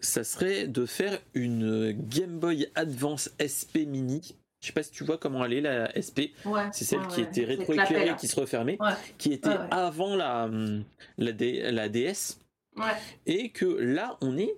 [0.00, 5.04] ça serait de faire une Game Boy Advance SP Mini Je sais pas si tu
[5.04, 6.36] vois comment elle est la SP.
[6.44, 8.92] Ouais, C'est celle ouais, qui était rétroéclairée, qui se refermait, Ouais.
[9.18, 10.84] qui était avant la, hum,
[11.18, 12.38] la, D- la DS,
[13.26, 14.54] et que là on est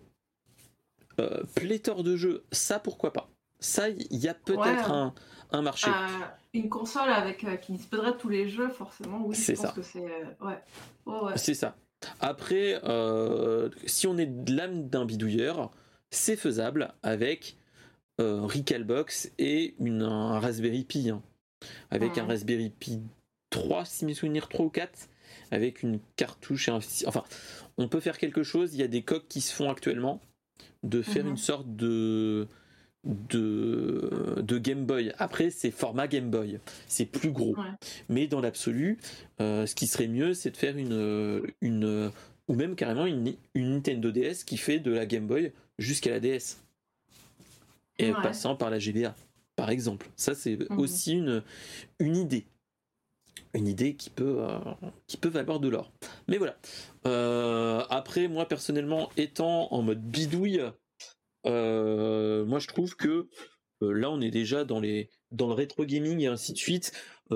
[1.21, 2.43] euh, pléthore de jeux.
[2.53, 3.29] Ça pourquoi pas?
[3.61, 5.15] Ça, il y a peut-être un,
[5.53, 5.89] un marché.
[5.89, 9.73] Euh, une console avec euh, qui disposerait de tous les jeux, forcément, oui, C'est ça.
[9.83, 10.05] c'est.
[10.05, 11.31] euh.
[11.37, 11.77] C'est ça.
[12.19, 15.71] Après, euh, si on est de l'âme d'un bidouilleur,
[16.11, 17.57] c'est faisable avec
[18.21, 21.11] euh, Recalbox et une, un Raspberry Pi.
[21.11, 21.23] hein.
[21.91, 22.29] Avec un Mhm.
[22.31, 23.01] Raspberry Pi
[23.51, 25.09] 3, si mes souvenirs 3 ou 4,
[25.51, 26.81] avec une cartouche et un.
[27.07, 27.25] Enfin,
[27.79, 28.75] on peut faire quelque chose.
[28.75, 30.21] Il y a des coques qui se font actuellement
[30.83, 31.31] de faire Mhm.
[31.33, 32.49] une sorte de.
[33.05, 35.13] De, de Game Boy.
[35.19, 36.61] Après, c'est format Game Boy.
[36.87, 37.57] C'est plus gros.
[37.57, 37.65] Ouais.
[38.09, 38.99] Mais dans l'absolu,
[39.41, 42.11] euh, ce qui serait mieux, c'est de faire une, une
[42.49, 46.21] ou même carrément une, une Nintendo DS qui fait de la Game Boy jusqu'à la
[46.21, 46.59] DS.
[47.99, 48.23] Et Ouais.
[48.23, 49.15] passant par la GBA,
[49.57, 50.09] par exemple.
[50.17, 50.79] Ça, c'est Mhm.
[50.79, 51.43] aussi une,
[51.99, 52.47] une idée.
[53.55, 54.59] Une idée qui peut, euh,
[55.07, 55.93] qui peut valoir de l'or.
[56.27, 56.57] Mais voilà.
[57.07, 60.63] Euh, après, moi, personnellement, étant en mode bidouille,
[61.47, 63.29] euh, moi, je trouve que
[63.81, 66.93] là, on est déjà dans, les, dans le rétro gaming et ainsi de suite.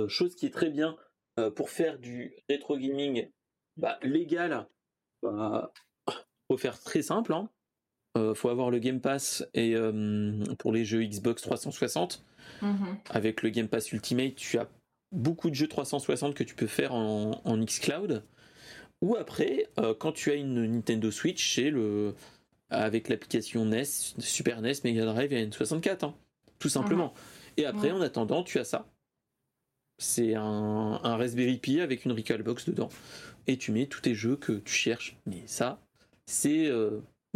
[0.08, 0.96] Chose qui est très bien
[1.54, 3.30] pour faire du rétro gaming
[3.76, 4.68] bah, légal.
[5.22, 5.72] Bah,
[6.48, 7.32] faut faire très simple.
[7.34, 7.50] Hein.
[8.16, 12.24] Euh, faut avoir le Game Pass et euh, pour les jeux Xbox 360
[12.62, 12.96] Mhm.
[13.10, 14.68] avec le Game Pass Ultimate, tu as
[15.12, 18.22] beaucoup de jeux 360 que tu peux faire en, en xCloud.
[19.02, 22.14] Ou après, euh, quand tu as une Nintendo Switch, c'est le
[22.70, 23.84] avec l'application NES,
[24.18, 26.14] Super NES, Mega Drive et N64, hein,
[26.58, 27.12] tout simplement.
[27.58, 28.86] Et après, en attendant, tu as ça.
[29.98, 32.88] C'est un, un Raspberry Pi avec une Recalbox dedans.
[33.46, 35.16] Et tu mets tous tes jeux que tu cherches.
[35.26, 35.80] Mais ça,
[36.26, 36.70] c'est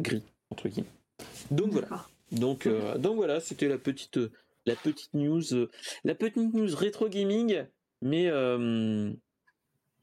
[0.01, 0.89] gris, entre guillemets.
[1.51, 2.07] Donc voilà.
[2.33, 4.19] Donc, euh, donc voilà, c'était la petite,
[4.67, 5.69] la petite news, euh,
[6.05, 7.65] la petite news rétro gaming,
[8.03, 9.13] mais euh,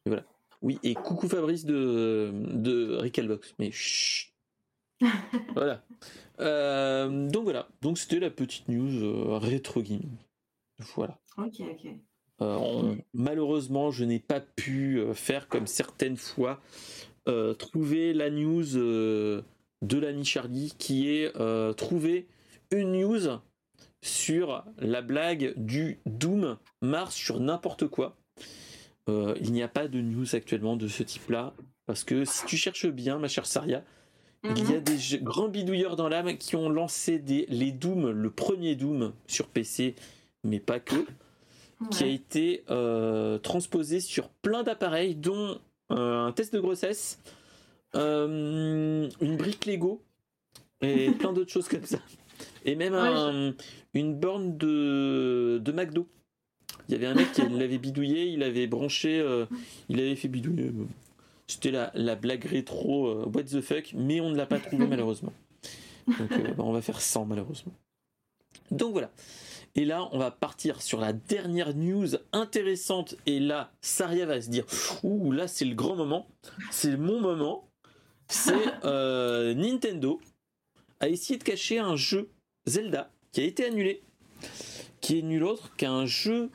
[0.06, 0.24] voilà.
[0.62, 4.34] Oui, et coucou Fabrice de, de Recalbox, mais chut.
[5.54, 5.84] voilà.
[6.40, 10.18] Donc voilà, donc c'était la petite news rétro gaming.
[10.96, 11.20] Voilà.
[11.38, 11.92] Ok, ok.
[12.40, 16.60] On- malheureusement, je n'ai pas pu faire comme certaines fois,
[17.60, 19.44] trouver la news
[19.82, 22.28] de l'ami Charlie qui est euh, trouver
[22.72, 23.40] une news
[24.02, 28.16] sur la blague du Doom Mars sur n'importe quoi.
[29.10, 31.54] Euh, il n'y a pas de news actuellement de ce type-là
[31.86, 33.84] parce que si tu cherches bien, ma chère Saria,
[34.44, 34.84] il y a Mhm.
[34.84, 39.48] des grands bidouilleurs dans l'âme qui ont lancé des, les Doom, le premier Doom sur
[39.48, 39.96] PC,
[40.44, 41.06] mais pas que
[41.92, 45.60] qui a été euh, transposé sur plein d'appareils, dont
[45.92, 47.20] euh, un test de grossesse,
[47.96, 50.02] euh, une brique Lego
[50.82, 52.00] et plein d'autres choses comme ça.
[52.66, 53.54] Et même Ouais, un-
[53.94, 56.08] une borne de, de McDo.
[56.90, 59.46] Il y avait un mec qui l'avait bidouillé, il avait branché, euh,
[59.90, 60.66] il avait fait bidouiller.
[60.68, 60.86] euh,
[61.48, 64.86] C'était la, la blague rétro, euh, what the fuck, mais on ne l'a pas trouvé
[64.88, 65.34] malheureusement.
[66.08, 67.74] Donc bah, on va faire 100 malheureusement.
[68.72, 69.12] Donc voilà.
[69.76, 73.16] Et là, on va partir sur la dernière news intéressante.
[73.26, 74.66] Et là, Saria va se dire
[75.04, 76.28] Ouh, là, c'est le grand moment.
[76.72, 77.70] C'est mon moment.
[78.30, 80.20] C'est euh, Nintendo
[81.00, 82.30] a essayé de cacher un jeu
[82.66, 84.02] Zelda qui a été annulé.
[85.02, 86.50] Qui est nul autre qu'un jeu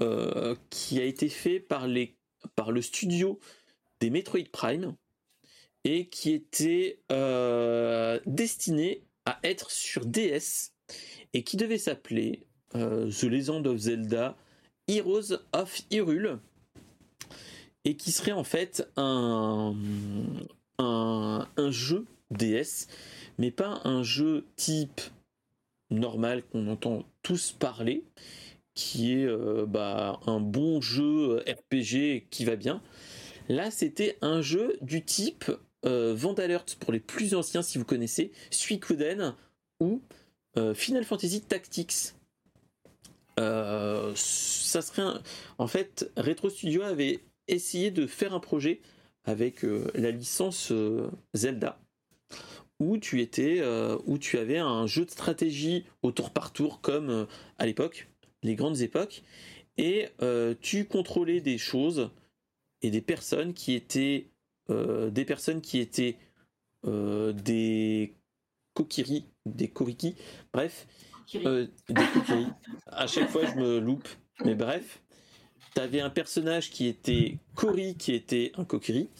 [0.00, 2.16] euh, qui a été fait par, les,
[2.54, 3.38] par le studio
[4.00, 4.94] des Metroid Prime
[5.84, 10.72] et qui était euh, destiné à être sur DS
[11.32, 14.36] et qui devait s'appeler The Legend of Zelda
[14.86, 16.38] Heroes of Hyrule
[17.84, 19.74] et qui serait en fait un,
[20.78, 22.88] un, jeu DS
[23.38, 25.00] mais pas un jeu type
[25.90, 28.04] normal qu'on entend tous parler
[28.74, 32.82] qui est euh, bah, un bon jeu RPG qui va bien.
[33.48, 35.50] Là c'était un jeu du type
[35.84, 36.16] euh,
[36.80, 39.34] pour les plus anciens si vous connaissez Suikoden
[39.80, 40.02] ou
[40.58, 42.14] euh, Final Fantasy Tactics.
[43.38, 45.02] Euh, ça serait
[45.58, 48.80] en fait Retro Studio avait essayé de faire un projet
[49.26, 51.78] avec euh, la licence euh, Zelda
[52.78, 56.80] où tu étais euh, où tu avais un jeu de stratégie au tour par tour
[56.80, 57.26] comme
[57.58, 58.08] à l'époque
[58.42, 59.22] les grandes époques
[59.78, 60.08] et
[60.60, 62.10] tu contrôlais des choses
[62.82, 64.30] et des personnes qui étaient
[64.68, 66.16] des personnes qui étaient
[66.84, 68.14] des
[68.74, 70.16] kokiri des koriki
[70.52, 70.86] bref
[71.32, 71.68] des
[72.14, 72.46] Kokiri.
[72.86, 74.08] À chaque fois, je me loupe.
[74.44, 75.02] Mais bref,
[75.76, 79.10] t'avais un personnage qui était Cory, qui était un Kokiri.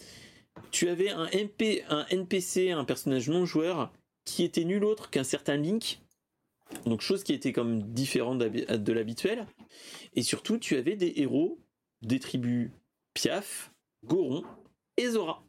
[0.71, 3.93] Tu avais un, NPC, un personnage non joueur,
[4.25, 6.01] qui était nul autre qu'un certain Link,
[6.87, 9.47] Donc chose qui était comme différente de l'habituel.
[10.15, 11.59] Et surtout, tu avais des héros
[12.01, 12.71] des tribus
[13.13, 13.71] Piaf,
[14.07, 14.43] Goron
[14.97, 15.45] et Zora.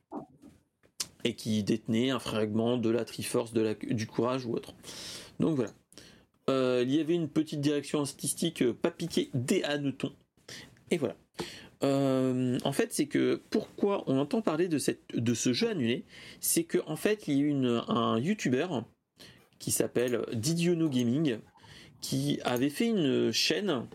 [1.23, 4.73] Et qui détenaient un fragment de la Triforce, du courage ou autre.
[5.39, 5.71] Donc voilà.
[6.49, 10.13] Euh, il y avait une petite direction artistique euh, pas piquée des hannetons.
[10.91, 11.15] Et voilà.
[11.83, 16.05] Euh, en fait, c'est que pourquoi on entend parler de, ce jeu annulé,
[16.39, 18.67] c'est qu'en en fait, il y a une, un YouTuber
[19.59, 21.39] qui s'appelle Didiono Gaming
[22.01, 23.87] qui avait fait une chaîne,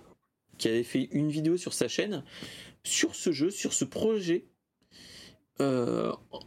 [0.59, 2.25] qui avait fait une vidéo sur sa chaîne
[2.85, 4.45] sur ce jeu, sur ce projet,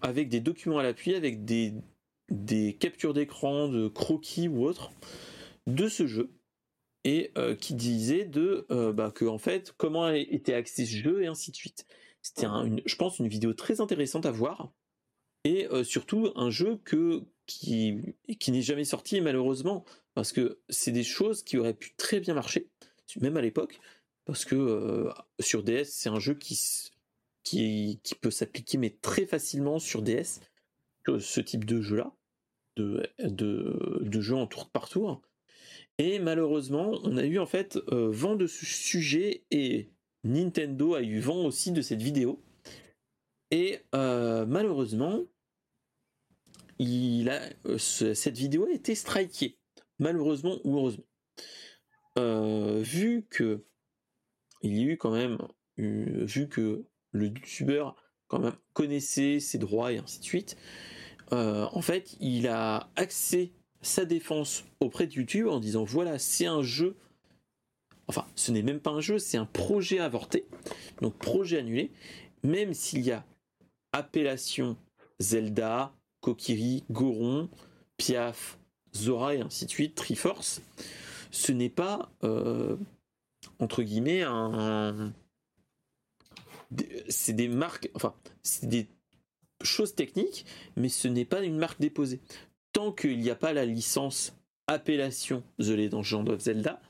[0.02, 1.74] avec des documents à l'appui, avec des,
[2.30, 4.92] des captures d'écran, de croquis ou autres
[5.68, 6.32] de ce jeu
[7.06, 11.24] et euh, qui disait de euh, bah, que en fait comment était accès ce jeu
[11.24, 11.86] et ainsi de suite.
[12.22, 12.48] C'était
[12.86, 14.74] je pense une vidéo très intéressante à voir
[15.44, 20.92] et euh, surtout un jeu que qui qui n'est jamais sorti malheureusement parce que c'est
[20.92, 22.68] des choses qui auraient pu très bien marcher
[23.22, 23.80] même à l'époque
[24.26, 26.60] parce que sur DS c'est un jeu qui
[27.44, 30.42] qui, qui peut s'appliquer mais très facilement sur DS
[31.20, 32.12] ce type de jeu là
[32.76, 35.22] de, de, de jeu en tour par tour
[35.98, 39.90] et malheureusement, on a eu en fait euh, vent de ce sujet et
[40.24, 42.44] Nintendo a eu vent aussi de cette vidéo.
[43.52, 45.22] Et euh, malheureusement,
[46.80, 49.58] il a, euh, cette vidéo a été strikée.
[50.00, 51.06] Malheureusement ou heureusement.
[52.18, 53.66] vu que
[54.62, 55.38] il y quand même,
[55.78, 57.96] vu que le youtubeur
[58.74, 60.58] connaissait ses droits et ainsi de suite,
[61.32, 63.54] en fait, il a accès
[63.86, 66.96] sa défense auprès de YouTube en disant voilà, c'est un jeu.
[68.08, 70.46] Enfin, ce n'est même pas un jeu, c'est un projet avorté,
[71.02, 71.92] donc projet annulé,
[72.44, 73.26] même s'il y a
[73.94, 74.78] appellation
[75.20, 77.50] Zelda, Kokiri, Goron,
[77.98, 78.60] Piaf,
[78.94, 80.62] Zora et ainsi de suite, Triforce,
[81.32, 82.78] ce n'est pas, euh,
[83.60, 85.14] entre guillemets, un
[87.08, 88.14] c'est des marques, enfin,
[88.44, 88.88] c'est des
[89.62, 90.46] choses techniques,
[90.76, 92.20] mais ce n'est pas une marque déposée
[92.76, 94.36] tant qu'il n'y a pas la licence
[94.68, 96.82] appellation The Legend of Zelda,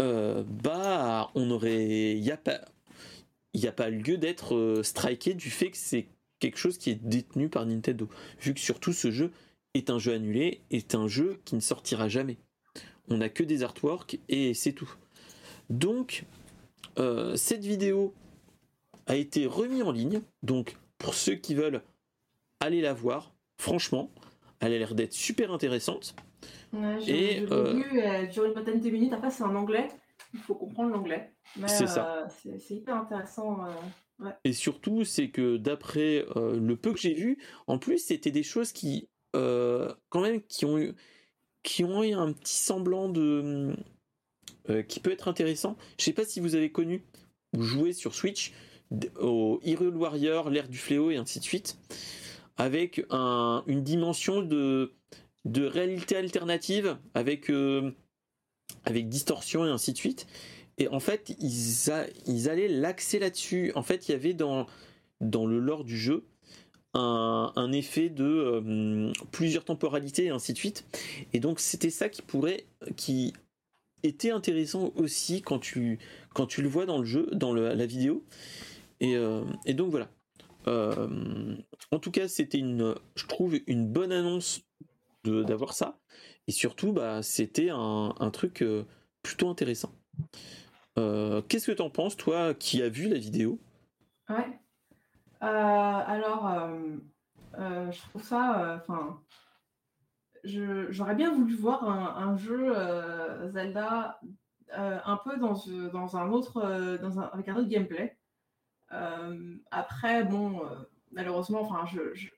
[0.00, 5.76] euh, bah on aurait, il n'y a pas, lieu d'être euh, striké du fait que
[5.76, 6.06] c'est
[6.38, 8.08] quelque chose qui est détenu par Nintendo,
[8.40, 9.30] vu que surtout ce jeu
[9.74, 12.38] est un jeu annulé, est un jeu qui ne sortira jamais.
[13.08, 14.94] On n'a que des artworks et c'est tout.
[15.68, 16.24] Donc
[16.98, 18.14] euh, cette vidéo
[19.06, 21.82] a été remise en ligne, donc pour ceux qui veulent
[22.60, 24.10] aller la voir, franchement,
[24.60, 26.14] elle a l'air d'être super intéressante.
[26.72, 27.72] Ouais, et euh...
[27.74, 29.12] vu, elle dure une vingtaine de minutes.
[29.12, 29.88] Après, c'est en anglais.
[30.34, 31.32] Il faut comprendre l'anglais.
[31.66, 32.26] C'est ça.
[32.46, 33.64] Euh, c'est hyper intéressant.
[33.64, 34.32] Euh, ouais.
[34.44, 38.42] Et surtout, c'est que d'après euh, le peu que j'ai vu, en plus, c'était des
[38.42, 40.94] choses qui, quand même, qui ont eu,
[41.62, 43.74] qui ont eu un petit semblant de,
[44.88, 45.76] qui peut être intéressant.
[45.98, 47.04] Je sais pas si vous avez connu
[47.56, 48.52] ou joué sur Switch
[49.20, 51.78] au Hyrule Warrior, l'ère du fléau et ainsi de suite
[52.58, 54.92] avec une dimension de,
[55.56, 57.92] réalité alternative, avec, euh,
[58.84, 60.26] avec distorsion et ainsi de suite.
[60.76, 63.72] Et en fait, ils, allaient l'axer là-dessus.
[63.74, 64.66] En fait, il y avait dans,
[65.20, 66.26] dans le lore du jeu
[66.94, 70.84] un, effet de euh, plusieurs temporalités et ainsi de suite.
[71.32, 72.64] Et donc, c'était ça qui pourrait,
[72.96, 73.32] qui
[74.02, 75.98] était intéressant aussi quand tu,
[76.34, 78.24] quand tu le vois dans le jeu, dans la vidéo.
[79.00, 80.10] Et, euh, et donc voilà.
[80.66, 81.56] Euh,
[81.92, 84.62] en tout cas, c'était une, je trouve, une bonne annonce
[85.24, 85.98] d'avoir ça.
[86.46, 88.84] Et surtout, bah, c'était un, truc euh,
[89.22, 89.92] plutôt intéressant.
[90.98, 93.60] Euh, qu'est-ce que tu en penses, toi, qui as vu la vidéo?
[94.28, 94.58] Ouais.
[95.40, 96.68] alors,
[97.56, 98.82] je trouve ça.
[98.82, 99.20] Enfin,
[100.44, 102.74] j'aurais bien voulu voir un, jeu
[103.50, 104.20] Zelda
[104.72, 108.16] un peu dans un autre, dans un, avec un autre gameplay.
[108.92, 110.74] Euh, après, bon, euh,
[111.12, 112.28] malheureusement, enfin, je,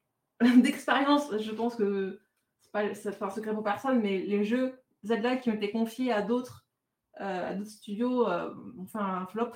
[0.60, 2.20] d'expérience, je pense que
[2.60, 6.12] c'est pas, fait un secret pour personne, mais les jeux Zelda qui ont été confiés
[6.12, 6.66] à d'autres
[7.20, 9.52] euh, à d'autres studios ont fait un flop.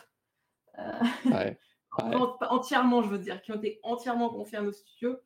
[1.27, 1.59] Ouais.
[2.51, 5.17] entièrement, je veux dire, qui ont été entièrement confiés à nos studios.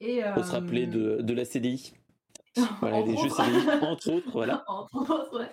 [0.00, 1.94] Et, Faut se rappeler de, de la CDI.
[2.80, 4.64] voilà, des jeux CDI, entre autres, voilà.
[4.66, 5.50] entre autres, ouais.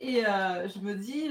[0.00, 1.30] Et je me dis,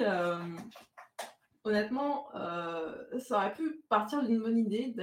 [1.64, 4.94] honnêtement, euh, ça aurait pu partir d'une bonne idée.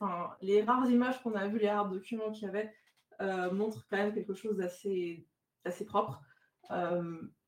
[0.00, 2.72] Enfin, les rares images qu'on a vues, les rares documents qu'il y avait,
[3.20, 5.26] euh, montrent quand même quelque chose d'assez
[5.64, 6.20] assez propre.
[6.70, 7.02] Euh,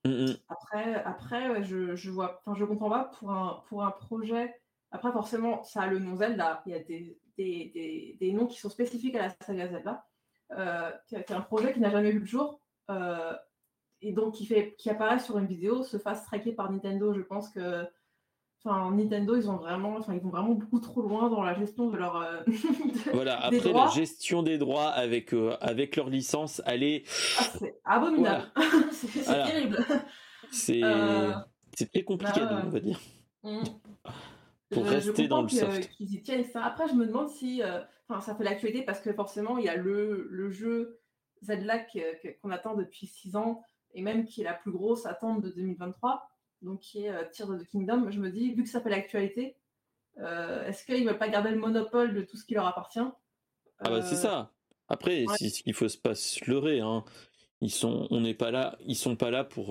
[0.04, 0.36] mm, mm.
[0.48, 4.54] Après, après je, je vois, enfin, je comprends pas pour un, pour un projet.
[4.90, 6.62] Après, forcément, ça a le nom Zelda.
[6.66, 10.06] Il y a des, des, des, des noms qui sont spécifiques à la saga Zelda.
[11.06, 12.60] c'est un projet qui n'a jamais vu le jour.
[14.00, 17.12] et donc qui, fait, qui apparaît sur une vidéo se fasse traquer par Nintendo.
[17.12, 17.86] Je pense que
[18.64, 21.90] Enfin, Nintendo, ils ont vraiment, enfin, ils vont vraiment beaucoup trop loin dans la gestion
[21.90, 22.16] de leur.
[22.16, 22.42] Euh,
[23.12, 23.38] voilà.
[23.40, 27.04] Après la gestion des droits avec euh, avec leur licence, elle est.
[27.38, 28.46] Ah, c'est abominable.
[28.90, 29.78] c'est terrible.
[30.50, 31.32] C'est euh,
[31.76, 33.00] c'est très compliqué, bah, on va dire.
[33.44, 33.62] Mm.
[34.70, 35.88] Pour rester dans le soft.
[35.90, 36.62] Qu'ils y tiennent ça.
[36.62, 37.62] Après, je me demande si,
[38.06, 41.00] enfin, ça fait l'actualité parce que forcément, il y a le, le jeu
[41.40, 41.78] Zelda
[42.42, 43.62] qu'on attend depuis 6 ans
[43.94, 46.28] et même qui est la plus grosse attente de 2023
[46.62, 48.90] donc qui est euh, Tears of the Kingdom, je me dis, vu que ça fait
[48.90, 49.56] l'actualité,
[50.18, 52.98] euh, est-ce qu'ils ne veulent pas garder le monopole de tout ce qui leur appartient?
[53.80, 54.52] Ah bah c'est euh, ça.
[54.88, 56.80] Après, il il faut pas se leurrer.
[56.80, 57.04] Hein.
[57.60, 59.70] Ils sont, on n'est pas là, ils sont pas là pour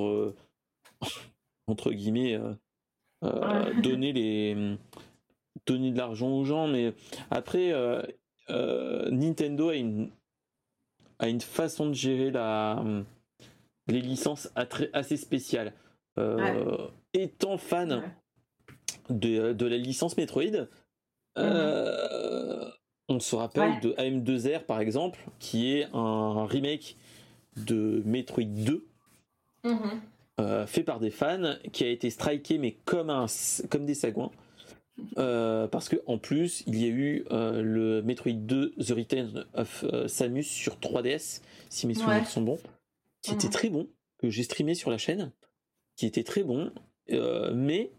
[1.68, 2.39] entre guillemets
[3.84, 4.77] donner les
[5.65, 6.93] donner de l'argent aux gens, mais
[7.31, 7.73] après
[8.49, 10.11] Nintendo a une
[11.19, 12.81] a une façon de gérer la
[13.88, 14.49] les licences
[14.93, 15.73] assez spéciales.
[16.18, 18.03] Euh, étant fan
[19.10, 20.68] de, la licence Metroid, mhm.
[21.38, 22.65] euh,
[23.07, 26.98] on se rappelle de AM2R par exemple, qui est un remake
[27.56, 28.85] de Metroid 2.
[29.64, 30.02] Mhm.
[30.39, 33.26] Euh, fait par des fans, qui a été striké mais comme, un,
[33.69, 34.31] comme des sagouins.
[35.15, 40.44] parce que en plus, il y a eu le Metroid 2 The Return of Samus
[40.44, 42.60] sur 3DS, si mes souvenirs sont bons,
[43.22, 43.53] qui était mhm.
[43.53, 43.88] très bon,
[44.18, 45.31] que j'ai streamé sur la chaîne
[45.98, 46.72] qui était très bon,
[47.11, 47.91] euh, mais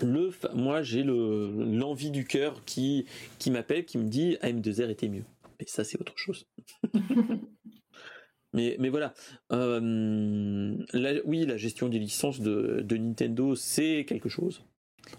[0.00, 3.06] le, moi j'ai le l'envie du cœur qui
[3.38, 5.24] qui m'appelle, qui me dit AM2R était mieux.
[5.60, 6.48] Et ça c'est autre chose.
[8.52, 9.12] mais mais voilà,
[9.52, 10.76] euh,
[11.26, 14.64] oui la gestion des licences de, de Nintendo c'est quelque chose.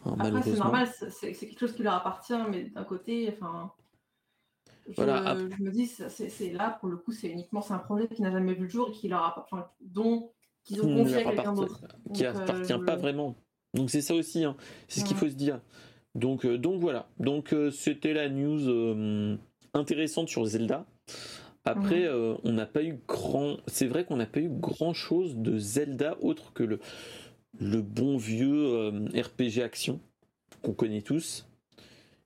[0.05, 3.71] Hein, Après c'est normal, c'est quelque chose qui leur appartient, mais d'un côté, enfin.
[4.85, 5.37] Je, voilà.
[5.37, 8.53] je me dis, c'est là, pour le coup, c'est uniquement un projet qui n'a jamais
[8.53, 10.33] vu le jour et qui leur appartient, dont
[10.63, 11.81] qu'ils ont confié à quelqu'un d'autre.
[12.13, 13.35] Qui appartient pas vraiment.
[13.73, 14.55] Donc c'est ça aussi, hein.
[14.87, 15.59] c'est ce qu'il faut se dire.
[16.15, 17.09] Donc, euh, donc voilà.
[17.19, 19.35] Donc euh, c'était la news euh,
[19.73, 20.85] intéressante sur Zelda.
[21.65, 23.55] Après, on n'a pas eu grand.
[23.67, 26.79] C'est vrai qu'on n'a pas eu grand chose de Zelda autre que le,
[27.57, 30.01] le bon vieux RPG action
[30.61, 31.47] qu'on connaît tous.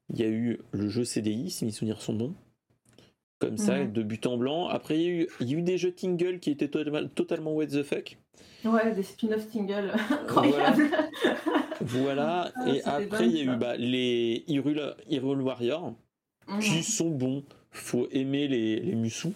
[0.09, 2.34] Il y a eu le jeu CDI, si mes souvenirs sont bons
[3.39, 4.68] comme ça, de but en blanc.
[4.68, 7.07] Après, il y, a eu, il y a eu des jeux Tingle qui étaient totalement,
[7.07, 8.18] totalement what the fuck.
[8.65, 10.89] Ouais, des spin-off Tingle incroyables.
[11.81, 12.51] Voilà.
[12.55, 14.95] Ah, et après, il y a eu bah, les Hyrule,
[15.41, 15.93] Warriors
[16.59, 16.84] qui mhm.
[16.84, 17.43] sont bons.
[17.72, 19.34] Faut aimer les, les Musou.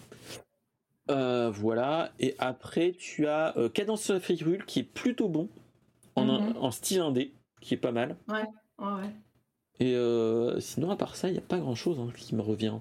[1.10, 2.10] Euh, voilà.
[2.18, 5.48] Et après, tu as euh, Cadence of Hyrule qui est plutôt bon
[6.16, 6.56] en, mhm.
[6.56, 8.16] en style indé, qui est pas mal.
[8.28, 8.44] Ouais,
[8.78, 9.10] ouais, ouais.
[9.80, 12.42] Et euh, sinon, à part ça, il n'y a pas grand chose hein, qui me
[12.42, 12.74] revient.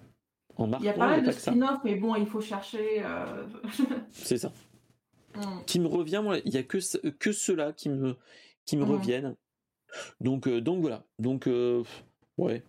[0.59, 3.03] Il y a pas mal de spin-off, mais bon, il faut chercher.
[3.03, 3.43] Euh,
[4.11, 4.51] c'est ça.
[5.35, 5.63] Mm.
[5.65, 6.77] Qui me revient, moi, il y a que,
[7.11, 8.17] que ceux-là qui me,
[8.65, 8.91] qui me mm.
[8.91, 9.35] reviennent.
[10.19, 11.03] Donc, euh, donc voilà.
[11.19, 11.83] Donc, euh,
[12.37, 12.63] ouais.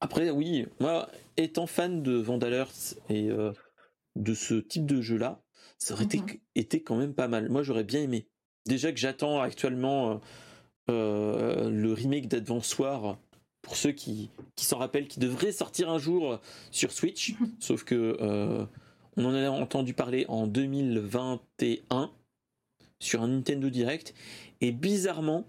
[0.00, 3.30] Après, oui, moi, étant fan de Vandalers et
[4.14, 5.42] de ce type de jeu-là,
[5.78, 6.40] ça aurait mm-hmm.
[6.54, 7.48] été, quand même pas mal.
[7.48, 8.28] Moi, j'aurais bien aimé.
[8.66, 10.20] Déjà que j'attends actuellement
[10.88, 13.18] le remake d'Advance War
[13.68, 16.40] pour ceux qui, s'en rappellent, qui devrait sortir un jour
[16.70, 18.64] sur Switch, sauf que euh,
[19.18, 22.10] on en a entendu parler en 2021
[22.98, 24.14] sur un Nintendo Direct,
[24.62, 25.44] et bizarrement,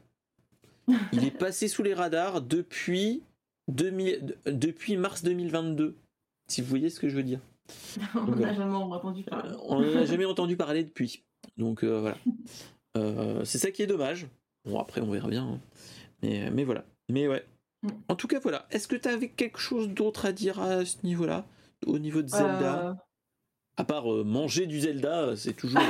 [1.13, 3.23] il est passé sous les radars depuis,
[3.69, 5.95] depuis mars 2022,
[6.49, 7.39] si vous voyez ce que je veux dire.
[8.15, 9.55] on n'a jamais entendu parler.
[9.63, 11.23] on n'a jamais entendu parler depuis.
[11.55, 12.17] Donc euh, voilà.
[12.97, 14.27] Euh, c'est ça qui est dommage.
[14.65, 15.45] Bon, après, on verra bien.
[15.45, 15.59] Hein.
[16.21, 16.83] Mais, mais voilà.
[17.09, 17.45] Mais ouais,
[18.07, 18.67] en tout cas, voilà.
[18.71, 21.45] Est-ce que tu avais quelque chose d'autre à dire à ce niveau-là
[21.85, 22.89] Au niveau de Zelda?
[22.89, 22.93] Euh.
[23.77, 25.81] À part euh, manger du Zelda, c'est toujours.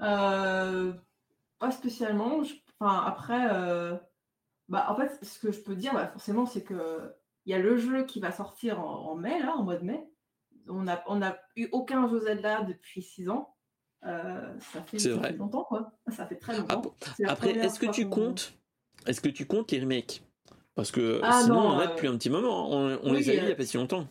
[0.00, 0.92] Euh,
[1.58, 2.42] pas spécialement.
[2.80, 3.48] Enfin, après,
[4.68, 7.14] bah, en fait, ce que je peux dire, bah, forcément, c'est que
[7.44, 10.08] il y a le jeu qui va sortir en, mai, là, en mois de mai.
[10.68, 13.54] On n'a on a eu aucun jeu Zelda depuis 6 ans.
[14.02, 15.92] ça fait, longtemps, quoi.
[16.08, 16.82] Ça fait très longtemps.
[17.26, 18.56] Après, est-ce que tu comptes
[19.06, 20.22] est-ce que tu comptes les remakes?
[20.74, 22.70] Parce que ah sinon, on a depuis un petit moment.
[22.70, 24.06] On, les a eu il n'y a pas si longtemps.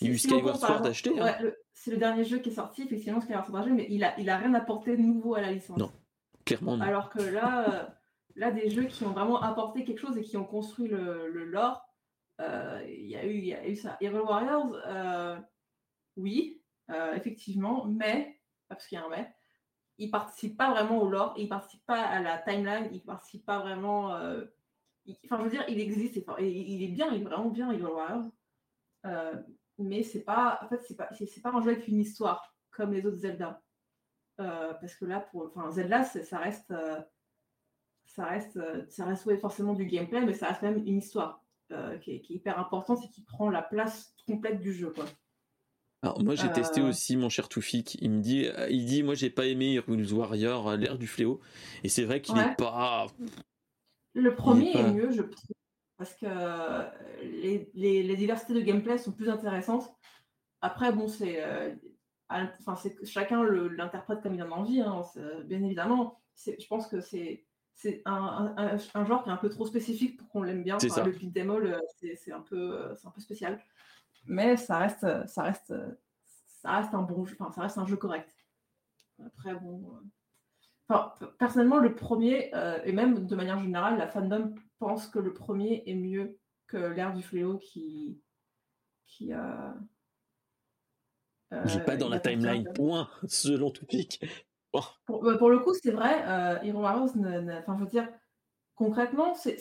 [0.00, 1.18] Il y a eu Skyward Sword acheté.
[1.18, 1.36] Hein.
[1.72, 4.30] c'est le dernier jeu qui est sorti, effectivement, Skyward Sword acheté, mais il a, il
[4.30, 5.78] a rien apporté de nouveau à la licence.
[5.78, 5.90] Non,
[6.44, 6.84] clairement non.
[6.84, 7.84] Alors que là, euh,
[8.36, 11.44] là, des jeux qui ont vraiment apporté quelque chose et qui ont construit le, le
[11.44, 11.82] lore,
[12.40, 13.96] euh, il y, a eu, y a eu ça.
[14.00, 15.38] Hero Warriors, euh,
[16.16, 16.62] oui,
[17.14, 19.34] effectivement, mais, parce qu'il y a un mais,
[19.98, 23.58] il participe pas vraiment au lore, il participe pas à la timeline, il participe pas
[23.58, 24.16] vraiment
[25.24, 28.30] Enfin, je veux dire, il existe, il est bien, il est vraiment bien, Evil Warriors.
[29.04, 29.34] Euh,
[29.78, 32.92] mais c'est pas, en fait, c'est pas, c'est, pas un jeu avec une histoire comme
[32.92, 33.62] les autres Zelda.
[34.36, 36.72] parce que là, pour, enfin, Zelda, ça reste,
[38.06, 38.60] ça reste,
[38.90, 41.44] ça reste forcément du gameplay, mais ça reste même une histoire
[42.00, 45.04] qui est, qui, est, hyper importante et qui prend la place complète du jeu, quoi.
[46.02, 46.88] Alors moi j'ai testé euh.
[46.88, 47.96] aussi mon cher Toufik.
[48.00, 51.40] Il me dit, il dit moi j'ai pas aimé Warrior, euh, l'ère du fléau,
[51.82, 53.06] et c'est vrai qu'il est pas.
[54.16, 55.50] Le premier est, mieux, je trouve,
[55.98, 56.26] parce que
[57.22, 59.94] les, les, diversités de gameplay sont plus intéressantes.
[60.62, 61.74] Après bon c'est, euh,
[62.30, 65.02] enfin c'est chacun l'interprète comme il en a envie, hein,
[65.44, 66.20] bien évidemment.
[66.44, 67.44] Je pense que c'est
[67.74, 68.54] c'est un,
[68.94, 70.76] un, genre qui est un peu trop spécifique pour qu'on l'aime bien.
[70.76, 71.78] Enfin, le beat'em all,
[72.14, 73.62] c'est un peu, c'est un peu spécial
[74.26, 75.74] mais ça reste, ça reste,
[76.46, 78.34] ça reste un bon jeu, enfin, ça reste un jeu correct.
[79.24, 80.00] Après, bon.
[80.90, 85.18] Euh, enfin, personnellement, le premier, euh, et même de manière générale, la fandom pense que
[85.18, 88.20] le premier est mieux que l'ère du fléau qui.
[89.06, 89.72] qui euh,
[91.64, 94.24] J'ai pas dans la timeline, point, selon Topic.
[94.72, 94.80] Oh.
[95.06, 96.20] Pour, bah, pour, le coup, c'est vrai,
[96.62, 98.08] Hero Heroes, enfin, je veux dire,
[98.74, 99.58] concrètement, c'est,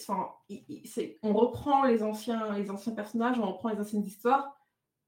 [1.23, 4.55] on reprend les anciens, les anciens personnages, on reprend les anciennes histoires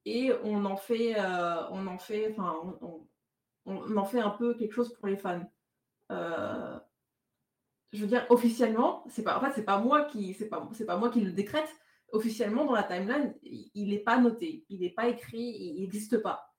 [0.06, 2.56] et on en fait, euh, on en fait, enfin,
[3.66, 5.44] on, en fait un peu quelque chose pour les fans.
[6.12, 6.80] Euh,
[7.94, 10.86] je veux dire, officiellement, c'est pas, en fait, c'est pas moi qui, c'est pas, c'est
[10.86, 11.70] pas moi qui le décrète.
[12.12, 16.54] Officiellement, dans la timeline, il n'est pas noté, il n'est pas écrit, il n'existe pas.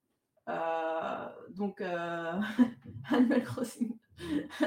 [0.48, 1.80] Euh, donc,
[3.10, 3.96] Animal Crossing.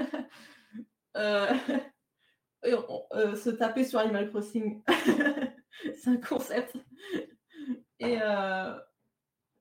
[3.35, 6.75] se taper sur Animal Crossing, c'est un concept.
[8.01, 8.73] Et euh,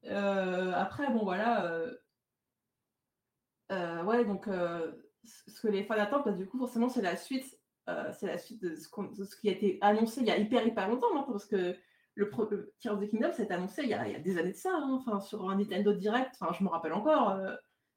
[0.07, 1.67] euh, après, bon voilà.
[3.71, 4.49] Euh, ouais, donc
[5.25, 7.59] ce que les fans attendent, parce que du coup, forcément, c'est la suite.
[8.19, 11.17] c'est la suite de ce, qui a été annoncé il y a hyper hyper longtemps,
[11.17, 11.75] hein, parce que
[12.15, 14.39] le, le Tears of the Kingdom, été annoncé il y a, il y a des
[14.39, 17.37] années de ça, hein, enfin, sur un Nintendo Direct, enfin, je me rappelle encore,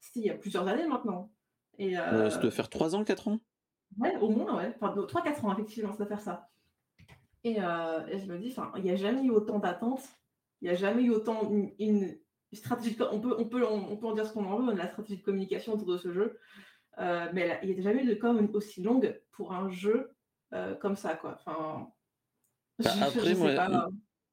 [0.00, 1.30] c'était il y a plusieurs années maintenant.
[1.78, 3.40] Et, ça doit faire 3 ans, 4 ans?
[3.98, 4.74] Ouais, au moins, ouais.
[4.80, 6.48] Enfin, 3-4 ans, effectivement, ça doit faire ça.
[7.44, 10.08] Et, et je me dis, il n'y a jamais eu autant d'attentes
[10.64, 12.16] il n'y a jamais eu autant une,
[12.52, 12.96] stratégie.
[13.12, 15.24] on, peut, on, peut, on, peut en dire ce qu'on en veut, la stratégie de
[15.24, 16.38] communication autour de ce jeu.
[16.98, 20.12] Euh, mais il n'y a jamais eu de com aussi longue pour un jeu
[20.52, 21.14] euh, comme ça.
[21.14, 21.38] Quoi.
[21.44, 21.88] Enfin,
[22.82, 23.88] bah, après, moi,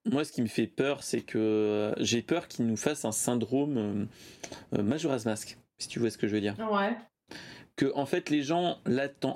[0.05, 3.11] moi, ce qui me fait peur, c'est que euh, j'ai peur qu'il nous fasse un
[3.11, 4.07] syndrome
[4.71, 6.55] Majora's Mask, si tu vois ce que je veux dire.
[6.71, 6.97] Ouais.
[7.75, 8.79] Que en fait, les gens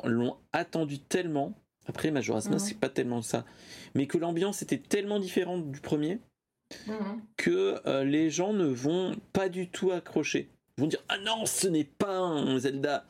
[0.03, 1.53] l'ont attendu tellement.
[1.88, 3.45] Après, Majora's Mask, c'est pas tellement ça.
[3.93, 6.19] Mais que l'ambiance était tellement différente du premier
[6.88, 7.22] Mhm.
[7.38, 10.49] que euh, les gens ne vont pas du tout accrocher.
[10.77, 13.06] Vont dire Ah non, ce n'est pas un Zelda.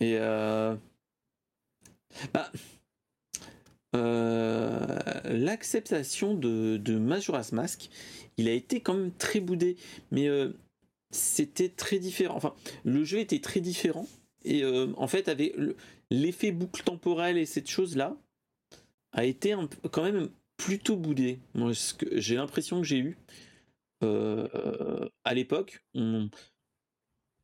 [0.00, 0.76] Et euh,
[2.32, 2.52] bah,
[3.96, 7.90] euh, l'acceptation de, Majora's Mask,
[8.36, 9.76] il a été quand même très boudé,
[10.12, 10.28] mais
[11.10, 12.36] c'était très différent.
[12.36, 12.54] Enfin,
[12.84, 14.06] le jeu était très différent
[14.44, 15.56] et en fait, avec
[16.10, 18.16] l'effet boucle temporelle et cette chose-là
[19.12, 19.56] a été
[19.90, 21.40] quand même plutôt boudé.
[21.54, 21.72] Moi,
[22.12, 23.47] j'ai l'impression que j'ai eu euh,
[24.02, 26.30] à l'époque, on,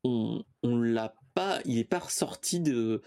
[0.04, 3.02] on, l'a pas, il est pas ressorti de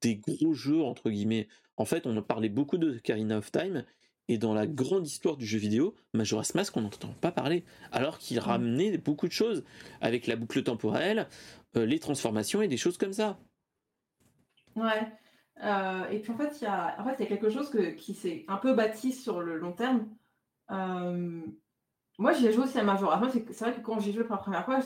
[0.00, 1.48] des gros jeux entre guillemets.
[1.76, 3.84] En fait, on parlait beaucoup de Karina of Time
[4.28, 8.18] et dans la grande histoire du jeu vidéo, Majora's Mask, on n'entend pas parler, alors
[8.18, 9.64] qu'il ramenait beaucoup de choses
[10.00, 11.28] avec la boucle temporelle,
[11.76, 13.38] euh, les transformations et des choses comme ça.
[14.74, 15.12] Ouais.
[15.62, 17.90] Euh, et puis en fait, il y a, en fait, y a quelque chose que,
[17.90, 20.08] qui s'est un peu bâti sur le long terme.
[20.70, 21.42] Euh,
[22.18, 23.18] moi, j'y ai joué aussi à Major.
[23.32, 24.78] c'est vrai que quand j'y joué pour la première fois,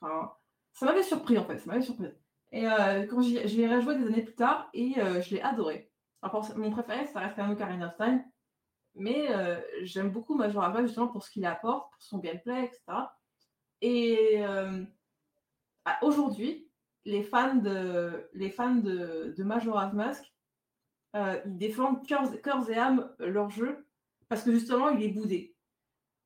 [0.00, 0.32] enfin,
[0.72, 1.58] ça m'avait surpris en fait.
[1.58, 2.08] Ça m'avait surpris.
[2.52, 5.90] Et euh, quand j'y ai rejoué des années plus tard, et je l'ai adoré.
[6.56, 8.20] Mon préféré, ça reste quand même Ocarina of.
[8.94, 9.28] Mais
[9.82, 12.80] j'aime beaucoup Major justement pour ce qu'il apporte, pour son gameplay, etc.
[13.80, 14.42] Et
[16.02, 16.66] aujourd'hui,
[17.06, 20.24] les fans de, les fans de, Majora's Mask,
[21.14, 23.86] euh, ils défendent cœur, et âme leur jeu
[24.28, 25.55] parce que justement, il est boudé.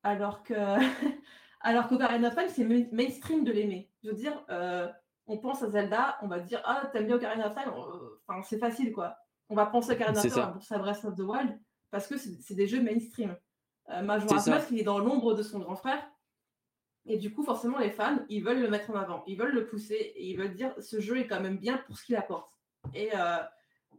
[0.03, 0.53] Alors que,
[1.61, 3.89] alors qu'Ocarina of Time, c'est mainstream de l'aimer.
[4.03, 4.87] Je veux dire, euh,
[5.27, 7.71] on pense à Zelda, on va dire Ah, t'aimes bien Ocarina of Time
[8.27, 9.15] Enfin, c'est facile quoi.
[9.49, 11.59] On va penser à Ocarina of Time, on pense à Breath of the Wild
[11.91, 13.35] parce que c'est des jeux mainstream.
[13.89, 16.01] Euh, Majora's Mask, il est dans l'ombre de son grand frère.
[17.05, 19.65] Et du coup, forcément, les fans, ils veulent le mettre en avant, ils veulent le
[19.65, 22.51] pousser, et ils veulent dire ce jeu est quand même bien pour ce qu'il apporte.
[22.93, 23.37] Et, euh,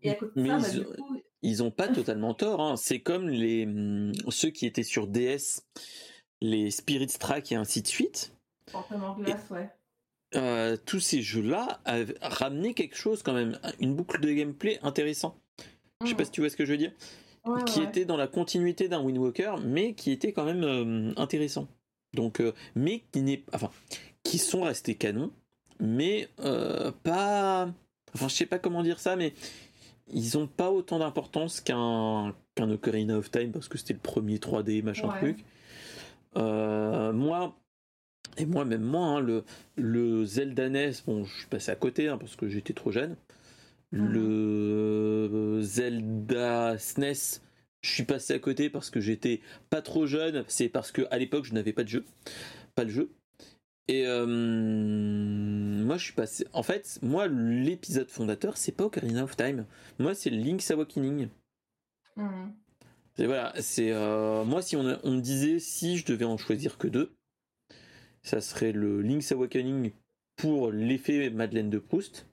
[0.03, 1.21] et à côté de ça, bah, ils, du coup...
[1.43, 2.61] ils ont pas totalement tort.
[2.61, 2.77] Hein.
[2.77, 5.63] C'est comme les hum, ceux qui étaient sur DS,
[6.41, 8.33] les Spirit Track et ainsi de suite.
[9.19, 9.69] glace, ouais.
[10.35, 11.83] Euh, tous ces jeux-là
[12.23, 15.37] ramené quelque chose quand même, une boucle de gameplay intéressant.
[16.03, 16.27] Je sais pas mmh.
[16.27, 16.93] si tu vois ce que je veux dire.
[17.67, 21.69] qui était dans la continuité d'un Wind Walker, mais qui était quand même euh, intéressant.
[22.15, 23.71] Donc, euh, mais qui n'est, enfin,
[24.23, 25.33] qui sont restés canons,
[25.81, 26.29] mais
[27.03, 27.69] pas.
[28.15, 29.35] Enfin, je sais pas comment dire ça, mais
[30.09, 34.37] ils ont pas autant d'importance qu'un qu'un Ocarina of Time parce que c'était le premier
[34.37, 35.45] 3D machin truc.
[36.35, 37.57] moi,
[38.39, 39.45] et moi, même moi, hein, le,
[39.77, 43.17] le Zelda NES, bon, je suis passé à côté hein, parce que j'étais trop jeune.
[43.91, 47.41] Le Zelda SNES,
[47.83, 50.45] je suis passé à côté parce que j'étais pas trop jeune.
[50.49, 52.05] C'est parce que à l'époque, je n'avais pas de jeu,
[52.75, 53.13] pas le jeu.
[53.89, 56.47] Et euh, moi, je suis passé.
[56.53, 59.67] En fait, moi, l'épisode fondateur, c'est pas Ocarina of Time.
[59.99, 61.29] Moi, c'est Link's Awakening.
[62.17, 62.55] Mhm.
[63.19, 66.79] Et voilà, c'est euh, moi si on, on, me disait si je devais en choisir
[66.79, 67.13] que deux,
[68.23, 69.93] ça serait le Link's Awakening
[70.37, 72.27] pour l'effet Madeleine de Proust.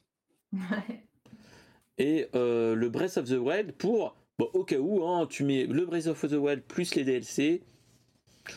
[1.97, 5.85] Et euh, le Breath of the Wild pour, au cas où, hein, tu mets le
[5.85, 7.61] Breath of the Wild plus les DLC,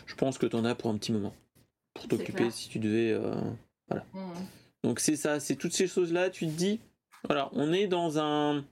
[0.07, 1.35] je pense que tu en as pour un petit moment.
[1.95, 3.13] Pour t'occuper si tu devais.
[3.13, 3.35] Euh,
[3.89, 4.05] voilà.
[4.13, 4.33] Mmh.
[4.85, 6.81] Donc c'est ça, c'est toutes ces choses-là, tu te dis,
[7.25, 8.65] voilà, on est dans un.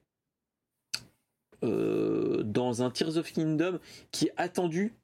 [1.62, 3.80] Euh, dans un Tears of Kingdom
[4.12, 4.94] qui est attendu,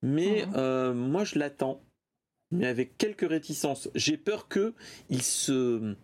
[0.00, 0.92] mais mmh.
[0.92, 1.82] moi je l'attends
[2.50, 3.88] mais avec quelques réticences.
[3.94, 4.74] J'ai peur que
[5.10, 5.94] il se.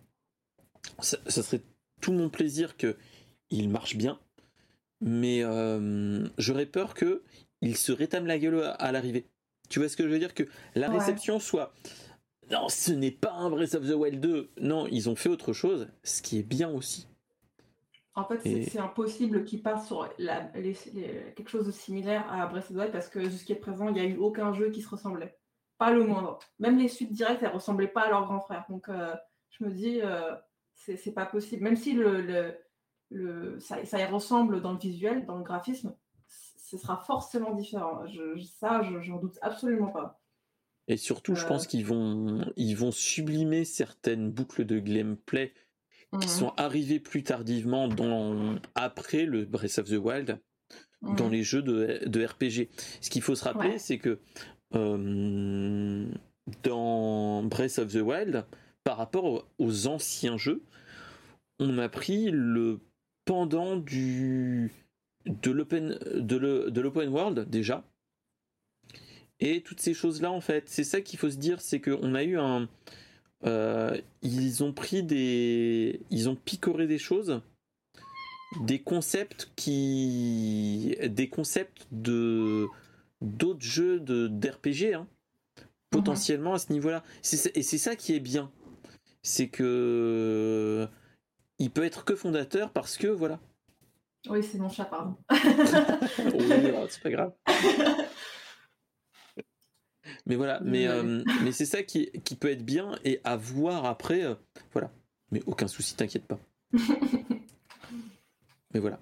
[0.99, 1.61] Ça, serait
[2.01, 2.95] tout mon plaisir que
[3.49, 4.19] il marche bien,
[5.01, 7.23] mais euh, j'aurais peur que
[7.61, 9.25] il se rétame la gueule à, l'arrivée.
[9.69, 10.43] Tu vois ce que je veux dire Que
[10.75, 11.73] la réception soit.
[12.51, 14.51] Non, ce n'est pas un Breath of the Wild 2.
[14.61, 17.07] Non, ils ont fait autre chose, ce qui est bien aussi.
[18.13, 22.79] En fait, c'est impossible qu'ils passent sur quelque chose de similaire à Breath of the
[22.79, 25.37] Wild parce que jusqu'à présent, il n'y a eu aucun jeu qui se ressemblait.
[25.77, 26.39] Pas le moindre.
[26.59, 28.63] Même les suites directes, elles ressemblaient pas à leur grand frère.
[28.69, 29.13] Donc, euh,
[29.49, 30.33] je me dis, euh,
[30.75, 31.63] c'est pas possible.
[31.63, 32.55] Même si le,
[33.09, 35.93] le, ça, ça, y ressemble dans le visuel, dans le graphisme,
[36.65, 38.05] ce sera forcément différent.
[38.07, 40.19] Je, ça, j'en doute absolument pas.
[40.87, 41.67] Et surtout, je pense euh.
[41.67, 45.53] qu'ils vont, ils vont sublimer certaines boucles de gameplay
[46.19, 46.33] qui mhm.
[46.33, 50.39] sont arrivées plus tardivement dans, après le Breath of the Wild
[51.01, 51.31] dans mhm.
[51.31, 52.69] les jeux de, de RPG.
[53.01, 54.19] Ce qu'il faut se rappeler, c'est que
[54.73, 56.07] euh,
[56.63, 58.45] dans Breath of the Wild,
[58.83, 60.63] par rapport aux anciens jeux,
[61.59, 62.79] on a pris le
[63.25, 64.84] pendant du
[65.25, 67.83] de l'open world déjà
[69.39, 72.15] et toutes ces choses là en fait c'est ça qu'il faut se dire c'est qu'on
[72.15, 72.69] a eu un
[73.45, 77.41] euh, ils ont pris des ils ont picoré des choses
[78.61, 82.67] des concepts qui des concepts de
[83.21, 85.07] d'autres jeux d'RPG, hein,
[85.89, 87.03] potentiellement à ce niveau-là.
[87.55, 88.51] Et c'est ça qui est bien.
[89.23, 90.87] C'est que
[91.57, 93.39] il peut être que fondateur parce que voilà.
[94.29, 95.15] Oui, c'est mon chat, pardon.
[96.33, 97.33] Oh, c'est pas grave.
[100.27, 103.85] Mais voilà, mais, euh, mais c'est ça qui, qui, peut être bien et à voir
[103.85, 104.23] après.
[104.23, 104.35] Euh,
[104.71, 104.91] voilà.
[105.31, 106.39] Mais aucun souci, t'inquiète pas.
[108.73, 108.99] mais voilà.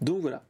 [0.00, 0.44] Donc voilà.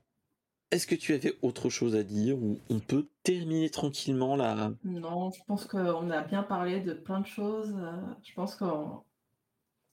[0.70, 5.30] Est-ce que tu avais autre chose à dire ou on peut terminer tranquillement là Non,
[5.30, 7.74] je pense qu'on a bien parlé de plein de choses.
[7.74, 9.02] Euh, je pense qu'on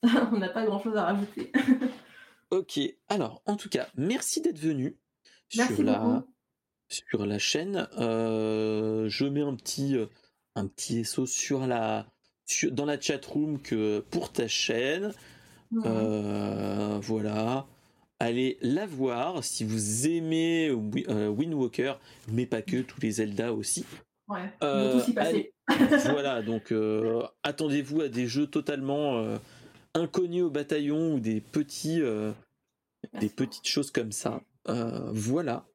[0.32, 1.52] n'a pas grand-chose à rajouter.
[2.50, 4.96] ok, alors en tout cas, merci d'être venu
[5.48, 6.24] sur la
[6.88, 7.88] sur la chaîne.
[7.98, 10.06] Euh, je mets un petit euh,
[10.54, 12.06] un petit SO sur la
[12.70, 15.12] dans la chat room que pour ta chaîne.
[15.72, 17.66] voilà
[18.18, 20.68] allez la voir si vous aimez
[21.08, 21.94] euh, Wind Walker,
[22.28, 23.84] mais pas que, tous les Zelda aussi.
[24.28, 25.52] Ouais, euh, passer.
[26.10, 29.24] voilà, donc euh, attendez-vous à des jeux totalement
[29.96, 32.00] inconnus au bataillon ou des petits,
[33.20, 34.40] des petites choses comme ça.
[35.12, 35.66] voilà.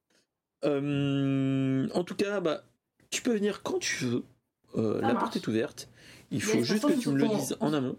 [0.63, 2.63] en tout cas, bah,
[3.09, 4.23] tu peux venir quand tu veux.
[4.75, 5.89] la porte est ouverte.
[6.31, 7.97] Il faut juste que tu me le dises en amont.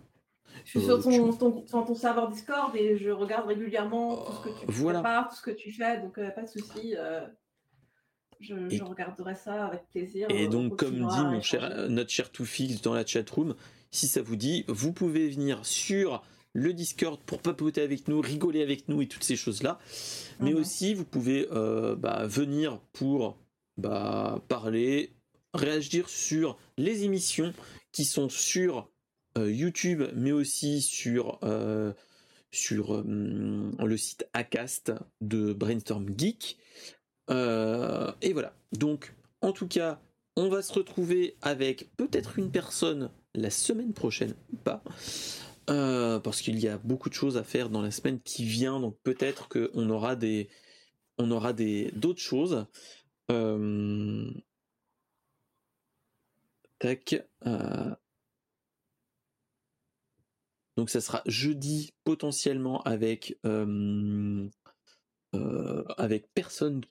[0.64, 4.66] Je suis sur ton, ton, serveur Discord et je regarde régulièrement tout ce que tu
[4.68, 5.28] voilà.
[5.28, 6.94] tout ce que tu fais, donc euh, pas de souci.
[6.96, 7.26] Euh,
[8.40, 10.26] je, regarderai ça avec plaisir.
[10.30, 13.54] Et donc, comme dit mon cher, notre cher Toufix dans la chatroom,
[13.92, 16.22] si ça vous dit, vous pouvez venir sur
[16.54, 19.78] le Discord pour papoter avec nous, rigoler avec nous et toutes ces choses-là.
[20.40, 20.58] Mais mhm.
[20.58, 23.38] aussi, vous pouvez euh, bah, venir pour
[23.76, 25.12] bah, parler,
[25.54, 27.52] réagir sur les émissions
[27.92, 28.90] qui sont sur
[29.38, 31.92] euh, YouTube, mais aussi sur, euh,
[32.50, 36.58] sur le site Acast de Brainstorm Geek.
[37.28, 38.54] et voilà.
[38.72, 40.00] Donc, en tout cas,
[40.36, 44.34] on va se retrouver avec peut-être une personne la semaine prochaine
[44.64, 44.82] pas.
[45.66, 48.98] parce qu'il y a beaucoup de choses à faire dans la semaine qui vient, donc
[49.02, 50.48] peut-être qu'on aura des,
[51.18, 52.66] on aura des d'autres choses.
[56.78, 57.24] tac.
[60.76, 64.48] Donc ça sera jeudi potentiellement avec euh,
[65.96, 66.82] avec personne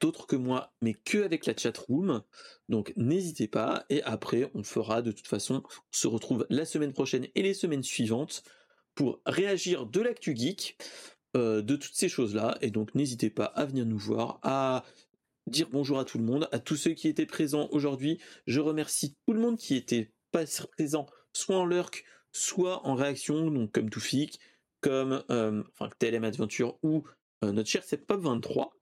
[0.00, 2.22] d'autre que moi, mais que avec la chat room.
[2.68, 3.84] Donc n'hésitez pas.
[3.88, 7.54] Et après, on fera de toute façon, on se retrouve la semaine prochaine et les
[7.54, 8.42] semaines suivantes
[8.94, 10.78] pour réagir de l'actu geek,
[11.34, 12.58] de toutes ces choses-là.
[12.60, 14.84] Et donc n'hésitez pas à venir nous voir, à
[15.46, 18.20] dire bonjour à tout le monde, à tous ceux qui étaient présents aujourd'hui.
[18.46, 20.44] Je remercie tout le monde qui était pas
[20.76, 24.38] présent, soit en lurk, soit en réaction, donc comme Toufik,
[24.80, 25.62] comme euh,
[25.98, 27.04] TLM Adventure ou
[27.44, 28.72] euh, notre cher Pop 23.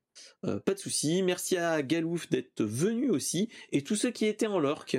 [0.45, 1.23] Euh, pas de souci.
[1.23, 4.99] Merci à Galouf d'être venu aussi et tous ceux qui étaient en lurk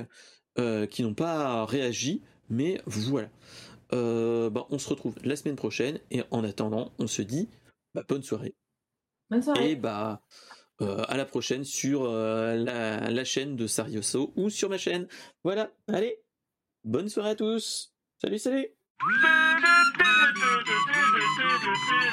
[0.91, 2.22] qui n'ont pas réagi.
[2.50, 3.30] Mais voilà.
[3.91, 7.48] Bah, on se retrouve la semaine prochaine et en attendant, on se dit
[7.94, 8.56] bah, bonne soirée.
[9.30, 9.72] Bonne soirée.
[9.72, 10.22] Et bah
[10.82, 15.08] euh, à la prochaine sur euh, la, chaîne de Sarioso ou sur ma chaîne.
[15.44, 16.22] Voilà, allez,
[16.86, 17.94] bonne soirée à tous.
[18.22, 18.68] Salut, salut.